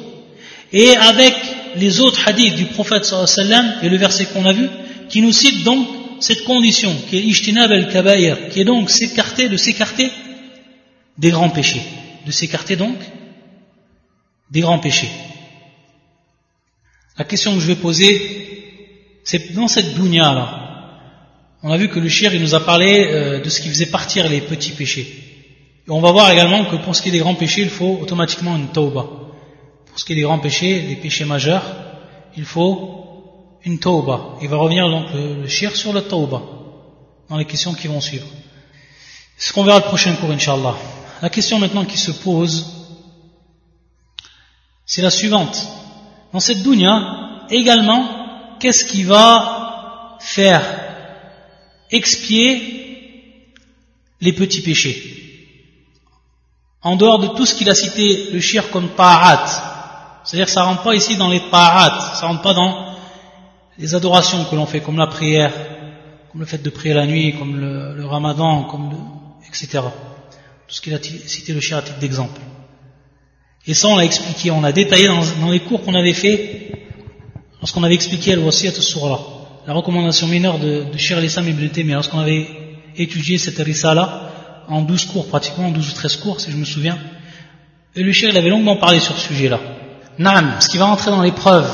et 0.74 0.96
avec 0.98 1.34
les 1.76 2.00
autres 2.00 2.28
hadiths 2.28 2.56
du 2.56 2.66
prophète 2.66 3.06
sallam 3.06 3.74
et 3.82 3.90
le 3.90 3.98
verset 3.98 4.26
qu'on 4.26 4.46
a 4.46 4.54
vu, 4.54 4.68
qui 5.10 5.22
nous 5.22 5.32
cite 5.32 5.64
donc 5.64 5.88
cette 6.20 6.44
condition, 6.46 6.96
qui 7.10 7.18
est 7.18 7.22
Ishtinab 7.22 7.72
al-Kabair, 7.72 8.50
qui 8.50 8.62
est 8.62 8.66
donc 8.66 8.90
s'écarter, 8.90 9.50
de 9.50 9.58
s'écarter 9.58 10.10
des 11.18 11.32
grands 11.32 11.50
péchés. 11.50 11.82
De 12.26 12.32
s'écarter 12.32 12.76
donc 12.76 12.98
des 14.50 14.62
grands 14.62 14.80
péchés. 14.80 15.10
La 17.18 17.26
question 17.26 17.54
que 17.54 17.60
je 17.60 17.68
vais 17.68 17.76
poser, 17.76 19.20
c'est 19.24 19.54
dans 19.54 19.68
cette 19.68 19.94
dunya 19.96 20.34
là. 20.34 20.60
On 21.62 21.72
a 21.72 21.78
vu 21.78 21.88
que 21.88 22.00
le 22.00 22.10
shir 22.10 22.34
il 22.34 22.42
nous 22.42 22.56
a 22.56 22.66
parlé 22.66 23.08
euh, 23.08 23.42
de 23.42 23.50
ce 23.50 23.62
qui 23.62 23.70
faisait 23.70 23.86
partir 23.86 24.28
les 24.28 24.42
petits 24.42 24.72
péchés. 24.72 25.08
Et 25.88 25.92
on 25.92 26.02
va 26.02 26.12
voir 26.12 26.32
également 26.32 26.66
que 26.66 26.76
pour 26.78 26.96
ce 26.96 27.02
qui 27.02 27.10
est 27.10 27.12
des 27.12 27.20
grands 27.20 27.36
péchés, 27.36 27.62
il 27.62 27.70
faut 27.70 28.00
automatiquement 28.02 28.56
une 28.56 28.68
tauba. 28.68 29.23
Pour 29.94 30.00
ce 30.00 30.06
qui 30.06 30.14
est 30.14 30.16
des 30.16 30.24
grands 30.24 30.40
péchés, 30.40 30.82
les 30.82 30.96
péchés 30.96 31.24
majeurs, 31.24 31.64
il 32.36 32.46
faut 32.46 33.60
une 33.64 33.78
tauba. 33.78 34.40
Il 34.42 34.50
va 34.50 34.58
revenir 34.58 34.90
donc 34.90 35.06
le, 35.14 35.48
shir 35.48 35.76
sur 35.76 35.94
la 35.94 36.02
tauba 36.02 36.42
dans 37.30 37.38
les 37.38 37.46
questions 37.46 37.76
qui 37.76 37.88
vont 37.88 38.02
suivre. 38.02 38.26
Ce 39.38 39.54
qu'on 39.54 39.64
verra 39.64 39.78
le 39.78 39.84
prochain 39.84 40.16
cours, 40.16 40.32
Inch'Allah. 40.32 40.76
La 41.22 41.30
question 41.30 41.60
maintenant 41.60 41.86
qui 41.86 42.00
se 42.00 42.10
pose, 42.10 42.66
c'est 44.84 45.04
la 45.04 45.12
suivante. 45.12 45.64
Dans 46.34 46.40
cette 46.40 46.64
dunya, 46.64 47.46
également, 47.52 48.58
qu'est-ce 48.60 48.86
qui 48.86 49.04
va 49.04 50.18
faire 50.22 50.64
expier 51.92 53.54
les 54.22 54.34
petits 54.34 54.62
péchés? 54.62 55.12
En 56.82 56.96
dehors 56.96 57.20
de 57.20 57.28
tout 57.28 57.46
ce 57.46 57.54
qu'il 57.54 57.70
a 57.70 57.76
cité 57.76 58.32
le 58.32 58.40
shir 58.40 58.72
comme 58.72 58.90
ta'at, 58.90 59.73
c'est-à-dire 60.24 60.46
que 60.46 60.52
ça 60.52 60.64
rentre 60.64 60.84
pas 60.84 60.96
ici 60.96 61.18
dans 61.18 61.30
les 61.30 61.42
ta'at, 61.52 62.14
ça 62.16 62.28
rentre 62.28 62.42
pas 62.42 62.54
dans 62.54 62.94
les 63.78 63.96
adorations 63.96 64.46
que 64.46 64.56
l'on 64.56 64.66
fait, 64.66 64.80
comme 64.80 64.98
la 64.98 65.08
prière, 65.08 65.52
comme 66.32 66.42
le 66.42 66.48
fait 66.48 66.62
de 66.62 66.70
prier 66.70 66.94
la 66.94 67.06
nuit, 67.06 67.36
comme 67.38 67.60
le, 67.60 68.06
ramadan, 68.06 68.64
comme 68.64 68.90
le, 68.92 68.98
etc. 69.48 69.84
Tout 70.68 70.76
ce 70.76 70.82
qu'il 70.82 70.94
a 70.94 71.00
cité 71.02 71.54
le 71.54 71.60
shir 71.60 71.78
à 71.78 71.82
titre 71.82 72.00
d'exemple. 72.00 72.40
Et 73.66 73.74
ça, 73.74 73.88
on 73.88 73.96
l'a 73.96 74.06
expliqué, 74.06 74.52
on 74.52 74.64
a 74.64 74.72
détaillé 74.72 75.08
dans, 75.08 75.50
les 75.50 75.60
cours 75.60 75.82
qu'on 75.84 75.96
avait 75.96 76.14
fait 76.14 76.72
lorsqu'on 77.62 77.84
avait 77.84 77.94
expliqué 77.94 78.34
Al-Wasiyat 78.34 78.74
Surah, 78.74 79.22
la 79.66 79.74
recommandation 79.74 80.28
mineure 80.28 80.60
de, 80.60 80.84
de 80.92 80.98
Shir 80.98 81.18
al-Islam 81.18 81.48
ibn 81.48 81.70
mais 81.86 81.94
lorsqu'on 81.94 82.20
avait 82.20 82.46
étudié 82.98 83.38
cette 83.38 83.58
risala 83.60 84.32
en 84.68 84.82
12 84.82 85.06
cours, 85.06 85.28
pratiquement 85.28 85.68
en 85.68 85.72
12 85.72 85.92
ou 85.92 85.94
13 85.94 86.18
cours, 86.18 86.42
si 86.42 86.52
je 86.52 86.58
me 86.58 86.66
souviens. 86.66 86.98
Et 87.96 88.04
le 88.04 88.12
Shir, 88.12 88.30
il 88.30 88.38
avait 88.38 88.50
longuement 88.50 88.76
parlé 88.76 89.00
sur 89.00 89.18
ce 89.18 89.28
sujet-là. 89.28 89.60
Naam, 90.19 90.61
ce 90.61 90.69
qui 90.69 90.79
va 90.79 90.87
rentrer 90.87 91.11
dans 91.11 91.23
les 91.23 91.33
preuves 91.33 91.71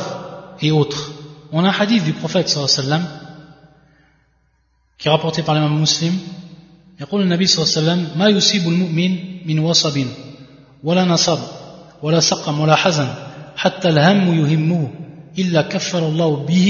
et 0.60 0.70
autres. 0.70 1.12
On 1.52 1.64
a 1.64 1.68
un 1.68 1.72
hadith 1.72 2.04
du 2.04 2.12
prophète 2.12 2.48
sallallahu 2.48 2.72
alayhi 2.72 2.88
wa 2.88 2.98
sallam, 2.98 3.06
qui 4.98 5.08
est 5.08 5.10
rapporté 5.10 5.42
par 5.42 5.54
l'imam 5.54 5.78
muslim. 5.78 6.14
يقول 7.00 7.22
النبي 7.22 7.46
صلى 7.46 7.62
الله 7.62 7.72
عليه 7.74 7.82
وسلم 7.82 8.18
ما 8.18 8.28
يصيب 8.28 8.68
المؤمن 8.68 9.18
من 9.46 9.58
وصب 9.58 10.06
ولا 10.84 11.04
نصب 11.04 11.38
ولا 12.02 12.20
سقم 12.20 12.60
ولا 12.60 12.74
حزن 12.74 13.08
حتى 13.56 13.88
الهم 13.88 14.34
يهمه 14.40 14.90
إلا 15.38 15.62
كفر 15.62 15.98
الله 15.98 16.36
به 16.46 16.66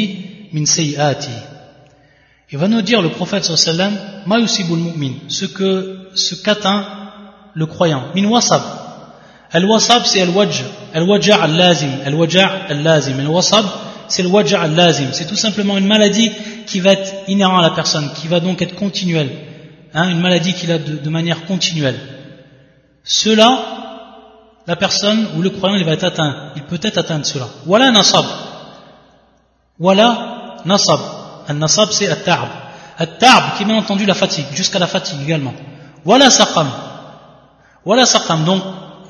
من 0.53 0.65
سيئاته 0.65 1.43
Il 2.53 2.59
va 2.59 2.69
nous 2.69 2.83
dire 2.83 3.03
le 3.03 3.09
prophète 3.09 3.45
sallam 3.45 3.93
ma 4.27 4.39
yusibul 4.39 4.79
mu'min 4.79 5.13
ce 5.29 5.45
que 5.45 6.09
ce 6.15 6.35
qu'atteint 6.37 6.87
le 7.55 7.67
croyant 7.67 8.05
min 8.15 8.27
wasab 8.27 8.63
al 9.52 9.66
wasab 9.66 10.04
c'est 10.06 10.22
al 10.22 10.30
wajh 10.30 10.64
al 10.94 11.04
wajh 11.04 11.30
al 11.32 11.56
lazim 11.56 11.92
al 12.06 12.16
wajh 12.16 12.38
al 12.70 12.84
lazim 12.84 13.20
al 13.20 13.28
wasab 13.28 13.66
c'est 14.08 14.24
le 14.24 14.30
wajh 14.30 14.54
al 14.54 14.76
lazim 14.76 15.10
c'est 15.12 15.26
tout 15.26 15.36
simplement 15.36 15.78
une 15.78 15.88
maladie 15.88 16.32
qui 16.66 16.80
va 16.80 16.92
être 16.92 17.14
inhérente 17.28 17.60
à 17.60 17.70
la 17.70 17.76
personne 17.76 18.12
qui 18.14 18.28
va 18.28 18.40
donc 18.40 18.62
être 18.62 18.76
continuelle 18.76 19.30
hein, 19.94 20.10
une 20.10 20.20
maladie 20.20 20.54
qu'il 20.54 20.72
a 20.72 20.78
de, 20.78 21.10
manière 21.10 21.46
continuelle 21.46 22.00
cela 23.04 23.80
la 24.70 24.76
personne 24.76 25.28
ou 25.36 25.42
le 25.42 25.50
croyant 25.50 25.76
il 25.76 25.84
va 25.84 25.94
être 25.94 26.04
atteint, 26.04 26.52
il 26.56 26.62
peut 26.62 26.80
être 26.84 27.00
atteint 27.00 27.18
de 27.18 27.26
cela. 27.26 27.48
Voilà 27.66 27.90
nasab. 27.90 28.26
Voilà 29.80 30.58
nasab. 30.64 31.00
Un 31.48 31.56
nasab 31.56 31.90
c'est 31.92 32.08
at-ta'b. 32.08 32.50
At-ta'b 33.00 33.58
qui 33.58 33.64
est 33.64 33.66
bien 33.66 33.78
entendu 33.78 34.06
la 34.06 34.14
fatigue, 34.14 34.46
jusqu'à 34.54 34.78
la 34.78 34.86
fatigue 34.86 35.22
également. 35.24 35.56
Voilà 36.06 36.30
saqam. 36.30 36.68
Voilà 37.84 38.06
saqam, 38.06 38.46
donc 38.46 38.62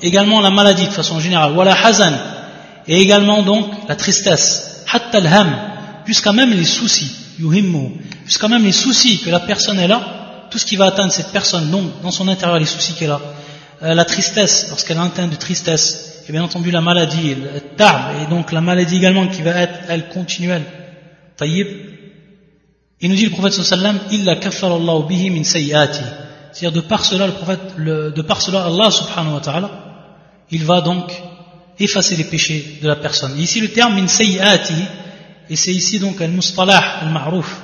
également 0.02 0.40
la 0.40 0.50
maladie 0.50 0.86
de 0.86 0.92
façon 0.92 1.20
générale. 1.20 1.52
Voilà 1.52 1.74
hazan. 1.74 2.14
Et 2.86 3.00
également 3.00 3.42
donc 3.42 3.66
la 3.88 3.96
tristesse. 3.96 4.84
Hatta 4.92 5.18
al-ham. 5.18 5.54
Jusqu'à 6.06 6.32
même 6.32 6.50
les 6.50 6.64
soucis. 6.64 7.10
Yuhimmu. 7.38 8.00
Jusqu'à 8.24 8.48
même 8.48 8.64
les 8.64 8.72
soucis 8.72 9.20
que 9.20 9.30
la 9.30 9.40
personne 9.40 9.78
est 9.78 9.88
là. 9.88 10.00
Tout 10.50 10.58
ce 10.58 10.66
qui 10.66 10.76
va 10.76 10.86
atteindre 10.86 11.12
cette 11.12 11.30
personne, 11.30 11.70
donc 11.70 12.02
dans 12.02 12.10
son 12.10 12.26
intérieur 12.26 12.58
les 12.58 12.66
soucis 12.66 12.94
qu'elle 12.94 13.12
a 13.12 13.20
euh, 13.82 13.94
la 13.94 14.04
tristesse, 14.04 14.66
lorsqu'elle 14.68 14.98
est 14.98 15.00
atteinte 15.00 15.30
de 15.30 15.36
tristesse, 15.36 16.24
et 16.28 16.32
bien 16.32 16.42
entendu 16.42 16.70
la 16.70 16.82
maladie, 16.82 17.34
le 17.34 17.60
tab, 17.76 18.12
et 18.20 18.28
donc 18.28 18.52
la 18.52 18.60
maladie 18.60 18.96
également 18.96 19.26
qui 19.28 19.42
va 19.42 19.52
être, 19.52 19.78
elle, 19.88 20.08
continuelle. 20.08 20.64
Taïb. 21.36 21.66
Il 23.00 23.08
nous 23.08 23.16
dit 23.16 23.24
le 23.24 23.30
prophète 23.30 23.52
sallam, 23.52 23.98
illa 24.10 24.32
Allah 24.32 25.06
bihi 25.08 25.30
min 25.30 25.44
sayyati. 25.44 26.02
C'est-à-dire 26.52 26.82
de 26.82 26.86
par 26.86 27.04
cela, 27.04 27.26
le 27.26 27.32
prophète, 27.32 27.76
de 27.78 28.22
par 28.22 28.42
cela, 28.42 28.64
Allah 28.66 28.90
subhanahu 28.90 29.34
wa 29.34 29.40
ta'ala, 29.40 29.70
il 30.50 30.64
va 30.64 30.80
donc 30.80 31.10
effacer 31.78 32.16
les 32.16 32.24
péchés 32.24 32.78
de 32.82 32.88
la 32.88 32.96
personne. 32.96 33.38
Ici 33.38 33.60
le 33.60 33.68
terme 33.68 33.94
min 33.94 34.06
et 35.50 35.56
c'est 35.56 35.72
ici 35.72 35.98
donc 35.98 36.20
al-mustalah, 36.20 37.00
al-ma'rouf. 37.02 37.60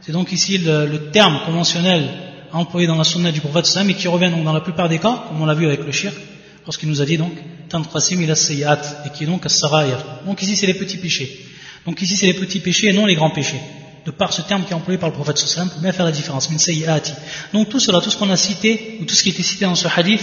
C'est 0.00 0.12
donc 0.12 0.32
ici 0.32 0.58
le, 0.58 0.86
le 0.86 1.10
terme 1.10 1.40
conventionnel 1.46 2.08
employé 2.52 2.86
dans 2.86 2.96
la 2.96 3.04
sunna 3.04 3.30
du 3.30 3.40
prophète 3.40 3.66
sallam 3.66 3.90
et 3.90 3.94
qui 3.94 4.08
revient 4.08 4.30
donc 4.30 4.44
dans 4.44 4.52
la 4.52 4.60
plupart 4.60 4.88
des 4.88 4.98
cas, 4.98 5.24
comme 5.28 5.40
on 5.40 5.46
l'a 5.46 5.54
vu 5.54 5.66
avec 5.66 5.84
le 5.84 5.92
shirk, 5.92 6.16
lorsqu'il 6.64 6.88
nous 6.88 7.00
a 7.00 7.04
dit 7.04 7.18
donc 7.18 7.32
Tantrasim 7.68 8.20
ila 8.22 8.34
sayyat 8.34 8.80
et 9.06 9.10
qui 9.10 9.24
est 9.24 9.26
donc 9.26 9.44
as 9.44 9.60
Donc 10.26 10.42
ici 10.42 10.56
c'est 10.56 10.66
les 10.66 10.74
petits 10.74 10.96
péchés. 10.96 11.44
Donc 11.86 12.00
ici 12.02 12.16
c'est 12.16 12.26
les 12.26 12.34
petits 12.34 12.60
péchés 12.60 12.88
et 12.88 12.92
non 12.92 13.06
les 13.06 13.14
grands 13.14 13.30
péchés. 13.30 13.60
De 14.06 14.10
par 14.10 14.32
ce 14.32 14.42
terme 14.42 14.64
qui 14.64 14.72
est 14.72 14.74
employé 14.74 14.98
par 14.98 15.10
le 15.10 15.14
prophète 15.14 15.38
sallam 15.38 15.68
pour 15.70 15.80
bien 15.80 15.92
faire 15.92 16.06
la 16.06 16.12
différence. 16.12 16.50
Min 16.50 16.58
sayyati. 16.58 17.12
Donc 17.52 17.68
tout 17.68 17.80
cela, 17.80 18.00
tout 18.00 18.10
ce 18.10 18.16
qu'on 18.16 18.30
a 18.30 18.36
cité, 18.36 18.98
ou 19.00 19.04
tout 19.04 19.14
ce 19.14 19.22
qui 19.22 19.28
était 19.30 19.42
cité 19.42 19.66
dans 19.66 19.74
ce 19.74 19.86
hadith, 19.94 20.22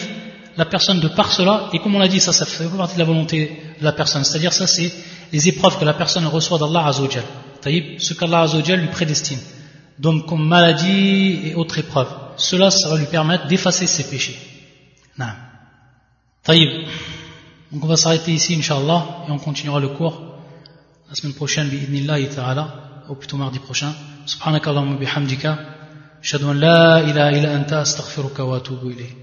la 0.58 0.66
personne 0.66 1.00
de 1.00 1.08
par 1.08 1.32
cela, 1.32 1.70
et 1.74 1.80
comme 1.80 1.96
on 1.96 2.00
l'a 2.00 2.08
dit, 2.08 2.20
ça, 2.20 2.32
ça 2.32 2.46
fait 2.46 2.66
partie 2.68 2.96
de 2.96 3.00
la 3.00 3.06
volonté 3.06 3.62
de 3.80 3.84
la 3.84 3.92
personne. 3.92 4.24
C'est-à-dire 4.24 4.54
ça 4.54 4.68
c'est 4.68 4.92
les 5.32 5.48
épreuves 5.48 5.78
que 5.78 5.86
la 5.86 5.94
personne 5.94 6.26
reçoit 6.28 6.58
d'Allah 6.58 6.88
Azzawajal. 6.88 7.24
Ce 7.98 8.14
qu'Allah 8.14 8.42
Azzawajal 8.42 8.80
lui 8.80 8.88
prédestine 8.88 9.40
donc 10.00 10.26
comme 10.26 10.46
maladie 10.48 11.42
et 11.46 11.56
autres 11.56 11.80
épreuves. 11.80 12.14
Cela, 12.38 12.70
ça 12.70 12.90
va 12.90 12.98
lui 12.98 13.06
permettre 13.06 13.48
d'effacer 13.48 13.88
ses 13.88 14.04
péchés. 14.04 14.38
Non. 15.18 15.28
Donc 17.72 17.84
on 17.84 17.88
va 17.88 17.98
s'arrêter 17.98 18.32
ici, 18.34 18.56
Inch'Allah, 18.56 19.26
et 19.28 19.32
on 19.32 19.40
continuera 19.40 19.80
le 19.80 19.90
cours 19.90 20.22
la 21.10 21.16
semaine 21.16 21.34
prochaine, 21.34 21.70
ta'ala, 22.36 23.04
ou 23.10 23.16
plutôt 23.16 23.38
mardi 23.38 23.60
prochain. 23.60 23.94
Subhanakallahumma 24.26 24.98
bihamdika, 24.98 25.60
ashhadu 26.22 26.46
an 26.46 26.54
la 26.54 27.02
ilaha 27.04 27.32
illa 27.32 27.56
anta 27.56 27.80
astaghfiruka 27.82 28.44
wa 28.44 28.58
atubu 28.58 28.92
ilayk. 28.92 29.16